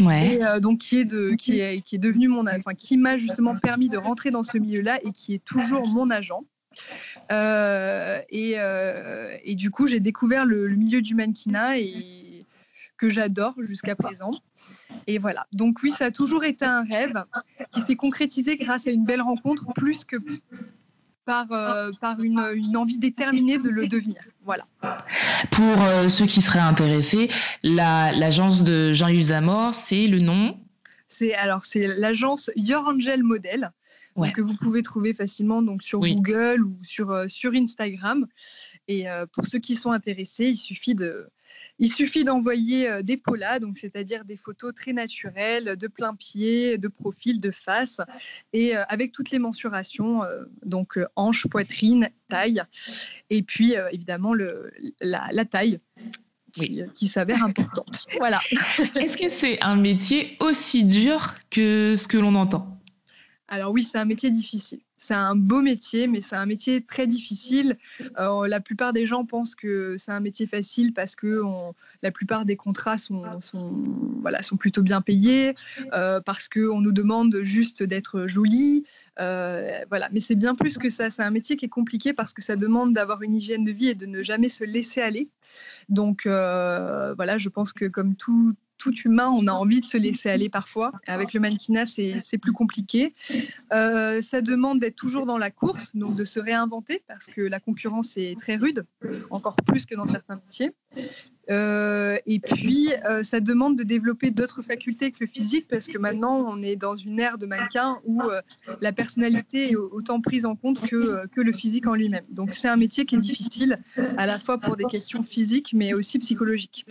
Ouais. 0.00 0.34
Et, 0.34 0.44
euh, 0.44 0.60
donc 0.60 0.78
qui 0.78 0.98
est 0.98 1.06
de 1.06 1.30
qui 1.30 1.60
est 1.60 1.80
qui 1.80 1.94
est 1.94 1.98
devenu 1.98 2.28
mon 2.28 2.46
enfin 2.46 2.74
qui 2.74 2.98
m'a 2.98 3.16
justement 3.16 3.56
permis 3.56 3.88
de 3.88 3.96
rentrer 3.96 4.30
dans 4.30 4.42
ce 4.42 4.58
milieu-là 4.58 4.98
et 5.02 5.12
qui 5.12 5.32
est 5.32 5.42
toujours 5.42 5.88
mon 5.88 6.10
agent. 6.10 6.44
Euh, 7.32 8.20
et, 8.28 8.56
et, 9.44 9.54
du 9.54 9.70
coup, 9.70 9.86
j'ai 9.86 10.00
découvert 10.00 10.44
le, 10.44 10.66
le, 10.66 10.76
milieu 10.76 11.00
du 11.00 11.14
mannequinat 11.14 11.78
et 11.78 12.29
que 13.00 13.08
j'adore 13.08 13.54
jusqu'à 13.60 13.96
présent. 13.96 14.30
Et 15.06 15.16
voilà. 15.16 15.46
Donc 15.52 15.78
oui, 15.82 15.90
ça 15.90 16.06
a 16.06 16.10
toujours 16.10 16.44
été 16.44 16.66
un 16.66 16.84
rêve 16.84 17.24
qui 17.72 17.80
s'est 17.80 17.96
concrétisé 17.96 18.58
grâce 18.58 18.86
à 18.86 18.90
une 18.90 19.06
belle 19.06 19.22
rencontre 19.22 19.72
plus 19.74 20.04
que 20.04 20.16
par, 21.24 21.50
euh, 21.50 21.90
par 22.00 22.20
une, 22.20 22.40
une, 22.54 22.76
envie 22.76 22.98
déterminée 22.98 23.56
de 23.56 23.70
le 23.70 23.86
devenir. 23.86 24.20
Voilà. 24.44 24.66
Pour 25.50 25.82
euh, 25.82 26.10
ceux 26.10 26.26
qui 26.26 26.42
seraient 26.42 26.58
intéressés, 26.58 27.28
l'agence 27.62 28.64
de 28.64 28.92
Jean-Yves 28.92 29.22
Zamor, 29.22 29.72
c'est 29.72 30.06
le 30.06 30.18
nom? 30.18 30.60
C'est 31.06 31.34
alors 31.34 31.64
c'est 31.64 31.86
l'agence 31.86 32.50
Your 32.54 32.86
Angel 32.86 33.22
Model. 33.22 33.72
que 34.34 34.42
vous 34.42 34.56
pouvez 34.56 34.82
trouver 34.82 35.14
facilement 35.14 35.62
donc 35.62 35.82
sur 35.82 36.00
Google 36.00 36.62
ou 36.62 36.76
sur, 36.82 37.10
euh, 37.10 37.28
sur 37.28 37.52
Instagram. 37.54 38.26
Et 38.88 39.06
pour 39.32 39.46
ceux 39.46 39.60
qui 39.60 39.76
sont 39.76 39.92
intéressés, 39.92 40.46
il 40.46 40.56
suffit 40.56 40.96
de, 40.96 41.30
il 41.80 41.90
suffit 41.90 42.24
d'envoyer 42.24 42.88
euh, 42.88 43.02
des 43.02 43.16
polas, 43.16 43.58
donc 43.58 43.78
c'est-à-dire 43.78 44.24
des 44.24 44.36
photos 44.36 44.74
très 44.74 44.92
naturelles, 44.92 45.76
de 45.76 45.88
plein 45.88 46.14
pied, 46.14 46.76
de 46.76 46.88
profil, 46.88 47.40
de 47.40 47.50
face, 47.50 48.00
et 48.52 48.76
euh, 48.76 48.84
avec 48.88 49.12
toutes 49.12 49.30
les 49.30 49.38
mensurations, 49.38 50.22
euh, 50.22 50.44
donc 50.64 50.98
hanche, 51.16 51.46
poitrine, 51.46 52.10
taille, 52.28 52.62
et 53.30 53.42
puis 53.42 53.74
évidemment 53.92 54.34
le, 54.34 54.72
la, 55.00 55.44
taille. 55.44 55.80
Qui, 56.52 56.82
qui 56.94 57.06
s'avère 57.06 57.44
importante. 57.44 58.06
Voilà. 58.18 58.40
Est-ce 58.96 59.16
que 59.16 59.28
c'est 59.28 59.62
un 59.62 59.76
métier 59.76 60.36
aussi 60.40 60.82
dur 60.82 61.36
que 61.48 61.94
ce 61.94 62.08
que 62.08 62.18
l'on 62.18 62.34
entend? 62.34 62.76
Alors 63.46 63.70
oui, 63.70 63.84
c'est 63.84 63.98
un 63.98 64.04
métier 64.04 64.32
difficile. 64.32 64.80
C'est 65.02 65.14
un 65.14 65.34
beau 65.34 65.62
métier, 65.62 66.06
mais 66.06 66.20
c'est 66.20 66.36
un 66.36 66.44
métier 66.44 66.82
très 66.82 67.06
difficile. 67.06 67.78
Euh, 68.18 68.46
la 68.46 68.60
plupart 68.60 68.92
des 68.92 69.06
gens 69.06 69.24
pensent 69.24 69.54
que 69.54 69.96
c'est 69.96 70.12
un 70.12 70.20
métier 70.20 70.46
facile 70.46 70.92
parce 70.92 71.16
que 71.16 71.40
la 72.02 72.10
plupart 72.10 72.44
des 72.44 72.54
contrats 72.54 72.98
sont, 72.98 73.22
plutôt 74.58 74.82
bien 74.82 75.00
payés, 75.00 75.54
euh, 75.94 76.20
parce 76.20 76.50
qu'on 76.50 76.82
nous 76.82 76.92
demande 76.92 77.34
juste 77.40 77.82
d'être 77.82 78.26
joli. 78.26 78.84
Euh, 79.20 79.80
voilà. 79.88 80.10
Mais 80.12 80.20
c'est 80.20 80.34
bien 80.34 80.54
plus 80.54 80.76
que 80.76 80.90
ça. 80.90 81.08
C'est 81.08 81.22
un 81.22 81.30
métier 81.30 81.56
qui 81.56 81.64
est 81.64 81.70
compliqué 81.70 82.12
parce 82.12 82.34
que 82.34 82.42
ça 82.42 82.54
demande 82.54 82.92
d'avoir 82.92 83.22
une 83.22 83.34
hygiène 83.34 83.64
de 83.64 83.72
vie 83.72 83.88
et 83.88 83.94
de 83.94 84.04
ne 84.04 84.22
jamais 84.22 84.50
se 84.50 84.64
laisser 84.64 85.00
aller. 85.00 85.30
Donc 85.88 86.24
voilà, 86.26 87.38
je 87.38 87.48
pense 87.48 87.72
que 87.72 87.86
comme 87.86 88.16
tout 88.16 88.54
tout 88.80 88.94
humain, 89.04 89.30
on 89.32 89.46
a 89.46 89.52
envie 89.52 89.80
de 89.80 89.86
se 89.86 89.98
laisser 89.98 90.30
aller 90.30 90.48
parfois. 90.48 90.90
Avec 91.06 91.34
le 91.34 91.40
mannequinat, 91.40 91.84
c'est 91.86 92.38
plus 92.40 92.52
compliqué. 92.52 93.14
Euh, 93.72 94.20
ça 94.22 94.40
demande 94.40 94.80
d'être 94.80 94.96
toujours 94.96 95.26
dans 95.26 95.38
la 95.38 95.50
course, 95.50 95.94
donc 95.94 96.16
de 96.16 96.24
se 96.24 96.40
réinventer 96.40 97.02
parce 97.06 97.26
que 97.26 97.42
la 97.42 97.60
concurrence 97.60 98.16
est 98.16 98.36
très 98.38 98.56
rude, 98.56 98.84
encore 99.30 99.56
plus 99.66 99.86
que 99.86 99.94
dans 99.94 100.06
certains 100.06 100.36
métiers. 100.36 100.72
Euh, 101.50 102.16
et 102.26 102.38
puis, 102.38 102.90
euh, 103.04 103.22
ça 103.22 103.40
demande 103.40 103.76
de 103.76 103.82
développer 103.82 104.30
d'autres 104.30 104.62
facultés 104.62 105.10
que 105.10 105.18
le 105.20 105.26
physique, 105.26 105.66
parce 105.68 105.88
que 105.88 105.98
maintenant, 105.98 106.36
on 106.48 106.62
est 106.62 106.76
dans 106.76 106.96
une 106.96 107.20
ère 107.20 107.38
de 107.38 107.46
mannequin 107.46 107.98
où 108.04 108.22
la 108.80 108.92
personnalité 108.92 109.72
est 109.72 109.76
autant 109.76 110.20
prise 110.20 110.46
en 110.46 110.56
compte 110.56 110.80
que, 110.80 111.26
que 111.28 111.40
le 111.40 111.52
physique 111.52 111.86
en 111.86 111.94
lui-même. 111.94 112.24
Donc, 112.30 112.54
c'est 112.54 112.68
un 112.68 112.76
métier 112.76 113.04
qui 113.04 113.16
est 113.16 113.18
difficile, 113.18 113.78
à 114.16 114.26
la 114.26 114.38
fois 114.38 114.58
pour 114.58 114.76
des 114.76 114.84
questions 114.84 115.22
physiques, 115.22 115.72
mais 115.74 115.92
aussi 115.92 116.18
psychologiques. 116.18 116.86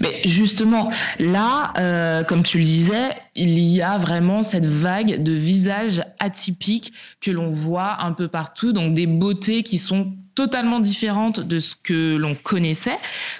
Mais 0.00 0.20
justement, 0.24 0.88
là, 1.18 2.24
comme 2.24 2.42
tu 2.42 2.58
le 2.58 2.64
disais, 2.64 3.10
il 3.34 3.58
y 3.58 3.80
a 3.82 3.98
vraiment 3.98 4.42
cette 4.42 4.66
vague 4.66 5.22
de 5.22 5.32
visages 5.32 6.02
atypiques 6.18 6.92
que 7.20 7.30
l'on 7.30 7.48
voit 7.50 8.02
un 8.02 8.12
peu 8.12 8.28
partout, 8.28 8.72
donc 8.72 8.94
des 8.94 9.06
beautés 9.06 9.62
qui 9.62 9.78
sont 9.78 10.12
totalement 10.34 10.80
différente 10.80 11.40
de 11.40 11.58
ce 11.58 11.74
que 11.76 12.16
l'on 12.16 12.34
connaissait. 12.34 12.96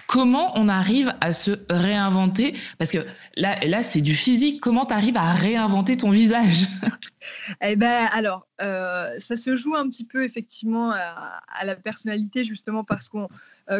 Comment 0.07 0.53
on 0.59 0.69
arrive 0.69 1.15
à 1.21 1.33
se 1.33 1.53
réinventer? 1.71 2.55
Parce 2.79 2.91
que 2.91 2.99
là, 3.37 3.59
là 3.67 3.83
c'est 3.83 4.01
du 4.01 4.15
physique. 4.15 4.61
Comment 4.61 4.85
tu 4.85 4.93
arrives 4.93 5.17
à 5.17 5.33
réinventer 5.33 5.97
ton 5.97 6.11
visage? 6.11 6.67
Eh 7.61 7.77
ben, 7.77 8.09
alors, 8.13 8.49
euh, 8.61 9.15
ça 9.19 9.37
se 9.37 9.57
joue 9.57 9.77
un 9.77 9.89
petit 9.89 10.05
peu 10.05 10.25
effectivement 10.25 10.91
à, 10.91 11.65
la 11.65 11.77
personnalité, 11.77 12.43
justement 12.43 12.83
parce 12.83 13.09
qu'on, 13.09 13.25
euh, 13.25 13.27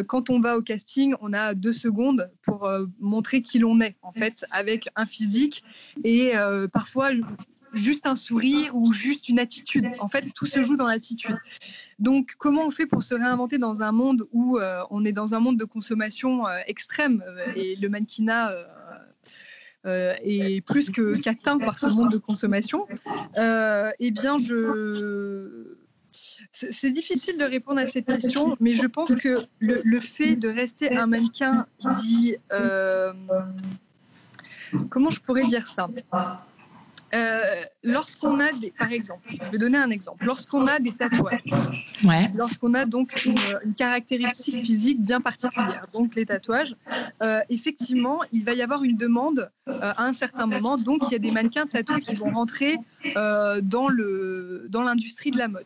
quand 0.07 0.29
on 0.29 0.39
va 0.39 0.57
au 0.57 0.61
casting, 0.61 1.13
on 1.21 1.33
a 1.33 1.53
deux 1.53 1.73
secondes 1.73 2.31
pour 2.41 2.65
euh, 2.65 2.85
montrer 2.99 3.41
qui 3.41 3.59
l'on 3.59 3.79
est, 3.79 3.95
en 4.01 4.11
fait, 4.11 4.45
avec 4.51 4.89
un 4.95 5.05
physique 5.05 5.63
et 6.03 6.33
parfois 6.71 7.11
juste 7.73 8.05
un 8.05 8.15
sourire 8.15 8.75
ou 8.75 8.93
juste 8.93 9.29
une 9.29 9.39
attitude. 9.39 9.87
En 9.99 10.07
fait, 10.07 10.25
tout 10.33 10.45
se 10.45 10.63
joue 10.63 10.77
dans 10.77 10.87
l'attitude. 10.87 11.37
Donc, 11.99 12.33
comment 12.37 12.65
on 12.65 12.69
fait 12.69 12.85
pour 12.85 13.03
se 13.03 13.15
réinventer 13.15 13.57
dans 13.57 13.81
un 13.81 13.91
monde 13.91 14.23
où 14.31 14.57
euh, 14.57 14.83
on 14.89 15.03
est 15.03 15.11
dans 15.11 15.33
un 15.33 15.39
monde 15.39 15.57
de 15.57 15.65
consommation 15.65 16.47
euh, 16.47 16.59
extrême 16.67 17.23
euh, 17.25 17.53
et 17.55 17.75
le 17.75 17.89
mannequinat 17.89 18.53
est 19.85 20.61
plus 20.65 20.91
qu'atteint 20.91 21.57
par 21.57 21.77
ce 21.77 21.87
monde 21.87 22.09
de 22.09 22.17
consommation 22.17 22.87
Eh 23.35 24.11
bien, 24.11 24.37
je 24.37 25.75
c'est 26.53 26.91
difficile 26.91 27.37
de 27.37 27.45
répondre 27.45 27.79
à 27.79 27.85
cette 27.85 28.05
question, 28.05 28.55
mais 28.59 28.75
je 28.75 28.85
pense 28.85 29.15
que 29.15 29.37
le, 29.59 29.99
fait 29.99 30.35
de 30.35 30.47
rester 30.47 30.95
un 30.95 31.07
mannequin 31.07 31.65
dit... 32.03 32.35
comment 34.89 35.09
je 35.09 35.19
pourrais 35.19 35.45
dire 35.47 35.67
ça? 35.67 35.89
Euh, 37.15 37.41
lorsqu'on 37.83 38.39
a 38.39 38.51
des, 38.53 38.71
par 38.71 38.91
exemple, 38.91 39.27
je 39.29 39.51
vais 39.51 39.57
donner 39.57 39.77
un 39.77 39.89
exemple, 39.89 40.25
lorsqu'on 40.25 40.65
a 40.67 40.79
des 40.79 40.91
tatouages, 40.91 41.41
ouais. 42.05 42.29
lorsqu'on 42.35 42.73
a 42.73 42.85
donc 42.85 43.23
une, 43.25 43.37
caractéristique 43.75 44.61
physique 44.61 45.01
bien 45.01 45.21
particulière, 45.21 45.87
donc 45.93 46.15
les 46.15 46.25
tatouages, 46.25 46.75
euh, 47.21 47.41
effectivement, 47.49 48.19
il 48.31 48.45
va 48.45 48.53
y 48.53 48.61
avoir 48.61 48.83
une 48.83 48.97
demande 48.97 49.51
euh, 49.67 49.79
à 49.81 50.03
un 50.03 50.13
certain 50.13 50.45
moment, 50.45 50.77
donc 50.77 51.01
il 51.07 51.13
y 51.13 51.15
a 51.15 51.19
des 51.19 51.31
mannequins 51.31 51.65
tatoués 51.65 52.01
qui 52.01 52.15
vont 52.15 52.31
rentrer 52.31 52.77
dans 53.15 53.89
le 53.89 54.65
dans 54.69 54.83
l'industrie 54.83 55.31
de 55.31 55.37
la 55.37 55.47
mode. 55.47 55.65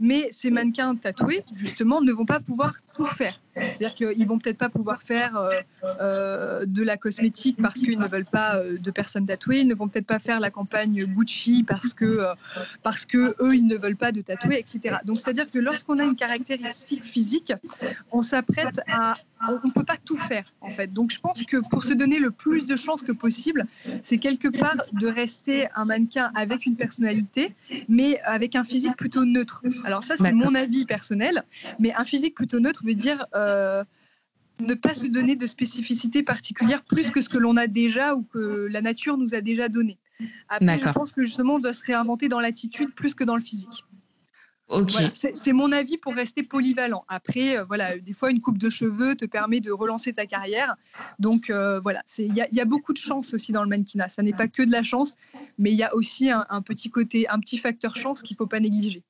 Mais 0.00 0.28
ces 0.30 0.50
mannequins 0.50 0.94
tatoués, 0.96 1.44
justement, 1.52 2.00
ne 2.00 2.12
vont 2.12 2.26
pas 2.26 2.40
pouvoir 2.40 2.74
tout 2.94 3.06
faire. 3.06 3.40
C'est-à-dire 3.54 3.94
qu'ils 3.94 4.26
vont 4.26 4.38
peut-être 4.38 4.58
pas 4.58 4.68
pouvoir 4.68 5.02
faire 5.02 5.36
euh, 5.36 5.60
euh, 6.00 6.66
de 6.66 6.82
la 6.82 6.96
cosmétique 6.96 7.56
parce 7.62 7.76
qu'ils 7.76 7.98
ne 7.98 8.08
veulent 8.08 8.24
pas 8.24 8.56
euh, 8.56 8.78
de 8.78 8.90
personnes 8.90 9.26
tatouées. 9.26 9.60
Ils 9.60 9.68
ne 9.68 9.74
vont 9.74 9.88
peut-être 9.88 10.06
pas 10.06 10.18
faire 10.18 10.40
la 10.40 10.50
campagne 10.50 11.04
Gucci 11.04 11.53
parce 11.62 11.94
que 11.94 12.24
parce 12.82 13.04
que 13.06 13.34
eux 13.42 13.54
ils 13.54 13.66
ne 13.66 13.76
veulent 13.76 13.96
pas 13.96 14.12
de 14.12 14.20
tatoués, 14.20 14.58
etc. 14.58 14.96
Donc 15.04 15.20
c'est-à-dire 15.20 15.50
que 15.50 15.58
lorsqu'on 15.58 15.98
a 15.98 16.04
une 16.04 16.16
caractéristique 16.16 17.04
physique, 17.04 17.52
on 18.12 18.22
s'apprête 18.22 18.80
à 18.88 19.14
on 19.48 19.68
ne 19.68 19.72
peut 19.72 19.84
pas 19.84 19.96
tout 19.96 20.16
faire 20.16 20.52
en 20.60 20.70
fait. 20.70 20.92
Donc 20.92 21.10
je 21.10 21.20
pense 21.20 21.44
que 21.44 21.58
pour 21.68 21.84
se 21.84 21.92
donner 21.92 22.18
le 22.18 22.30
plus 22.30 22.66
de 22.66 22.76
chances 22.76 23.02
que 23.02 23.12
possible, 23.12 23.64
c'est 24.02 24.18
quelque 24.18 24.48
part 24.48 24.76
de 24.92 25.06
rester 25.06 25.68
un 25.74 25.84
mannequin 25.84 26.32
avec 26.34 26.66
une 26.66 26.76
personnalité, 26.76 27.54
mais 27.88 28.20
avec 28.22 28.56
un 28.56 28.64
physique 28.64 28.96
plutôt 28.96 29.24
neutre. 29.24 29.62
Alors 29.84 30.02
ça 30.04 30.16
c'est 30.16 30.32
mon 30.32 30.54
avis 30.54 30.84
personnel, 30.84 31.44
mais 31.78 31.92
un 31.94 32.04
physique 32.04 32.34
plutôt 32.34 32.60
neutre 32.60 32.82
veut 32.84 32.94
dire 32.94 33.26
euh, 33.34 33.84
ne 34.60 34.74
pas 34.74 34.94
se 34.94 35.06
donner 35.06 35.36
de 35.36 35.46
spécificité 35.46 36.22
particulière 36.22 36.82
plus 36.82 37.10
que 37.10 37.20
ce 37.20 37.28
que 37.28 37.38
l'on 37.38 37.56
a 37.56 37.66
déjà 37.66 38.14
ou 38.14 38.22
que 38.22 38.68
la 38.70 38.82
nature 38.82 39.16
nous 39.16 39.34
a 39.34 39.40
déjà 39.40 39.68
donné. 39.68 39.98
Après, 40.48 40.78
je 40.78 40.88
pense 40.90 41.12
que 41.12 41.24
justement, 41.24 41.54
on 41.54 41.58
doit 41.58 41.72
se 41.72 41.84
réinventer 41.84 42.28
dans 42.28 42.40
l'attitude 42.40 42.94
plus 42.94 43.14
que 43.14 43.24
dans 43.24 43.36
le 43.36 43.42
physique. 43.42 43.84
c'est 45.12 45.52
mon 45.52 45.72
avis 45.72 45.98
pour 45.98 46.14
rester 46.14 46.42
polyvalent. 46.42 47.04
Après, 47.08 47.58
euh, 47.58 47.64
voilà, 47.64 47.98
des 47.98 48.12
fois, 48.12 48.30
une 48.30 48.40
coupe 48.40 48.58
de 48.58 48.70
cheveux 48.70 49.14
te 49.14 49.26
permet 49.26 49.60
de 49.60 49.70
relancer 49.70 50.12
ta 50.12 50.26
carrière. 50.26 50.74
Donc, 51.18 51.50
euh, 51.50 51.80
voilà, 51.80 52.02
il 52.18 52.34
y, 52.34 52.60
a 52.60 52.64
beaucoup 52.64 52.92
de 52.92 52.98
chance 52.98 53.34
aussi 53.34 53.52
dans 53.52 53.62
le 53.62 53.68
mannequinat. 53.68 54.08
Ça 54.08 54.22
n'est 54.22 54.32
pas 54.32 54.48
que 54.48 54.62
de 54.62 54.72
la 54.72 54.82
chance, 54.82 55.14
mais 55.58 55.70
il 55.70 55.76
y 55.76 55.82
a 55.82 55.94
aussi 55.94 56.30
un, 56.30 56.46
un, 56.48 56.62
petit 56.62 56.90
côté, 56.90 57.28
un 57.28 57.40
petit 57.40 57.58
facteur 57.58 57.96
chance 57.96 58.22
qu'il 58.22 58.34
ne 58.34 58.38
faut 58.38 58.46
pas 58.46 58.60
négliger. 58.60 59.02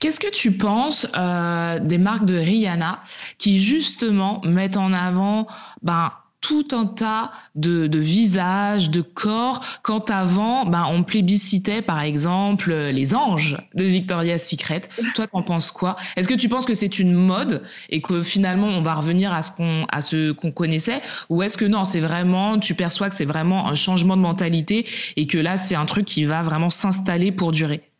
Qu'est-ce 0.00 0.20
que 0.20 0.30
tu 0.30 0.52
penses 0.52 1.06
euh, 1.16 1.78
des 1.78 1.98
marques 1.98 2.24
de 2.24 2.34
Rihanna 2.34 3.02
qui 3.38 3.60
justement 3.60 4.40
mettent 4.44 4.76
en 4.76 4.92
avant 4.92 5.46
ben, 5.82 6.12
tout 6.42 6.68
un 6.72 6.84
tas 6.84 7.32
de, 7.54 7.88
visages, 7.98 8.90
de 8.90 9.00
corps, 9.00 9.64
quand 9.82 10.10
avant, 10.10 10.66
ben, 10.66 10.84
on 10.90 11.02
plébiscitait 11.04 11.80
par 11.80 12.02
exemple 12.02 12.74
les 12.74 13.14
anges 13.14 13.56
de 13.74 13.84
Victoria's 13.84 14.46
Secret. 14.46 14.82
Toi, 15.14 15.26
t'en 15.28 15.42
penses 15.42 15.70
quoi? 15.70 15.96
Est-ce 16.16 16.28
que 16.28 16.34
tu 16.34 16.50
penses 16.50 16.66
que 16.66 16.74
c'est 16.74 16.98
une 16.98 17.14
mode 17.14 17.62
et 17.88 18.02
que 18.02 18.22
finalement 18.22 18.66
on 18.66 18.82
va 18.82 18.94
revenir 18.94 19.32
à 19.32 19.42
ce 19.42 19.52
qu'on 19.52 19.86
à 19.90 20.00
ce 20.00 20.32
qu'on 20.32 20.50
connaissait, 20.50 21.00
ou 21.30 21.42
est-ce 21.42 21.56
que 21.56 21.64
non, 21.64 21.84
c'est 21.84 22.00
vraiment, 22.00 22.58
tu 22.58 22.74
perçois 22.74 23.08
que 23.08 23.14
c'est 23.14 23.24
vraiment 23.24 23.68
un 23.68 23.74
changement 23.74 24.16
de 24.16 24.22
mentalité 24.22 24.84
et 25.16 25.26
que 25.26 25.38
là 25.38 25.56
c'est 25.56 25.76
un 25.76 25.86
truc 25.86 26.04
qui 26.04 26.24
va 26.24 26.42
vraiment 26.42 26.70
s'installer 26.70 27.32
pour 27.32 27.52
durer? 27.52 27.91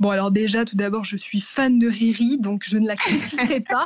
Bon, 0.00 0.08
alors 0.08 0.30
déjà, 0.30 0.64
tout 0.64 0.76
d'abord, 0.76 1.04
je 1.04 1.18
suis 1.18 1.42
fan 1.42 1.78
de 1.78 1.86
Riri, 1.86 2.38
donc 2.38 2.64
je 2.66 2.78
ne 2.78 2.86
la 2.86 2.96
critiquerai 2.96 3.60
pas. 3.68 3.84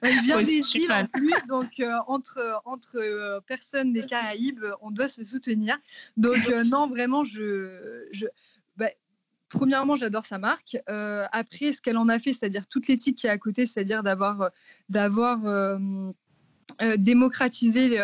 Elle 0.00 0.20
vient 0.20 0.40
des 0.40 0.60
îles 0.76 0.92
en 0.92 1.04
plus, 1.06 1.46
donc 1.48 1.80
euh, 1.80 1.96
entre, 2.06 2.62
entre 2.64 2.98
euh, 2.98 3.40
personnes 3.40 3.92
des 3.92 4.06
Caraïbes, 4.06 4.64
on 4.82 4.92
doit 4.92 5.08
se 5.08 5.24
soutenir. 5.24 5.78
Donc 6.16 6.48
euh, 6.48 6.62
non, 6.62 6.86
vraiment, 6.86 7.24
je... 7.24 8.06
je 8.12 8.26
bah, 8.76 8.90
premièrement, 9.48 9.96
j'adore 9.96 10.24
sa 10.24 10.38
marque. 10.38 10.76
après, 10.86 11.72
ce 11.72 11.82
qu'elle 11.82 11.98
en 11.98 12.08
a 12.08 12.20
fait, 12.20 12.32
c'est-à-dire 12.32 12.68
toute 12.68 12.86
l'éthique 12.86 13.18
qui 13.18 13.26
est 13.26 13.30
à 13.30 13.38
côté, 13.38 13.66
c'est-à-dire 13.66 14.04
d'avoir 14.04 14.50
d'avoir 14.88 15.40
démocratisé 16.98 18.00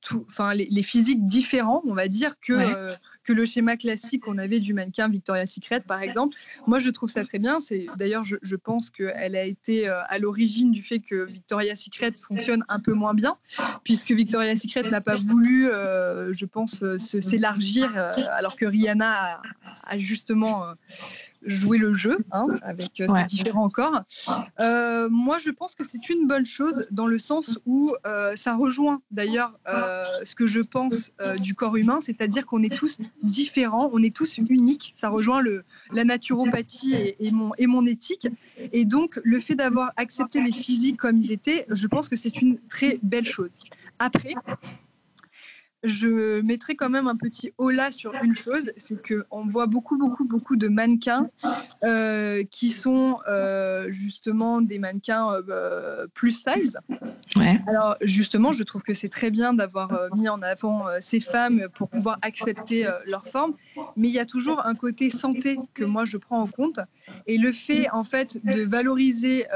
tout, 0.00 0.24
enfin, 0.28 0.54
les, 0.54 0.66
les, 0.70 0.82
physiques 0.82 1.24
différents, 1.24 1.82
on 1.84 1.94
va 1.94 2.08
dire, 2.08 2.34
que, 2.40 2.92
le 3.32 3.44
schéma 3.44 3.76
classique 3.76 4.24
qu'on 4.24 4.38
avait 4.38 4.60
du 4.60 4.74
mannequin 4.74 5.08
Victoria's 5.08 5.50
Secret, 5.50 5.80
par 5.80 6.02
exemple. 6.02 6.36
Moi, 6.66 6.78
je 6.78 6.90
trouve 6.90 7.10
ça 7.10 7.24
très 7.24 7.38
bien. 7.38 7.60
C'est 7.60 7.86
D'ailleurs, 7.96 8.24
je, 8.24 8.36
je, 8.42 8.56
pense 8.56 8.90
qu'elle 8.90 9.36
a 9.36 9.44
été 9.44 9.88
euh, 9.88 10.00
à 10.08 10.18
l'origine 10.18 10.70
du 10.70 10.82
fait 10.82 10.98
que 10.98 11.24
Victoria's 11.24 11.80
Secret 11.80 12.10
fonctionne 12.10 12.64
un 12.68 12.80
peu 12.80 12.92
moins 12.92 13.14
bien, 13.14 13.36
puisque 13.84 14.10
Victoria's 14.10 14.60
Secret 14.60 14.82
n'a 14.84 15.00
pas 15.00 15.16
voulu, 15.16 15.68
euh, 15.70 16.32
je 16.32 16.44
pense, 16.44 16.82
euh, 16.82 16.98
s'élargir, 16.98 17.96
alors 18.32 18.56
que 18.56 18.66
Rihanna 18.66 19.40
a 19.84 19.98
justement 19.98 20.64
jouer 21.42 21.78
le 21.78 21.92
jeu, 21.92 22.18
hein, 22.32 22.46
avec 22.62 23.00
euh, 23.00 23.06
ces 23.08 23.24
différents 23.24 23.68
corps. 23.68 24.02
Euh, 24.60 25.08
moi, 25.10 25.38
je 25.38 25.50
pense 25.50 25.74
que 25.74 25.84
c'est 25.84 26.08
une 26.08 26.26
bonne 26.26 26.46
chose 26.46 26.86
dans 26.90 27.06
le 27.06 27.18
sens 27.18 27.58
où 27.66 27.94
euh, 28.06 28.34
ça 28.36 28.54
rejoint 28.54 29.00
d'ailleurs 29.10 29.58
ce 30.24 30.34
que 30.34 30.46
je 30.46 30.60
pense 30.60 31.12
du 31.40 31.54
corps 31.54 31.76
humain, 31.76 31.98
c'est-à-dire 32.00 32.46
qu'on 32.46 32.62
est 32.62 32.74
tous 32.74 32.98
différents, 33.22 33.90
on 33.92 34.02
est 34.02 34.14
tous 34.14 34.38
uniques. 34.38 34.92
Ça 34.96 35.08
rejoint 35.08 35.40
le, 35.40 35.64
la 35.92 36.04
naturopathie 36.04 36.94
et, 37.18 37.30
mon, 37.30 37.52
et 37.58 37.66
mon 37.66 37.86
éthique. 37.86 38.28
Et 38.72 38.84
donc, 38.84 39.20
le 39.24 39.38
fait 39.38 39.54
d'avoir 39.54 39.92
accepté 39.96 40.40
les 40.40 40.52
physiques 40.52 40.96
comme 40.96 41.18
ils 41.18 41.32
étaient, 41.32 41.66
je 41.70 41.86
pense 41.86 42.08
que 42.08 42.16
c'est 42.16 42.42
une 42.42 42.58
très 42.68 42.98
belle 43.02 43.26
chose. 43.26 43.52
Après, 43.98 44.34
je 45.84 46.40
mettrai 46.40 46.74
quand 46.74 46.90
même 46.90 47.06
un 47.06 47.16
petit 47.16 47.52
là 47.58 47.90
sur 47.90 48.12
une 48.22 48.34
chose, 48.34 48.72
c'est 48.76 49.00
qu'on 49.06 49.46
voit 49.46 49.66
beaucoup, 49.66 49.96
beaucoup, 49.96 50.24
beaucoup 50.24 50.56
de 50.56 50.68
mannequins 50.68 51.28
euh, 51.84 52.42
qui 52.50 52.68
sont 52.70 53.18
euh, 53.28 53.86
justement 53.90 54.60
des 54.60 54.78
mannequins 54.78 55.28
euh, 55.48 56.06
plus 56.14 56.42
size. 56.42 56.78
Ouais. 57.36 57.60
Alors 57.68 57.96
justement, 58.00 58.52
je 58.52 58.64
trouve 58.64 58.82
que 58.82 58.94
c'est 58.94 59.08
très 59.08 59.30
bien 59.30 59.54
d'avoir 59.54 60.08
mis 60.16 60.28
en 60.28 60.42
avant 60.42 60.86
ces 61.00 61.20
femmes 61.20 61.68
pour 61.74 61.88
pouvoir 61.88 62.18
accepter 62.22 62.88
leur 63.06 63.26
forme, 63.26 63.54
mais 63.96 64.08
il 64.08 64.14
y 64.14 64.18
a 64.18 64.26
toujours 64.26 64.66
un 64.66 64.74
côté 64.74 65.10
santé 65.10 65.58
que 65.74 65.84
moi 65.84 66.04
je 66.04 66.16
prends 66.16 66.40
en 66.40 66.46
compte. 66.46 66.80
Et 67.26 67.38
le 67.38 67.52
fait 67.52 67.88
en 67.90 68.04
fait 68.04 68.40
de 68.44 68.62
valoriser 68.62 69.46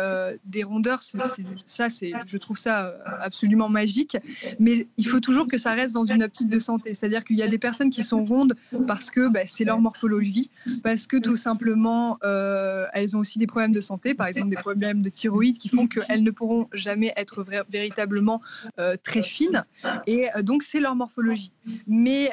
des 0.45 0.62
rondeurs, 0.62 1.03
ça, 1.03 1.89
c'est, 1.89 2.12
je 2.27 2.37
trouve 2.39 2.59
ça 2.59 2.95
absolument 3.20 3.68
magique, 3.68 4.16
mais 4.59 4.87
il 4.97 5.07
faut 5.07 5.20
toujours 5.20 5.49
que 5.49 5.59
ça 5.59 5.73
reste 5.73 5.95
dans 5.95 6.05
une 6.05 6.12
optique 6.21 6.49
de 6.49 6.59
santé. 6.59 6.95
C'est-à-dire 6.95 7.25
qu'il 7.25 7.37
y 7.37 7.43
a 7.43 7.49
des 7.49 7.59
personnes 7.59 7.91
qui 7.91 8.03
sont 8.03 8.25
rondes 8.25 8.55
parce 8.87 9.11
que 9.11 9.33
bah, 9.33 9.41
c'est 9.47 9.65
leur 9.65 9.81
morphologie, 9.81 10.51
parce 10.83 11.07
que 11.07 11.17
tout 11.17 11.37
simplement, 11.37 12.19
euh, 12.25 12.87
elles 12.93 13.17
ont 13.17 13.21
aussi 13.21 13.39
des 13.39 13.47
problèmes 13.47 13.73
de 13.73 13.81
santé, 13.81 14.15
par 14.15 14.27
exemple 14.27 14.49
des 14.49 14.57
problèmes 14.57 15.03
de 15.03 15.09
thyroïde 15.09 15.59
qui 15.59 15.69
font 15.69 15.87
qu'elles 15.87 16.23
ne 16.23 16.31
pourront 16.31 16.69
jamais 16.73 17.13
être 17.17 17.45
véritablement 17.71 18.41
euh, 18.79 18.97
très 19.03 19.23
fines. 19.23 19.65
Et 20.07 20.29
euh, 20.37 20.43
donc, 20.43 20.63
c'est 20.63 20.81
leur 20.81 20.97
morphologie. 20.97 21.53
Mais 21.87 22.31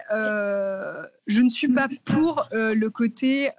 je 1.28 1.42
ne 1.42 1.50
suis 1.50 1.68
pas 1.68 1.88
pour 2.06 2.50
le 2.52 2.88
côté 2.88 3.50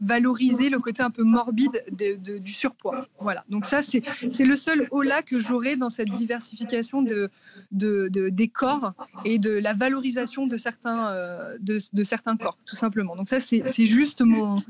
valoriser, 0.00 0.68
le 0.68 0.80
côté 0.80 1.02
un 1.02 1.10
peu 1.10 1.22
morbide 1.22 1.84
du 1.92 2.52
surpoids. 2.52 3.06
Voilà. 3.20 3.44
Donc 3.48 3.64
ça, 3.64 3.80
c'est 3.82 4.44
le 4.44 4.56
seul 4.56 4.88
haut-là 4.90 5.22
que 5.22 5.38
j'aurai 5.38 5.76
dans 5.76 5.90
cette 5.90 6.10
diversification 6.10 7.02
de, 7.02 7.30
de, 7.72 8.08
des 8.28 8.48
corps 8.48 8.92
et 9.24 9.37
de 9.38 9.50
la 9.50 9.72
valorisation 9.72 10.46
de 10.46 10.56
certains, 10.56 11.08
euh, 11.08 11.56
de, 11.60 12.02
certains 12.02 12.36
corps, 12.36 12.58
tout 12.66 12.76
simplement. 12.76 13.16
Donc 13.16 13.28
ça, 13.28 13.40
c'est 13.40 13.86
juste 13.86 14.20
mon, 14.20 14.62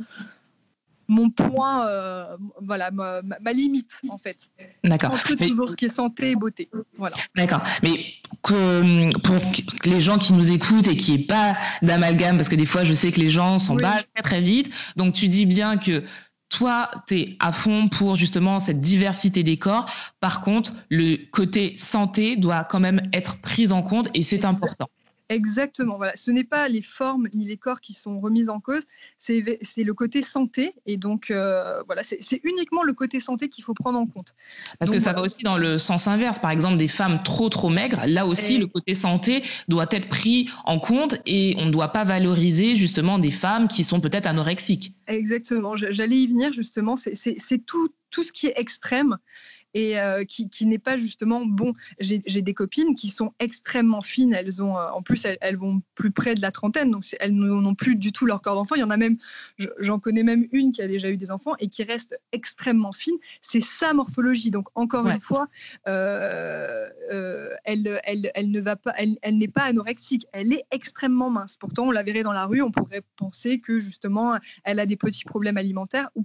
mon 1.09 1.31
point, 1.31 1.87
euh, 1.87 2.37
voilà, 2.61 2.91
ma, 2.91 3.23
limite 3.53 4.01
en 4.11 4.19
fait. 4.19 4.49
D'accord. 4.85 5.13
Entre 5.13 5.35
toujours 5.35 5.69
ce 5.69 5.77
qui 5.77 5.87
est 5.87 5.91
santé 5.91 6.33
et 6.33 6.37
beauté. 6.37 6.69
Voilà. 6.97 7.17
D'accord. 7.35 7.63
Mais 7.83 8.05
que, 8.43 9.19
pour 9.21 9.37
les 9.85 10.01
gens 10.01 10.19
qui 10.19 10.35
nous 10.35 10.53
écoutent 10.53 10.87
et 10.87 10.97
qui 10.97 11.13
n'aient 11.13 11.25
pas 11.25 11.57
d'amalgame, 11.83 12.37
parce 12.37 12.49
que 12.49 12.57
des 12.57 12.67
fois 12.67 12.85
je 12.85 12.93
sais 12.93 13.11
que 13.11 13.21
les 13.21 13.31
gens 13.31 13.59
s'en 13.59 13.75
battent 13.75 14.07
très 14.15 14.23
très 14.23 14.41
vite. 14.41 14.71
Donc 14.97 15.15
tu 15.15 15.29
dis 15.29 15.47
bien 15.47 15.79
que 15.79 16.05
toi, 16.49 16.91
tu 17.07 17.21
es 17.21 17.37
à 17.41 17.53
fond 17.53 17.89
pour 17.89 18.17
justement 18.17 18.59
cette 18.59 18.81
diversité 18.81 19.43
des 19.43 19.57
corps. 19.57 19.87
Par 20.21 20.41
contre, 20.41 20.73
le 20.89 21.17
côté 21.31 21.77
santé 21.77 22.37
doit 22.37 22.65
quand 22.65 22.81
même 22.81 23.03
être 23.13 23.41
pris 23.41 23.73
en 23.73 23.83
compte 23.83 24.09
et 24.15 24.23
c'est 24.23 24.45
important. 24.45 24.89
Exactement. 25.29 25.97
Voilà. 25.97 26.17
Ce 26.17 26.31
n'est 26.31 26.45
pas 26.45 26.69
les 26.69 26.81
formes 26.81 27.29
ni 27.35 27.45
les 27.45 27.57
corps 27.57 27.81
qui 27.81 27.93
sont 27.93 28.19
remis 28.21 28.49
en 28.49 28.61
cause, 28.61 28.83
c'est 29.19 29.43
le 29.43 29.93
côté 29.93 30.23
santé. 30.23 30.75
Et 30.87 30.97
donc, 30.97 31.31
euh, 31.31 31.83
voilà, 31.87 32.03
c'est 32.03 32.41
uniquement 32.45 32.83
le 32.83 32.95
côté 32.95 33.21
santé 33.21 33.49
qu'il 33.49 33.65
faut 33.65 33.75
prendre 33.75 33.99
en 33.99 34.07
compte. 34.07 34.35
Parce 34.79 34.91
que 34.91 34.99
ça 34.99 35.13
va 35.13 35.21
aussi 35.23 35.43
dans 35.43 35.59
le 35.59 35.79
sens 35.79 36.07
inverse. 36.07 36.39
Par 36.39 36.51
exemple, 36.51 36.79
des 36.79 36.89
femmes 36.89 37.23
trop, 37.23 37.49
trop 37.49 37.69
maigres, 37.69 38.03
là 38.07 38.27
aussi, 38.27 38.59
le 38.59 38.67
côté 38.67 38.95
santé 38.95 39.43
doit 39.69 39.87
être 39.91 40.09
pris 40.09 40.49
en 40.65 40.79
compte 40.79 41.17
et 41.27 41.55
on 41.59 41.67
ne 41.67 41.71
doit 41.71 41.89
pas 41.89 42.05
valoriser 42.05 42.75
justement 42.75 43.19
des 43.19 43.31
femmes 43.31 43.69
qui 43.69 43.85
sont 43.85 44.01
peut-être 44.01 44.27
anorexiques. 44.27 44.95
Exactement. 45.07 45.77
J'allais 45.77 46.17
y 46.17 46.27
venir 46.27 46.53
justement. 46.53 46.97
C'est 46.97 47.67
tout, 47.67 47.91
tout 48.11 48.25
ce 48.25 48.33
qui 48.33 48.47
est 48.47 48.55
extrême 48.57 49.19
et 49.75 49.99
euh, 49.99 50.25
qui, 50.25 50.49
n'est 50.67 50.79
pas 50.79 50.97
justement 50.97 51.45
bon. 51.45 51.73
J'ai 51.99 52.43
des 52.43 52.55
copines 52.55 52.95
qui 52.95 53.09
sont 53.09 53.33
extrêmement 53.39 54.03
fines. 54.03 54.35
Elles 54.35 54.63
ont, 54.63 54.79
euh, 54.79 54.89
en 54.91 55.03
plus, 55.03 55.27
elles, 55.41 55.57
vont 55.57 55.83
plus 55.95 56.11
près 56.11 56.35
de 56.35 56.41
la 56.41 56.51
trentaine, 56.51 56.91
donc 56.91 57.05
elles 57.21 57.35
n'ont 57.35 57.75
plus 57.75 57.97
du 57.97 58.13
tout 58.13 58.27
leur 58.27 58.43
corps 58.43 58.55
d'enfant. 58.55 58.75
Il 58.75 58.81
y 58.81 58.85
en 58.85 58.91
a 58.91 58.97
même, 58.97 59.17
j'en 59.79 59.99
connais 59.99 60.23
même 60.23 60.47
une 60.53 60.73
qui 60.73 60.83
a 60.83 60.89
déjà 60.89 61.11
eu 61.11 61.17
des 61.17 61.31
enfants 61.31 61.53
et 61.59 61.69
qui 61.69 61.83
reste 61.83 62.19
extrêmement 62.33 62.93
fine. 62.93 63.17
C'est 63.41 63.63
sa 63.63 63.93
morphologie. 63.95 64.51
Donc 64.51 64.69
encore 64.75 65.07
une 65.09 65.21
fois, 65.21 65.49
euh, 65.87 66.89
elle, 67.65 68.01
elle, 68.05 68.31
elle, 68.35 68.51
ne 68.51 68.61
va 68.61 68.77
pas, 68.77 68.93
elle, 68.97 69.19
elle 69.23 69.39
n'est 69.39 69.49
pas 69.49 69.63
anorexique. 69.63 70.27
Elle 70.33 70.53
est 70.53 70.65
extrêmement 70.71 71.31
mince. 71.31 71.57
Pourtant, 71.57 71.89
on 71.89 71.91
la 71.91 72.03
verrait 72.03 72.23
dans 72.23 72.33
la 72.33 72.47
rue, 72.47 72.63
on 72.63 72.71
pourrait 72.71 73.03
penser 73.17 73.61
que 73.61 73.79
justement, 73.79 74.39
elle 74.65 74.81
a 74.81 74.87
des 74.87 74.97
petits 74.97 75.25
problèmes 75.25 75.57
alimentaires 75.57 76.11
ou 76.15 76.25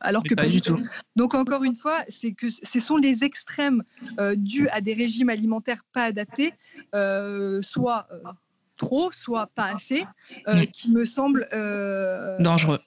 alors 0.00 0.22
que 0.22 0.34
pas, 0.34 0.48
du 0.48 0.60
tout. 0.60 0.78
Donc 1.16 1.34
encore 1.34 1.64
une 1.64 1.76
fois, 1.76 2.04
c'est 2.08 2.32
que 2.32 2.46
ce 2.50 2.80
sont 2.80 2.96
les 2.96 3.24
extrêmes 3.24 3.82
euh, 4.20 4.34
dus 4.36 4.68
à 4.68 4.80
des 4.80 4.94
régimes 4.94 5.28
alimentaires 5.28 5.82
pas 5.92 6.04
adaptés, 6.04 6.52
euh, 6.94 7.62
soit 7.62 8.06
euh, 8.12 8.18
trop, 8.76 9.10
soit 9.10 9.48
pas 9.54 9.72
assez, 9.74 10.04
qui 10.72 10.90
me 10.90 11.04
semblent 11.04 11.48
dangereux. 12.40 12.80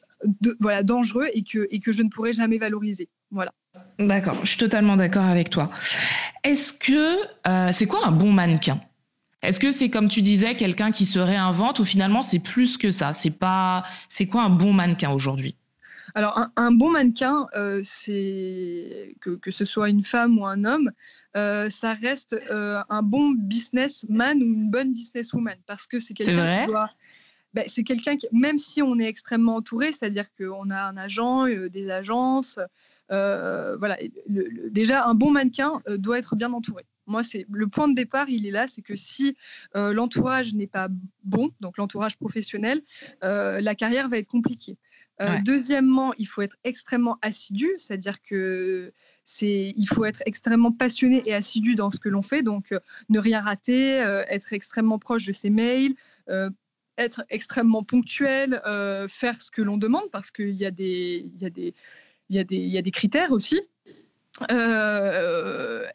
voilà, 0.60 0.84
dangereux 0.84 1.28
et 1.34 1.44
que, 1.44 1.68
et 1.72 1.80
que 1.80 1.92
je 1.92 2.04
ne 2.04 2.10
pourrais 2.10 2.34
jamais 2.34 2.58
valoriser. 2.58 3.10
Voilà. 3.32 3.54
D'accord, 4.00 4.38
je 4.42 4.50
suis 4.50 4.58
totalement 4.58 4.96
d'accord 4.96 5.26
avec 5.26 5.50
toi. 5.50 5.70
Est-ce 6.44 6.74
que 6.74 7.72
c'est 7.72 7.86
quoi 7.86 8.06
un 8.06 8.12
bon 8.12 8.32
mannequin? 8.32 8.82
Est-ce 9.44 9.60
que 9.60 9.72
c'est 9.72 9.90
comme 9.90 10.10
tu 10.10 10.22
disais 10.22 10.56
quelqu'un 10.56 10.92
qui 10.92 11.06
se 11.06 11.20
réinvente 11.20 11.80
ou 11.80 11.86
finalement 11.86 12.22
c'est 12.22 12.40
plus 12.40 12.78
que 12.78 12.90
ça? 12.90 13.14
C'est 13.14 13.32
pas 13.32 13.84
c'est 14.10 14.26
quoi 14.26 14.44
un 14.44 14.50
bon 14.50 14.74
mannequin 14.74 15.12
aujourd'hui? 15.12 15.56
Alors, 16.16 16.50
un, 16.56 16.72
bon 16.72 16.92
mannequin, 16.92 17.48
euh, 17.56 17.82
c'est 17.84 19.16
que, 19.20 19.52
ce 19.52 19.66
soit 19.66 19.90
une 19.90 20.04
femme 20.04 20.38
ou 20.40 20.46
un 20.46 20.64
homme, 20.64 20.92
euh, 21.36 21.70
ça 21.70 21.94
reste 21.94 22.40
euh, 22.50 22.82
un 22.90 23.04
bon 23.04 23.32
businessman 23.32 24.42
ou 24.42 24.46
une 24.46 24.70
bonne 24.70 24.94
businesswoman 24.94 25.58
parce 25.66 25.88
que 25.88 26.00
c'est 26.00 26.14
quelqu'un 26.14 26.62
qui 26.62 26.68
doit. 26.68 26.90
Ben, 27.54 27.64
c'est 27.68 27.84
quelqu'un 27.84 28.18
qui, 28.18 28.28
même 28.32 28.58
si 28.58 28.82
on 28.82 29.00
est 29.00 29.08
extrêmement 29.08 29.56
entouré, 29.56 29.92
c'est-à-dire 29.92 30.26
qu'on 30.34 30.70
a 30.70 30.84
un 30.84 30.98
agent, 30.98 31.46
des 31.48 31.90
agences, 31.90 32.60
voilà. 33.10 33.98
déjà, 34.28 35.06
un 35.06 35.16
bon 35.16 35.32
mannequin 35.32 35.82
doit 35.98 36.20
être 36.20 36.36
bien 36.36 36.52
entouré. 36.54 36.84
Moi, 37.08 37.24
c'est 37.24 37.46
le 37.50 37.68
point 37.68 37.88
de 37.88 37.96
départ, 37.96 38.30
il 38.30 38.46
est 38.46 38.52
là, 38.52 38.68
c'est 38.68 38.82
que 38.82 38.96
si 38.96 39.36
l'entourage 39.74 40.54
n'est 40.54 40.68
pas 40.68 40.90
bon, 41.24 41.52
donc 41.62 41.78
l'entourage 41.78 42.18
professionnel, 42.18 42.82
la 43.22 43.76
carrière 43.76 44.08
va 44.10 44.18
être 44.18 44.28
compliquée. 44.28 44.78
Euh, 45.22 45.38
deuxièmement, 45.44 46.14
il 46.18 46.28
faut 46.28 46.42
être 46.42 46.58
extrêmement 46.64 47.18
assidu, 47.22 47.72
c'est-à-dire 47.78 48.22
que 48.22 48.94
c'est, 49.24 49.74
il 49.76 49.88
faut 49.88 50.06
être 50.06 50.22
extrêmement 50.26 50.72
passionné 50.72 51.24
et 51.26 51.34
assidu 51.34 51.76
dans 51.76 51.90
ce 51.90 52.00
que 52.00 52.08
l'on 52.10 52.22
fait, 52.22 52.44
donc 52.44 52.72
euh, 52.72 52.80
ne 53.10 53.18
rien 53.20 53.42
rater, 53.42 54.00
euh, 54.04 54.24
être 54.30 54.54
extrêmement 54.54 55.00
proche 55.00 55.26
de 55.26 55.34
ses 55.34 55.50
mails, 55.50 55.96
être 56.98 57.24
extrêmement 57.30 57.84
ponctuel, 57.84 58.62
faire 59.08 59.40
ce 59.42 59.50
que 59.50 59.62
l'on 59.62 59.78
demande 59.78 60.10
parce 60.12 60.30
qu'il 60.30 60.56
y 60.56 60.66
a 60.66 60.72
des, 60.72 61.26
y 61.40 61.46
a 61.46 61.50
des, 61.50 61.74
il 62.30 62.36
y 62.36 62.40
a 62.40 62.44
des, 62.44 62.58
il 62.58 62.70
y 62.70 62.78
a 62.78 62.82
des 62.82 62.92
critères 62.92 63.32
aussi. 63.32 63.62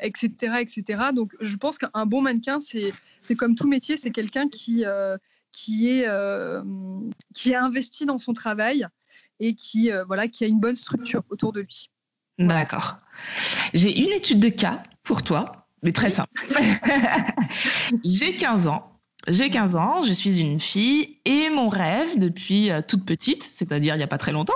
etc., 0.00 0.30
etc. 0.60 0.84
Donc, 1.14 1.34
je 1.40 1.56
pense 1.56 1.76
qu'un 1.78 2.06
bon 2.06 2.22
mannequin, 2.22 2.58
c'est, 2.60 2.92
c'est 3.20 3.34
comme 3.34 3.54
tout 3.54 3.68
métier, 3.68 3.96
c'est 3.98 4.10
quelqu'un 4.10 4.48
qui, 4.48 4.84
qui, 5.52 5.90
est, 5.90 6.06
qui 7.34 7.50
est 7.50 7.56
investi 7.56 8.06
dans 8.06 8.18
son 8.18 8.32
travail, 8.32 8.88
et 9.42 9.54
qui, 9.54 9.90
euh, 9.90 10.04
voilà, 10.04 10.28
qui 10.28 10.44
a 10.44 10.46
une 10.46 10.60
bonne 10.60 10.76
structure 10.76 11.22
autour 11.28 11.52
de 11.52 11.60
lui. 11.60 11.90
D'accord. 12.38 12.98
J'ai 13.74 14.00
une 14.00 14.12
étude 14.12 14.40
de 14.40 14.48
cas 14.48 14.82
pour 15.02 15.22
toi, 15.22 15.66
mais 15.82 15.92
très 15.92 16.10
simple. 16.10 16.30
J'ai 18.04 18.36
15 18.36 18.68
ans. 18.68 18.88
J'ai 19.28 19.50
15 19.50 19.76
ans, 19.76 20.02
je 20.02 20.12
suis 20.12 20.40
une 20.40 20.58
fille 20.58 21.18
et 21.24 21.48
mon 21.50 21.68
rêve 21.68 22.18
depuis 22.18 22.70
euh, 22.70 22.82
toute 22.86 23.04
petite, 23.04 23.44
c'est-à-dire 23.44 23.94
il 23.94 23.98
n'y 23.98 24.04
a 24.04 24.08
pas 24.08 24.18
très 24.18 24.32
longtemps, 24.32 24.52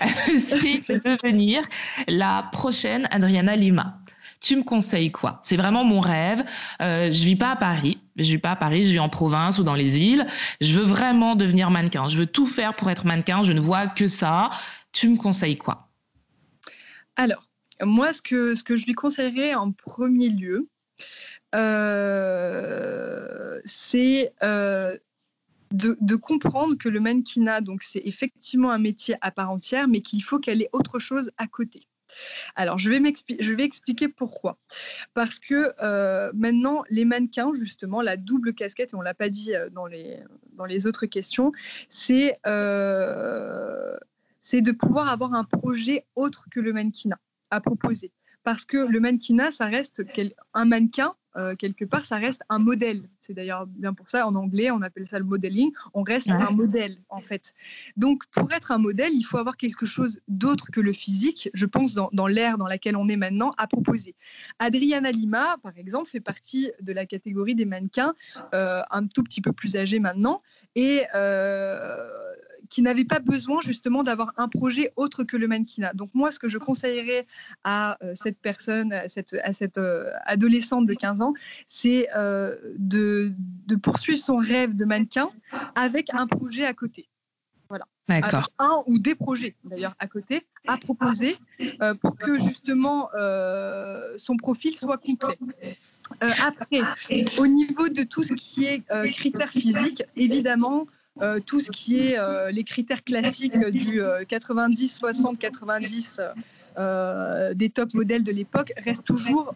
c'est 0.36 0.58
de 0.58 1.16
devenir 1.16 1.62
la 2.06 2.46
prochaine 2.52 3.08
Adriana 3.10 3.56
Lima 3.56 4.00
tu 4.40 4.56
me 4.56 4.62
conseilles 4.62 5.12
quoi? 5.12 5.40
C'est 5.42 5.56
vraiment 5.56 5.84
mon 5.84 6.00
rêve. 6.00 6.42
Euh, 6.80 7.10
je 7.10 7.24
vis 7.24 7.36
pas 7.36 7.50
à 7.50 7.56
Paris. 7.56 7.99
Je 8.16 8.30
vis 8.30 8.38
pas 8.38 8.52
à 8.52 8.56
Paris. 8.56 8.84
Je 8.84 8.92
vis 8.92 9.00
en 9.00 9.08
province 9.08 9.58
ou 9.58 9.62
dans 9.62 9.74
les 9.74 10.02
îles. 10.02 10.26
Je 10.60 10.78
veux 10.78 10.84
vraiment 10.84 11.36
devenir 11.36 11.70
mannequin. 11.70 12.08
Je 12.08 12.16
veux 12.16 12.26
tout 12.26 12.46
faire 12.46 12.74
pour 12.74 12.90
être 12.90 13.06
mannequin. 13.06 13.42
Je 13.42 13.52
ne 13.52 13.60
vois 13.60 13.86
que 13.86 14.08
ça. 14.08 14.50
Tu 14.92 15.08
me 15.08 15.16
conseilles 15.16 15.58
quoi? 15.58 15.88
Alors, 17.16 17.46
moi, 17.82 18.12
ce 18.12 18.22
que, 18.22 18.54
ce 18.54 18.64
que 18.64 18.76
je 18.76 18.86
lui 18.86 18.94
conseillerais 18.94 19.54
en 19.54 19.72
premier 19.72 20.28
lieu, 20.28 20.68
euh, 21.54 23.60
c'est 23.64 24.32
euh, 24.42 24.96
de, 25.72 25.96
de, 26.00 26.16
comprendre 26.16 26.76
que 26.76 26.88
le 26.88 27.00
mannequinat, 27.00 27.60
donc 27.60 27.82
c'est 27.82 28.02
effectivement 28.04 28.70
un 28.70 28.78
métier 28.78 29.16
à 29.20 29.30
part 29.30 29.50
entière, 29.50 29.88
mais 29.88 30.00
qu'il 30.00 30.22
faut 30.22 30.38
qu'elle 30.38 30.62
ait 30.62 30.70
autre 30.72 30.98
chose 30.98 31.30
à 31.38 31.46
côté. 31.46 31.86
Alors, 32.56 32.78
je 32.78 32.90
vais, 32.90 33.64
expliquer 33.64 34.08
pourquoi. 34.08 34.58
Parce 35.14 35.38
que 35.38 35.72
euh, 35.82 36.30
maintenant, 36.34 36.84
les 36.90 37.04
mannequins, 37.04 37.52
justement, 37.54 38.02
la 38.02 38.16
double 38.16 38.54
casquette, 38.54 38.92
et 38.92 38.96
on 38.96 39.00
ne 39.00 39.04
l'a 39.04 39.14
pas 39.14 39.28
dit 39.28 39.54
euh, 39.54 39.68
dans 39.70 39.86
les, 39.86 40.86
autres 40.86 41.06
questions, 41.06 41.52
c'est 41.88 42.38
euh, 42.46 43.96
de 44.52 44.72
pouvoir 44.72 45.08
avoir 45.08 45.34
un 45.34 45.44
projet 45.44 46.06
autre 46.14 46.46
que 46.50 46.60
le 46.60 46.72
mannequinat 46.72 47.18
à 47.50 47.60
proposer. 47.60 48.12
Parce 48.42 48.64
que 48.64 48.78
le 48.78 49.00
mannequinat, 49.00 49.50
ça 49.50 49.66
reste 49.66 50.02
un 50.54 50.64
mannequin 50.64 51.14
euh, 51.36 51.54
quelque 51.54 51.84
part, 51.84 52.04
ça 52.04 52.16
reste 52.16 52.42
un 52.48 52.58
modèle. 52.58 53.08
C'est 53.20 53.34
d'ailleurs 53.34 53.66
bien 53.66 53.94
pour 53.94 54.10
ça, 54.10 54.26
en 54.26 54.34
anglais, 54.34 54.70
on 54.70 54.82
appelle 54.82 55.06
ça 55.06 55.18
le 55.18 55.24
modeling. 55.24 55.70
On 55.94 56.02
reste 56.02 56.30
un 56.30 56.50
modèle, 56.50 56.96
en 57.08 57.20
fait. 57.20 57.54
Donc, 57.96 58.24
pour 58.32 58.52
être 58.52 58.72
un 58.72 58.78
modèle, 58.78 59.12
il 59.12 59.22
faut 59.22 59.38
avoir 59.38 59.56
quelque 59.56 59.86
chose 59.86 60.20
d'autre 60.26 60.70
que 60.72 60.80
le 60.80 60.92
physique, 60.92 61.48
je 61.54 61.66
pense, 61.66 61.94
dans, 61.94 62.10
dans 62.12 62.26
l'ère 62.26 62.58
dans 62.58 62.66
laquelle 62.66 62.96
on 62.96 63.08
est 63.08 63.16
maintenant, 63.16 63.52
à 63.58 63.66
proposer. 63.66 64.14
Adriana 64.58 65.12
Lima, 65.12 65.56
par 65.62 65.76
exemple, 65.78 66.08
fait 66.08 66.20
partie 66.20 66.72
de 66.80 66.92
la 66.92 67.06
catégorie 67.06 67.54
des 67.54 67.66
mannequins, 67.66 68.14
euh, 68.54 68.82
un 68.90 69.06
tout 69.06 69.22
petit 69.22 69.40
peu 69.40 69.52
plus 69.52 69.76
âgés 69.76 70.00
maintenant, 70.00 70.42
et 70.74 71.04
euh, 71.14 71.96
qui 72.70 72.82
n'avait 72.82 73.04
pas 73.04 73.18
besoin 73.18 73.60
justement 73.60 74.02
d'avoir 74.02 74.32
un 74.36 74.48
projet 74.48 74.92
autre 74.96 75.24
que 75.24 75.36
le 75.36 75.48
mannequinat. 75.48 75.92
Donc 75.92 76.10
moi, 76.14 76.30
ce 76.30 76.38
que 76.38 76.48
je 76.48 76.56
conseillerais 76.56 77.26
à 77.64 77.98
euh, 78.02 78.12
cette 78.14 78.38
personne, 78.38 78.92
à 78.92 79.08
cette, 79.08 79.36
à 79.42 79.52
cette 79.52 79.76
euh, 79.76 80.10
adolescente 80.24 80.86
de 80.86 80.94
15 80.94 81.20
ans, 81.20 81.34
c'est 81.66 82.08
euh, 82.16 82.56
de, 82.78 83.32
de, 83.66 83.74
poursuivre 83.74 84.20
son 84.20 84.36
rêve 84.36 84.76
de 84.76 84.84
mannequin 84.84 85.28
avec 85.74 86.14
un 86.14 86.26
projet 86.26 86.64
à 86.64 86.72
côté. 86.72 87.08
Voilà. 87.68 87.86
D'accord. 88.08 88.48
Un 88.58 88.82
ou 88.86 88.98
des 88.98 89.14
projets 89.14 89.54
d'ailleurs 89.64 89.94
à 89.98 90.08
côté 90.08 90.46
à 90.66 90.76
proposer 90.76 91.38
pour 92.00 92.16
que 92.16 92.38
justement 92.38 93.08
son 94.16 94.36
profil 94.36 94.74
soit 94.74 94.98
complet. 94.98 95.38
après, 96.20 96.82
au 97.38 97.46
niveau 97.46 97.88
de 97.88 98.02
tout 98.02 98.24
ce 98.24 98.34
qui 98.34 98.64
est 98.64 98.82
critères 99.12 99.50
physiques, 99.50 100.02
évidemment, 100.16 100.86
euh, 101.20 101.40
tout 101.44 101.60
ce 101.60 101.70
qui 101.70 101.98
est 101.98 102.18
euh, 102.18 102.50
les 102.50 102.64
critères 102.64 103.04
classiques 103.04 103.58
du 103.58 104.00
90, 104.28 104.88
60, 104.88 105.38
90 105.38 106.20
des 107.54 107.70
top 107.70 107.94
modèles 107.94 108.24
de 108.24 108.32
l'époque 108.32 108.72
restent 108.76 109.04
toujours 109.04 109.52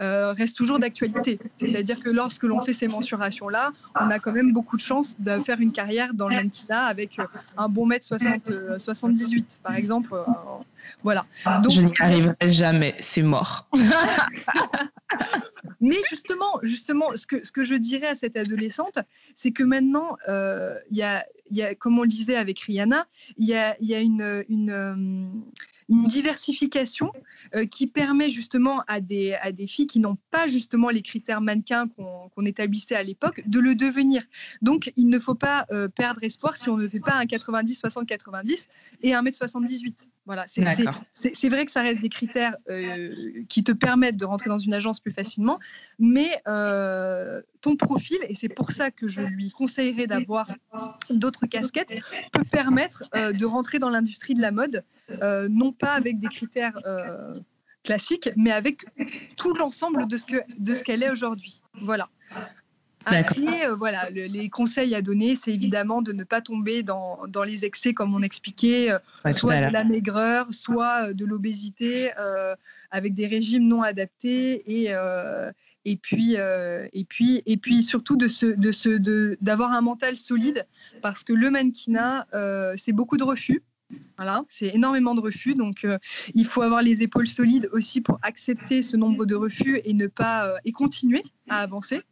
euh, 0.00 0.32
reste 0.32 0.56
toujours 0.56 0.78
d'actualité. 0.78 1.38
C'est-à-dire 1.54 2.00
que 2.00 2.08
lorsque 2.08 2.44
l'on 2.44 2.60
fait 2.60 2.72
ces 2.72 2.88
mensurations-là, 2.88 3.72
on 4.00 4.10
a 4.10 4.18
quand 4.18 4.32
même 4.32 4.52
beaucoup 4.52 4.76
de 4.76 4.80
chances 4.80 5.14
de 5.18 5.36
faire 5.38 5.60
une 5.60 5.72
carrière 5.72 6.14
dans 6.14 6.28
le 6.28 6.36
mannequinat 6.36 6.84
avec 6.84 7.18
euh, 7.18 7.26
un 7.58 7.68
bon 7.68 7.84
mètre 7.84 8.06
60, 8.06 8.78
78, 8.78 9.38
euh, 9.38 9.62
par 9.62 9.74
exemple. 9.74 10.14
voilà. 11.02 11.26
Donc, 11.62 11.70
Je 11.70 11.82
n'y 11.82 11.92
arriverai 11.98 12.50
jamais, 12.50 12.94
c'est 13.00 13.22
mort. 13.22 13.68
Mais 15.80 15.96
justement, 16.08 16.58
justement, 16.62 17.14
ce 17.14 17.26
que, 17.26 17.44
ce 17.44 17.52
que 17.52 17.62
je 17.62 17.74
dirais 17.74 18.06
à 18.06 18.14
cette 18.14 18.36
adolescente, 18.36 18.98
c'est 19.34 19.50
que 19.50 19.64
maintenant, 19.64 20.16
il 20.28 20.96
y, 20.96 21.02
a, 21.02 21.26
y, 21.50 21.62
a, 21.62 21.74
comme 21.74 21.98
on 21.98 22.02
le 22.02 22.08
disait 22.08 22.36
avec 22.36 22.60
Rihanna, 22.60 23.06
il 23.36 23.46
y 23.46 23.54
a, 23.54 23.76
y 23.80 23.94
a 23.94 24.00
une, 24.00 24.44
une 24.48 25.42
une 25.90 26.04
diversification 26.04 27.12
euh, 27.54 27.66
qui 27.66 27.86
permet 27.86 28.30
justement 28.30 28.82
à 28.86 29.00
des, 29.00 29.34
à 29.34 29.52
des 29.52 29.66
filles 29.66 29.88
qui 29.88 29.98
n'ont 29.98 30.16
pas 30.30 30.46
justement 30.46 30.88
les 30.88 31.02
critères 31.02 31.40
mannequins 31.40 31.88
qu'on 31.88 32.46
établissait 32.46 32.94
à 32.94 33.02
l'époque 33.02 33.42
de 33.46 33.58
le 33.58 33.74
devenir. 33.74 34.22
Donc, 34.62 34.92
il 34.96 35.08
ne 35.08 35.18
faut 35.18 35.34
pas 35.34 35.66
euh, 35.72 35.88
perdre 35.88 36.22
espoir 36.22 36.56
si 36.56 36.70
on 36.70 36.76
ne 36.76 36.88
fait 36.88 37.00
pas 37.00 37.14
un 37.14 37.26
90, 37.26 37.74
60, 37.74 38.06
90 38.06 38.68
et 39.02 39.14
un 39.14 39.22
mètre 39.22 39.36
78. 39.36 40.08
Voilà, 40.30 40.44
c'est 40.46 41.48
vrai 41.48 41.64
que 41.64 41.72
ça 41.72 41.82
reste 41.82 42.00
des 42.00 42.08
critères 42.08 42.54
euh, 42.68 43.12
qui 43.48 43.64
te 43.64 43.72
permettent 43.72 44.16
de 44.16 44.24
rentrer 44.24 44.48
dans 44.48 44.58
une 44.58 44.72
agence 44.72 45.00
plus 45.00 45.10
facilement, 45.10 45.58
mais 45.98 46.40
euh, 46.46 47.42
ton 47.62 47.74
profil, 47.74 48.18
et 48.28 48.36
c'est 48.36 48.48
pour 48.48 48.70
ça 48.70 48.92
que 48.92 49.08
je 49.08 49.22
lui 49.22 49.50
conseillerais 49.50 50.06
d'avoir 50.06 50.54
d'autres 51.10 51.46
casquettes, 51.46 52.00
peut 52.30 52.44
permettre 52.44 53.02
euh, 53.16 53.32
de 53.32 53.44
rentrer 53.44 53.80
dans 53.80 53.90
l'industrie 53.90 54.34
de 54.34 54.40
la 54.40 54.52
mode, 54.52 54.84
non 55.48 55.72
pas 55.72 55.94
avec 55.94 56.20
des 56.20 56.28
critères 56.28 56.78
classiques, 57.82 58.30
mais 58.36 58.52
avec 58.52 58.84
tout 59.36 59.52
l'ensemble 59.54 60.06
de 60.06 60.16
ce 60.16 60.84
qu'elle 60.84 61.02
est 61.02 61.10
aujourd'hui. 61.10 61.60
Voilà. 61.82 62.08
Après, 63.06 63.66
euh, 63.66 63.74
voilà, 63.74 64.10
les 64.10 64.48
conseils 64.48 64.94
à 64.94 65.02
donner, 65.02 65.34
c'est 65.34 65.52
évidemment 65.52 66.02
de 66.02 66.12
ne 66.12 66.24
pas 66.24 66.40
tomber 66.40 66.82
dans, 66.82 67.20
dans 67.28 67.42
les 67.42 67.64
excès, 67.64 67.94
comme 67.94 68.14
on 68.14 68.22
expliquait, 68.22 68.90
euh, 68.90 68.98
soit 69.30 69.56
de 69.56 69.72
la 69.72 69.84
maigreur, 69.84 70.46
soit 70.50 71.08
euh, 71.08 71.12
de 71.14 71.24
l'obésité, 71.24 72.10
avec 72.90 73.14
des 73.14 73.26
régimes 73.26 73.66
non 73.66 73.82
adaptés 73.82 74.64
et 74.66 74.94
et 75.86 75.96
puis, 75.96 76.34
et 76.34 77.04
puis, 77.08 77.42
et 77.46 77.56
puis 77.56 77.82
surtout 77.82 78.16
de 78.16 78.28
se, 78.28 78.46
de 78.46 78.70
se, 78.70 79.36
d'avoir 79.42 79.72
un 79.72 79.80
mental 79.80 80.14
solide, 80.16 80.66
parce 81.00 81.24
que 81.24 81.32
le 81.32 81.50
mannequinat, 81.50 82.26
c'est 82.76 82.92
beaucoup 82.92 83.16
de 83.16 83.24
refus. 83.24 83.62
Voilà, 84.16 84.44
c'est 84.46 84.72
énormément 84.74 85.14
de 85.14 85.20
refus, 85.20 85.54
donc 85.54 85.86
il 86.34 86.46
faut 86.46 86.62
avoir 86.62 86.82
les 86.82 87.02
épaules 87.02 87.26
solides 87.26 87.68
aussi 87.72 88.00
pour 88.00 88.18
accepter 88.22 88.82
ce 88.82 88.96
nombre 88.96 89.24
de 89.24 89.34
refus 89.34 89.80
et 89.84 89.94
ne 89.94 90.06
pas 90.06 90.54
et 90.64 90.72
continuer 90.72 91.22
à 91.48 91.60
avancer. 91.60 92.02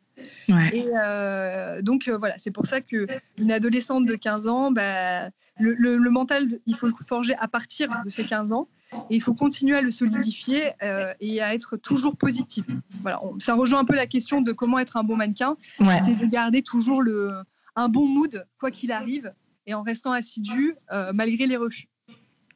Et 0.72 0.86
euh, 0.94 1.82
donc 1.82 2.08
euh, 2.08 2.18
voilà, 2.18 2.34
c'est 2.38 2.50
pour 2.50 2.66
ça 2.66 2.80
que 2.80 3.06
une 3.36 3.52
adolescente 3.52 4.06
de 4.06 4.14
15 4.14 4.46
ans, 4.46 4.70
bah, 4.70 5.30
le, 5.58 6.10
mental, 6.10 6.48
il 6.66 6.74
faut 6.74 6.86
le 6.86 6.94
forger 7.06 7.34
à 7.38 7.48
partir 7.48 7.88
de 8.04 8.10
ses 8.10 8.24
15 8.24 8.52
ans. 8.52 8.68
Et 9.10 9.16
il 9.16 9.20
faut 9.20 9.34
continuer 9.34 9.76
à 9.76 9.82
le 9.82 9.90
solidifier 9.90 10.72
euh, 10.82 11.12
et 11.20 11.42
à 11.42 11.54
être 11.54 11.76
toujours 11.76 12.16
positif. 12.16 12.64
Voilà, 13.02 13.18
ça 13.38 13.54
rejoint 13.54 13.80
un 13.80 13.84
peu 13.84 13.94
la 13.94 14.06
question 14.06 14.40
de 14.40 14.52
comment 14.52 14.78
être 14.78 14.96
un 14.96 15.04
bon 15.04 15.16
mannequin. 15.16 15.56
C'est 16.02 16.16
de 16.16 16.26
garder 16.26 16.62
toujours 16.62 17.02
le, 17.02 17.34
un 17.76 17.90
bon 17.90 18.06
mood, 18.06 18.46
quoi 18.58 18.70
qu'il 18.70 18.90
arrive, 18.90 19.32
et 19.66 19.74
en 19.74 19.82
restant 19.82 20.12
assidu 20.12 20.74
malgré 21.12 21.46
les 21.46 21.58
refus. 21.58 21.88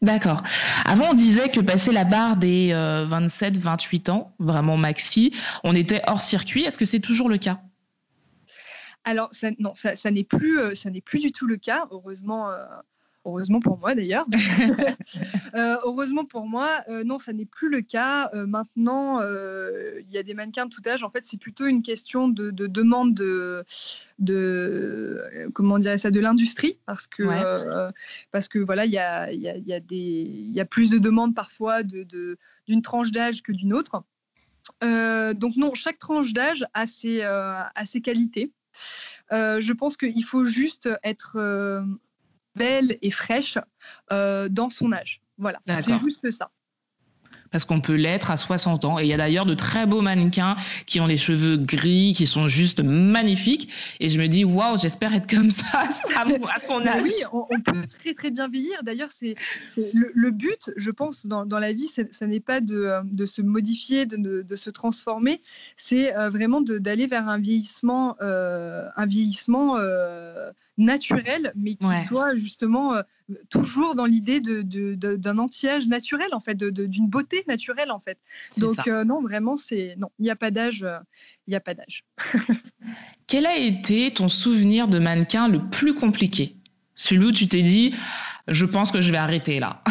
D'accord. 0.02 0.42
Avant, 0.84 1.10
on 1.10 1.14
disait 1.14 1.48
que 1.48 1.60
passer 1.60 1.92
la 1.92 2.04
barre 2.04 2.36
des 2.36 2.70
27-28 2.72 4.10
euh, 4.10 4.12
ans, 4.12 4.34
vraiment 4.40 4.76
maxi, 4.76 5.32
on 5.62 5.76
était 5.76 6.02
hors 6.08 6.20
circuit. 6.20 6.64
Est-ce 6.64 6.76
que 6.76 6.84
c'est 6.84 7.00
toujours 7.00 7.28
le 7.28 7.38
cas? 7.38 7.60
Alors, 9.04 9.30
non, 9.60 9.72
ça, 9.74 10.10
n'est 10.10 10.24
plus, 10.24 10.58
euh, 10.58 10.74
ça 10.74 10.90
n'est 10.90 11.00
plus 11.00 11.20
du 11.20 11.30
tout 11.30 11.46
le 11.46 11.56
cas. 11.56 11.86
Heureusement, 11.92 12.50
euh, 12.50 12.64
Heureusement 13.24 13.60
pour 13.60 13.78
moi 13.78 13.94
d'ailleurs. 13.94 14.26
Euh, 15.54 15.76
heureusement 15.84 16.24
pour 16.24 16.46
moi, 16.46 16.82
euh, 16.88 17.04
non, 17.04 17.18
ça 17.18 17.34
n'est 17.34 17.44
plus 17.44 17.68
le 17.68 17.82
cas. 17.82 18.30
Euh, 18.32 18.46
maintenant, 18.46 19.20
il 19.20 20.10
y 20.10 20.16
a 20.16 20.22
des 20.22 20.32
mannequins 20.32 20.64
de 20.64 20.70
tout 20.70 20.80
âge. 20.86 21.02
En 21.02 21.10
fait, 21.10 21.26
c'est 21.26 21.38
plutôt 21.38 21.66
une 21.66 21.82
question 21.82 22.28
de, 22.28 22.50
demande 22.50 23.12
de, 23.12 23.62
de 24.18 25.50
comment 25.52 25.78
dire 25.78 25.98
ça, 26.00 26.10
de 26.10 26.20
l'industrie, 26.20 26.78
parce 26.86 27.06
que 27.06 27.22
parce 28.30 28.48
que 28.48 28.58
voilà, 28.58 28.86
il 28.86 28.92
y 28.92 28.98
a, 28.98 29.30
y, 29.30 29.48
a, 29.48 29.58
y, 29.58 29.74
a 29.74 29.80
y 29.90 30.60
a 30.60 30.64
plus 30.64 30.88
de 30.88 30.98
demandes 30.98 31.34
parfois 31.34 31.82
d'une 31.82 32.04
de, 32.04 32.38
d'une 32.66 32.80
tranche 32.80 33.12
d'âge 33.12 33.42
que 33.42 33.52
d'une 33.52 33.74
autre. 33.74 34.04
donc 34.80 35.56
non, 35.56 35.74
chaque 35.74 35.98
tranche 35.98 36.32
d'âge 36.32 36.64
a 36.72 36.86
ses, 36.86 37.22
a 37.22 37.84
ses 37.84 38.00
qualités. 38.00 38.52
je 39.30 39.72
pense 39.72 39.98
qu'il 39.98 40.24
faut 40.24 40.46
juste 40.46 40.88
être 41.04 41.36
belle 42.54 42.98
et 43.02 43.10
fraîche 43.10 43.58
euh, 44.12 44.48
dans 44.48 44.70
son 44.70 44.92
âge. 44.92 45.20
Voilà, 45.38 45.60
c'est 45.78 45.96
juste 45.96 46.30
ça 46.30 46.50
parce 47.52 47.64
qu'on 47.64 47.80
peut 47.80 47.94
l'être 47.94 48.32
à 48.32 48.36
60 48.36 48.84
ans. 48.84 48.98
Et 48.98 49.04
il 49.04 49.08
y 49.08 49.12
a 49.12 49.16
d'ailleurs 49.16 49.46
de 49.46 49.54
très 49.54 49.86
beaux 49.86 50.00
mannequins 50.00 50.56
qui 50.86 51.00
ont 51.00 51.06
les 51.06 51.18
cheveux 51.18 51.56
gris, 51.56 52.14
qui 52.16 52.26
sont 52.26 52.48
juste 52.48 52.80
magnifiques. 52.80 53.68
Et 54.00 54.08
je 54.08 54.18
me 54.18 54.26
dis, 54.26 54.44
waouh, 54.44 54.78
j'espère 54.78 55.14
être 55.14 55.30
comme 55.30 55.50
ça 55.50 55.64
à, 55.82 56.60
son 56.60 56.84
âge. 56.84 57.02
Oui, 57.02 57.12
on, 57.32 57.60
peut 57.60 57.86
très 57.86 58.14
très 58.14 58.30
bien 58.30 58.48
vieillir. 58.48 58.82
D'ailleurs, 58.82 59.10
c'est 59.10 59.36
le, 59.76 60.30
but, 60.30 60.72
je 60.76 60.90
pense, 60.90 61.26
dans, 61.26 61.44
dans 61.44 61.58
la 61.58 61.72
vie, 61.72 61.88
ce 61.88 62.24
n'est 62.24 62.40
pas 62.40 62.60
de, 62.60 62.90
de, 63.04 63.26
se 63.26 63.42
modifier, 63.42 64.06
de, 64.06 64.42
de 64.42 64.56
se 64.56 64.70
transformer, 64.70 65.42
c'est 65.76 66.16
euh, 66.16 66.30
vraiment 66.30 66.62
d'aller 66.62 67.06
vers 67.06 67.28
un 67.28 67.38
vieillissement, 67.38 68.16
euh, 68.22 68.88
un 68.96 69.06
vieillissement 69.06 69.76
naturel, 70.78 71.52
mais 71.54 71.74
qui 71.74 72.04
soit 72.06 72.34
justement 72.36 72.94
toujours 73.50 73.94
dans 73.94 74.04
l'idée 74.04 74.40
d'un 74.40 74.62
de, 74.62 74.94
de, 74.94 75.38
anti-âge 75.38 75.86
naturel, 75.86 76.28
en 76.32 76.40
fait, 76.40 76.56
d'une 76.56 77.08
beauté 77.08 77.44
naturelle, 77.48 77.90
en 77.90 78.00
fait. 78.00 78.18
Donc, 78.56 78.86
euh, 78.88 79.04
non, 79.04 79.22
vraiment, 79.22 79.56
c'est. 79.56 79.94
Non, 79.98 80.10
il 80.18 80.22
n'y 80.24 80.30
a 80.30 80.36
pas 80.36 80.50
d'âge. 80.50 80.82
Euh, 80.82 80.98
il 81.46 81.50
n'y 81.50 81.56
a 81.56 81.60
pas 81.60 81.74
d'âge. 81.74 82.04
Quel 83.26 83.46
a 83.46 83.56
été 83.56 84.12
ton 84.12 84.28
souvenir 84.28 84.88
de 84.88 84.98
mannequin 84.98 85.48
le 85.48 85.68
plus 85.68 85.94
compliqué? 85.94 86.56
Celui 86.94 87.26
où 87.26 87.32
tu 87.32 87.48
t'es 87.48 87.62
dit, 87.62 87.94
je 88.48 88.64
pense 88.64 88.92
que 88.92 89.00
je 89.00 89.10
vais 89.10 89.18
arrêter 89.18 89.60
là 89.60 89.82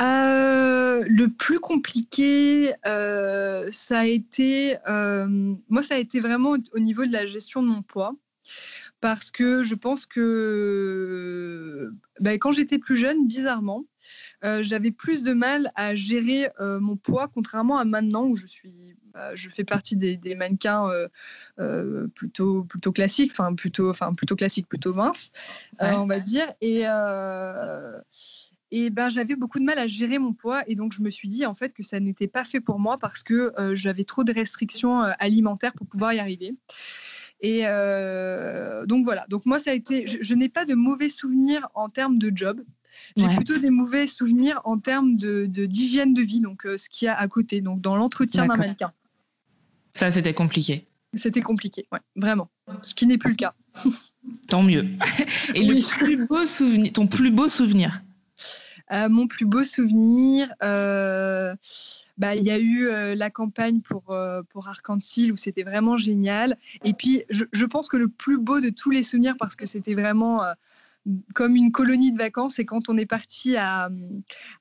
euh, 0.00 1.04
le 1.06 1.28
plus 1.28 1.60
compliqué, 1.60 2.72
ça 2.82 3.98
a 4.00 4.06
été, 4.06 4.76
moi, 5.68 5.82
ça 5.82 5.94
a 5.94 5.98
été 5.98 6.18
vraiment 6.18 6.56
au 6.72 6.78
niveau 6.80 7.04
de 7.04 7.12
la 7.12 7.26
gestion 7.26 7.62
de 7.62 7.68
mon 7.68 7.82
poids 7.82 8.16
parce 9.04 9.30
que 9.30 9.62
je 9.62 9.74
pense 9.74 10.06
que 10.06 11.92
ben, 12.20 12.38
quand 12.38 12.52
j'étais 12.52 12.78
plus 12.78 12.96
jeune, 12.96 13.26
bizarrement, 13.26 13.84
euh, 14.44 14.62
j'avais 14.62 14.92
plus 14.92 15.22
de 15.22 15.34
mal 15.34 15.72
à 15.74 15.94
gérer 15.94 16.48
euh, 16.58 16.80
mon 16.80 16.96
poids, 16.96 17.28
contrairement 17.28 17.76
à 17.76 17.84
maintenant 17.84 18.24
où 18.24 18.34
je 18.34 18.46
suis, 18.46 18.96
bah, 19.12 19.34
je 19.34 19.50
fais 19.50 19.62
partie 19.62 19.96
des, 19.98 20.34
mannequins 20.34 20.88
euh, 21.58 22.06
plutôt 22.14 22.64
plutôt 22.64 22.92
classiques, 22.92 23.32
enfin 23.32 23.54
plutôt, 23.54 23.90
enfin 23.90 24.14
plutôt 24.14 24.36
classiques, 24.36 24.68
plutôt 24.68 24.94
minces, 24.94 25.32
on 25.80 26.06
va 26.06 26.18
dire. 26.18 26.50
Et 26.62 26.86
Et 28.76 28.90
ben, 28.90 29.08
j'avais 29.08 29.36
beaucoup 29.36 29.60
de 29.60 29.64
mal 29.64 29.78
à 29.78 29.86
gérer 29.86 30.18
mon 30.18 30.32
poids. 30.32 30.64
Et 30.66 30.74
donc, 30.74 30.92
je 30.92 31.00
me 31.00 31.08
suis 31.08 31.28
dit, 31.28 31.46
en 31.46 31.54
fait, 31.54 31.72
que 31.72 31.84
ça 31.84 32.00
n'était 32.00 32.26
pas 32.26 32.42
fait 32.42 32.60
pour 32.60 32.80
moi 32.80 32.98
parce 32.98 33.22
que 33.22 33.52
euh, 33.56 33.72
j'avais 33.72 34.02
trop 34.02 34.24
de 34.24 34.32
restrictions 34.32 35.00
euh, 35.00 35.12
alimentaires 35.20 35.74
pour 35.74 35.86
pouvoir 35.86 36.12
y 36.12 36.18
arriver. 36.18 36.56
Et 37.44 37.64
euh, 37.64 38.86
donc, 38.86 39.04
voilà. 39.04 39.26
Donc, 39.28 39.44
moi, 39.44 39.58
ça 39.58 39.70
a 39.70 39.74
été. 39.74 40.06
Je, 40.06 40.34
n'ai 40.34 40.48
pas 40.48 40.64
de 40.64 40.72
mauvais 40.72 41.10
souvenirs 41.10 41.68
en 41.74 41.90
termes 41.90 42.16
de 42.16 42.32
job. 42.34 42.62
J'ai 43.18 43.28
plutôt 43.28 43.58
des 43.58 43.68
mauvais 43.68 44.06
souvenirs 44.06 44.62
en 44.64 44.78
termes 44.78 45.16
de, 45.16 45.44
d'hygiène 45.46 46.14
de, 46.14 46.22
vie, 46.22 46.40
donc 46.40 46.62
ce 46.64 46.88
qu'il 46.88 47.06
y 47.06 47.08
a 47.08 47.14
à 47.14 47.28
côté, 47.28 47.60
donc 47.60 47.82
dans 47.82 47.96
l'entretien 47.96 48.46
d'un 48.46 48.56
mannequin. 48.56 48.92
Ça, 49.92 50.10
c'était 50.10 50.32
compliqué. 50.32 50.86
C'était 51.12 51.42
compliqué, 51.42 51.86
ouais, 51.92 52.00
vraiment. 52.16 52.48
Ce 52.80 52.94
qui 52.94 53.06
n'est 53.06 53.18
plus 53.18 53.30
le 53.30 53.36
cas. 53.36 53.54
Tant 54.48 54.62
mieux. 54.62 54.86
Et 55.54 55.64
le 55.64 55.98
plus 55.98 56.26
beau 56.26 56.46
souvenir, 56.46 56.92
ton 56.92 57.06
plus 57.06 57.30
beau 57.30 57.50
souvenir? 57.50 58.02
Euh, 58.92 59.08
mon 59.10 59.26
plus 59.26 59.44
beau 59.44 59.64
souvenir, 59.64 60.48
euh, 60.62 61.54
bah, 62.18 62.34
il 62.34 62.44
y 62.44 62.50
a 62.50 62.58
eu 62.58 62.86
euh, 62.86 63.14
la 63.14 63.30
campagne 63.30 63.80
pour, 63.80 64.16
pour 64.50 64.68
Arc-en-Ciel 64.68 65.32
où 65.32 65.36
c'était 65.36 65.62
vraiment 65.62 65.96
génial. 65.96 66.56
Et 66.84 66.92
puis, 66.92 67.24
je, 67.30 67.44
je, 67.52 67.64
pense 67.66 67.88
que 67.88 67.96
le 67.96 68.08
plus 68.08 68.38
beau 68.38 68.60
de 68.60 68.70
tous 68.70 68.90
les 68.90 69.02
souvenirs, 69.02 69.34
parce 69.38 69.56
que 69.56 69.66
c'était 69.66 69.94
vraiment 69.94 70.42
comme 71.34 71.56
une 71.56 71.70
colonie 71.70 72.12
de 72.12 72.18
vacances. 72.18 72.58
Et 72.58 72.64
quand 72.64 72.88
on 72.88 72.96
est 72.96 73.06
parti 73.06 73.56
à, 73.56 73.90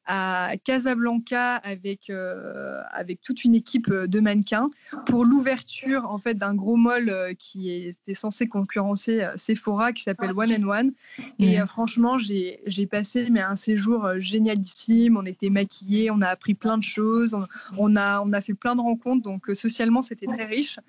à 0.06 0.52
Casablanca 0.64 1.56
avec, 1.56 2.10
euh, 2.10 2.82
avec 2.92 3.22
toute 3.22 3.44
une 3.44 3.56
équipe 3.56 3.90
de 3.90 4.20
mannequins 4.20 4.70
pour 5.06 5.26
l'ouverture 5.26 6.06
en 6.10 6.18
fait 6.18 6.34
d'un 6.34 6.54
gros 6.54 6.76
mall 6.76 7.10
euh, 7.10 7.34
qui 7.34 7.72
était 7.72 8.14
censé 8.14 8.48
concurrencer 8.48 9.22
euh, 9.22 9.34
Sephora 9.38 9.94
qui 9.94 10.04
s'appelle 10.04 10.32
One 10.36 10.52
and 10.52 10.68
One. 10.68 10.94
Et 11.40 11.58
franchement, 11.66 12.18
j'ai 12.18 12.88
passé 12.90 13.28
mais, 13.32 13.42
un 13.42 13.56
séjour 13.56 14.08
génialissime. 14.18 15.18
On 15.18 15.26
était 15.26 15.50
maquillés, 15.50 16.12
on 16.12 16.22
a 16.22 16.28
appris 16.28 16.54
plein 16.54 16.78
de 16.78 16.84
choses, 16.84 17.38
on, 17.78 17.96
a, 17.96 18.22
on 18.22 18.34
a 18.34 18.42
fait 18.42 18.54
plein 18.54 18.76
de 18.76 18.82
rencontres. 18.82 19.24
Donc 19.24 19.50
socialement, 19.54 20.02
c'était 20.02 20.26
très 20.26 20.46
riche. 20.46 20.80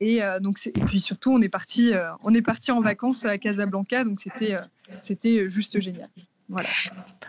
Et, 0.00 0.20
donc, 0.40 0.58
et 0.66 0.70
puis 0.70 1.00
surtout, 1.00 1.32
on 1.32 1.40
est 1.40 1.48
parti, 1.48 1.92
on 2.22 2.34
est 2.34 2.42
parti 2.42 2.70
en 2.70 2.80
vacances 2.80 3.24
à 3.24 3.38
Casablanca. 3.38 4.04
Donc 4.04 4.20
c'était 4.20 4.56
c'était 5.00 5.48
juste 5.48 5.80
génial. 5.80 6.08
Voilà. 6.48 6.68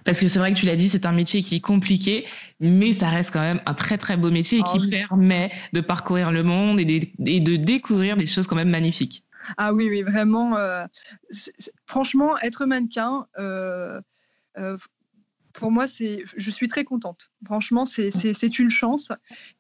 Parce 0.04 0.20
que 0.20 0.28
c'est 0.28 0.39
vrai 0.39 0.54
que 0.54 0.60
tu 0.60 0.66
l'as 0.66 0.76
dit, 0.76 0.89
c'est 0.89 1.06
un 1.06 1.14
métier 1.14 1.41
qui 1.41 1.56
est 1.56 1.62
compliqué, 1.62 2.26
mais 2.60 2.91
ça 2.91 3.08
reste 3.08 3.32
quand 3.32 3.39
même 3.39 3.62
un 3.66 3.74
très 3.74 3.97
très 3.97 4.18
beau 4.18 4.32
métier 4.32 4.60
et 4.60 4.64
ah 4.66 4.78
qui 4.78 4.89
permet 4.89 5.49
de 5.72 5.80
parcourir 5.80 6.32
le 6.32 6.43
monde 6.43 6.80
et 6.80 6.86
de, 6.86 7.56
découvrir 7.56 8.18
des 8.18 8.28
choses 8.28 8.47
quand 8.47 8.58
même 8.58 8.70
magnifiques. 8.70 9.24
Ah 9.58 9.74
oui, 9.74 9.88
oui, 9.89 10.04
vraiment. 10.04 10.58
Euh, 10.58 10.86
franchement, 11.86 12.38
être 12.39 12.66
mannequin, 12.66 13.26
euh, 13.39 14.01
euh, 14.58 14.78
pour 15.54 15.72
moi, 15.72 15.88
c'est, 15.88 16.24
je 16.36 16.51
suis 16.51 16.68
très 16.68 16.84
contente. 16.84 17.30
Franchement, 17.45 17.86
c'est, 17.86 18.10
une 18.60 18.70
chance 18.70 19.12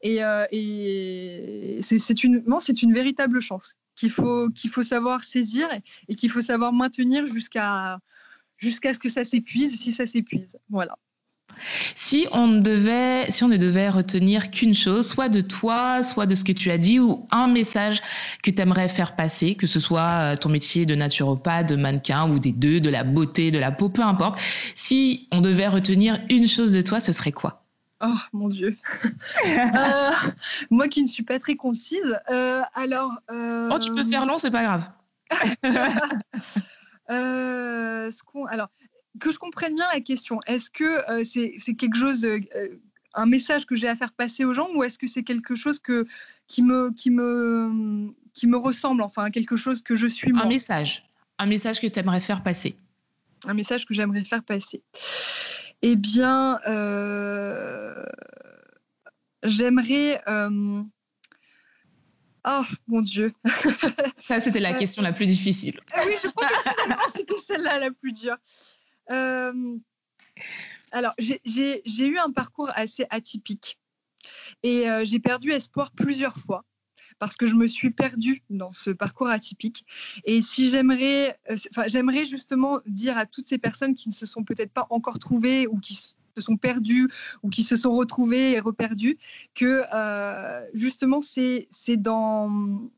et, 0.01 0.19
et 0.51 1.79
c'est, 1.81 2.23
une, 2.23 2.43
c'est 2.59 2.81
une 2.81 2.93
véritable 2.93 3.39
chance 3.39 3.75
qu'il 3.95 4.11
faut, 4.11 4.49
faut 4.69 4.83
savoir 4.83 5.23
saisir 5.23 5.67
et, 6.07 6.15
qu'il 6.15 6.29
faut 6.29 6.41
savoir 6.41 6.73
maintenir 6.73 7.25
jusqu'à 7.25 7.99
jusqu'à 8.57 8.93
ce 8.93 8.99
que 8.99 9.09
ça 9.09 9.25
s'épuise, 9.25 9.79
si 9.79 9.91
ça 9.91 10.05
s'épuise. 10.05 10.57
Voilà. 10.69 10.97
Si 11.95 12.27
on, 12.31 12.47
devait, 12.47 13.29
si 13.29 13.43
on 13.43 13.47
ne 13.47 13.57
devait 13.57 13.89
retenir 13.89 14.51
qu'une 14.51 14.73
chose, 14.73 15.07
soit 15.07 15.29
de 15.29 15.41
toi, 15.41 16.03
soit 16.03 16.25
de 16.25 16.35
ce 16.35 16.43
que 16.43 16.51
tu 16.51 16.71
as 16.71 16.77
dit, 16.77 16.99
ou 16.99 17.27
un 17.31 17.47
message 17.47 18.01
que 18.41 18.51
tu 18.51 18.61
aimerais 18.61 18.89
faire 18.89 19.15
passer, 19.15 19.55
que 19.55 19.67
ce 19.67 19.79
soit 19.79 20.01
euh, 20.01 20.35
ton 20.35 20.49
métier 20.49 20.85
de 20.85 20.95
naturopathe, 20.95 21.69
de 21.69 21.75
mannequin, 21.75 22.29
ou 22.29 22.39
des 22.39 22.53
deux, 22.53 22.79
de 22.79 22.89
la 22.89 23.03
beauté, 23.03 23.51
de 23.51 23.59
la 23.59 23.71
peau, 23.71 23.89
peu 23.89 24.01
importe, 24.01 24.39
si 24.75 25.27
on 25.31 25.41
devait 25.41 25.67
retenir 25.67 26.19
une 26.29 26.47
chose 26.47 26.71
de 26.71 26.81
toi, 26.81 26.99
ce 26.99 27.11
serait 27.11 27.31
quoi? 27.31 27.62
Oh 28.03 28.15
mon 28.33 28.49
Dieu. 28.49 28.75
Euh, 29.45 30.11
moi 30.69 30.87
qui 30.87 31.01
ne 31.03 31.07
suis 31.07 31.23
pas 31.23 31.39
très 31.39 31.55
concise. 31.55 32.19
Euh, 32.29 32.61
alors. 32.73 33.11
Euh, 33.29 33.69
oh, 33.71 33.79
tu 33.79 33.91
peux 33.93 34.05
faire 34.05 34.25
long, 34.25 34.37
c'est 34.37 34.51
pas 34.51 34.63
grave. 34.63 34.89
ce 37.09 38.47
alors, 38.49 38.69
que 39.19 39.31
je 39.31 39.39
comprenne 39.39 39.75
bien 39.75 39.87
la 39.93 39.99
question. 40.01 40.39
Est-ce 40.45 40.69
que 40.69 41.03
c'est, 41.23 41.55
c'est 41.57 41.73
quelque 41.75 41.97
chose, 41.97 42.27
un 43.13 43.25
message 43.25 43.65
que 43.65 43.75
j'ai 43.75 43.87
à 43.87 43.95
faire 43.95 44.13
passer 44.13 44.45
aux 44.45 44.53
gens, 44.53 44.69
ou 44.75 44.83
est-ce 44.83 44.97
que 44.97 45.07
c'est 45.07 45.23
quelque 45.23 45.55
chose 45.55 45.79
que 45.79 46.05
qui 46.47 46.61
me 46.63 46.91
qui 46.91 47.09
me 47.09 48.13
qui 48.33 48.47
me 48.47 48.57
ressemble, 48.57 49.01
enfin 49.01 49.29
quelque 49.29 49.55
chose 49.55 49.81
que 49.81 49.95
je 49.95 50.07
suis 50.07 50.31
moi? 50.31 50.43
Un 50.45 50.49
message, 50.49 51.05
un 51.37 51.45
message 51.45 51.81
que 51.81 51.87
tu 51.87 51.99
aimerais 51.99 52.21
faire 52.21 52.43
passer. 52.43 52.75
Un 53.45 53.53
message 53.53 53.85
que 53.85 53.93
j'aimerais 53.93 54.23
faire 54.23 54.43
passer. 54.43 54.81
Eh 55.85 55.97
bien, 55.97 56.61
euh, 56.65 58.05
j'aimerais. 59.43 60.21
Euh, 60.29 60.81
oh 62.47 62.61
mon 62.87 63.01
Dieu. 63.01 63.33
Ça, 64.17 64.39
c'était 64.39 64.61
la 64.61 64.73
question 64.73 65.01
la 65.01 65.11
plus 65.11 65.25
difficile. 65.25 65.81
Ah 65.91 66.03
oui, 66.07 66.15
je 66.23 66.29
crois 66.29 66.47
que 66.47 67.11
c'était 67.13 67.37
celle-là 67.37 67.79
la 67.79 67.91
plus 67.91 68.13
dure. 68.13 68.37
Euh, 69.11 69.77
alors, 70.93 71.13
j'ai 71.17 72.07
eu 72.07 72.17
un 72.17 72.31
parcours 72.31 72.71
assez 72.75 73.05
atypique 73.09 73.77
et 74.63 74.85
j'ai 75.03 75.19
perdu 75.19 75.51
espoir 75.51 75.91
plusieurs 75.91 76.37
fois 76.37 76.63
parce 77.19 77.37
que 77.37 77.47
je 77.47 77.55
me 77.55 77.67
suis 77.67 77.91
perdue 77.91 78.43
dans 78.49 78.71
ce 78.71 78.89
parcours 78.91 79.27
atypique. 79.27 79.85
Et 80.25 80.41
si 80.41 80.69
j'aimerais, 80.69 81.37
euh, 81.49 81.55
enfin, 81.71 81.87
j'aimerais 81.87 82.25
justement 82.25 82.79
dire 82.85 83.17
à 83.17 83.25
toutes 83.25 83.47
ces 83.47 83.57
personnes 83.57 83.95
qui 83.95 84.09
ne 84.09 84.13
se 84.13 84.25
sont 84.25 84.43
peut-être 84.43 84.71
pas 84.71 84.87
encore 84.89 85.19
trouvées 85.19 85.67
ou 85.67 85.77
qui 85.79 85.95
se 85.95 86.41
sont 86.41 86.57
perdues 86.57 87.09
ou 87.43 87.49
qui 87.49 87.63
se 87.63 87.75
sont 87.75 87.95
retrouvées 87.95 88.53
et 88.53 88.59
reperdues, 88.59 89.17
que 89.53 89.83
euh, 89.93 90.65
justement 90.73 91.21
c'est 91.21 91.67
dans 91.97 92.89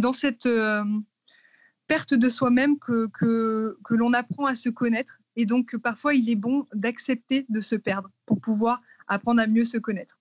dans 0.00 0.12
cette 0.12 0.46
euh, 0.46 0.84
perte 1.86 2.14
de 2.14 2.28
soi-même 2.28 2.78
que, 2.78 3.06
que, 3.06 3.78
que 3.84 3.94
l'on 3.94 4.12
apprend 4.12 4.46
à 4.46 4.54
se 4.54 4.68
connaître 4.68 5.20
et 5.36 5.46
donc 5.46 5.76
parfois 5.76 6.14
il 6.14 6.28
est 6.28 6.36
bon 6.36 6.66
d'accepter 6.74 7.46
de 7.48 7.60
se 7.60 7.76
perdre 7.76 8.10
pour 8.26 8.40
pouvoir 8.40 8.78
apprendre 9.06 9.40
à 9.40 9.46
mieux 9.46 9.64
se 9.64 9.78
connaître. 9.78 10.18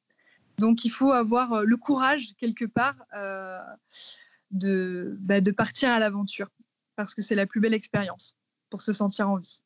Donc 0.58 0.86
il 0.86 0.90
faut 0.90 1.12
avoir 1.12 1.54
euh, 1.54 1.64
le 1.66 1.78
courage 1.78 2.34
quelque 2.38 2.66
part 2.66 2.96
euh, 3.16 3.60
bah, 4.52 5.42
de 5.42 5.52
partir 5.52 5.90
à 5.90 6.00
l'aventure 6.00 6.50
parce 6.96 7.14
que 7.14 7.22
c'est 7.22 7.36
la 7.36 7.46
plus 7.46 7.60
belle 7.60 7.74
expérience 7.74 8.34
pour 8.70 8.82
se 8.82 8.94
sentir 8.94 9.30
en 9.30 9.38
vie. 9.38 9.60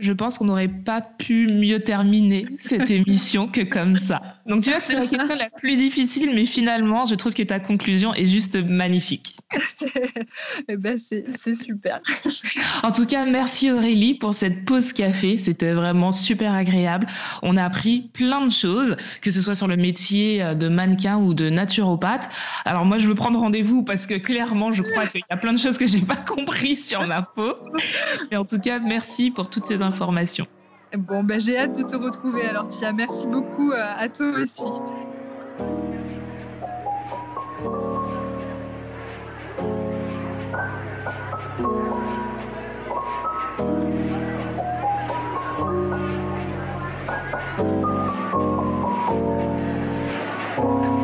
Je 0.00 0.12
pense 0.12 0.38
qu'on 0.38 0.46
n'aurait 0.46 0.68
pas 0.68 1.00
pu 1.00 1.46
mieux 1.46 1.80
terminer 1.80 2.46
cette 2.58 2.90
émission 2.90 3.46
que 3.46 3.60
comme 3.60 3.96
ça. 3.96 4.20
Donc 4.46 4.62
tu 4.62 4.70
vois, 4.70 4.80
c'est 4.80 4.94
la 4.94 5.06
question 5.06 5.36
la 5.36 5.50
plus 5.50 5.76
difficile, 5.76 6.30
mais 6.34 6.46
finalement, 6.46 7.06
je 7.06 7.14
trouve 7.14 7.32
que 7.32 7.42
ta 7.42 7.60
conclusion 7.60 8.12
est 8.14 8.26
juste 8.26 8.56
magnifique. 8.56 9.36
eh 10.68 10.76
ben, 10.76 10.98
c'est 10.98 11.54
super. 11.54 12.00
en 12.82 12.92
tout 12.92 13.06
cas, 13.06 13.24
merci 13.24 13.70
Aurélie 13.70 14.14
pour 14.14 14.34
cette 14.34 14.64
pause 14.64 14.92
café. 14.92 15.38
C'était 15.38 15.72
vraiment 15.72 16.12
super 16.12 16.52
agréable. 16.52 17.06
On 17.42 17.56
a 17.56 17.64
appris 17.64 18.10
plein 18.12 18.44
de 18.44 18.52
choses, 18.52 18.96
que 19.20 19.30
ce 19.30 19.40
soit 19.40 19.54
sur 19.54 19.68
le 19.68 19.76
métier 19.76 20.44
de 20.54 20.68
mannequin 20.68 21.18
ou 21.18 21.34
de 21.34 21.50
naturopathe. 21.50 22.28
Alors 22.64 22.84
moi, 22.84 22.98
je 22.98 23.06
veux 23.06 23.14
prendre 23.14 23.38
rendez-vous 23.38 23.82
parce 23.84 24.06
que 24.06 24.14
clairement, 24.14 24.72
je 24.72 24.82
crois 24.82 25.06
qu'il 25.06 25.20
y 25.20 25.32
a 25.32 25.36
plein 25.36 25.52
de 25.52 25.58
choses 25.58 25.78
que 25.78 25.86
j'ai 25.86 26.00
pas 26.00 26.16
compris 26.16 26.76
sur 26.76 27.06
ma 27.06 27.22
peau. 27.22 27.54
Mais 28.30 28.36
en 28.36 28.44
tout 28.44 28.58
cas, 28.58 28.80
merci 28.80 29.30
pour 29.30 29.48
toutes 29.48 29.66
ces 29.66 29.82
informations. 29.84 30.46
Bon, 30.96 31.24
ben, 31.24 31.40
j'ai 31.40 31.58
hâte 31.58 31.76
de 31.76 31.82
te 31.82 31.96
retrouver 31.96 32.46
alors, 32.46 32.68
Tia. 32.68 32.92
Merci 32.92 33.26
beaucoup 33.26 33.72
euh, 33.72 33.94
à 33.98 34.08
toi 34.08 34.26
aussi. 34.40 34.62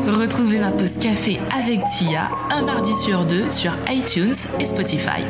Retrouvez 0.06 0.58
ma 0.58 0.70
pause 0.70 0.98
café 0.98 1.40
avec 1.52 1.80
Tia 1.86 2.28
un 2.50 2.62
mardi 2.62 2.94
sur 2.94 3.24
deux 3.24 3.50
sur 3.50 3.72
iTunes 3.88 4.34
et 4.58 4.66
Spotify. 4.66 5.24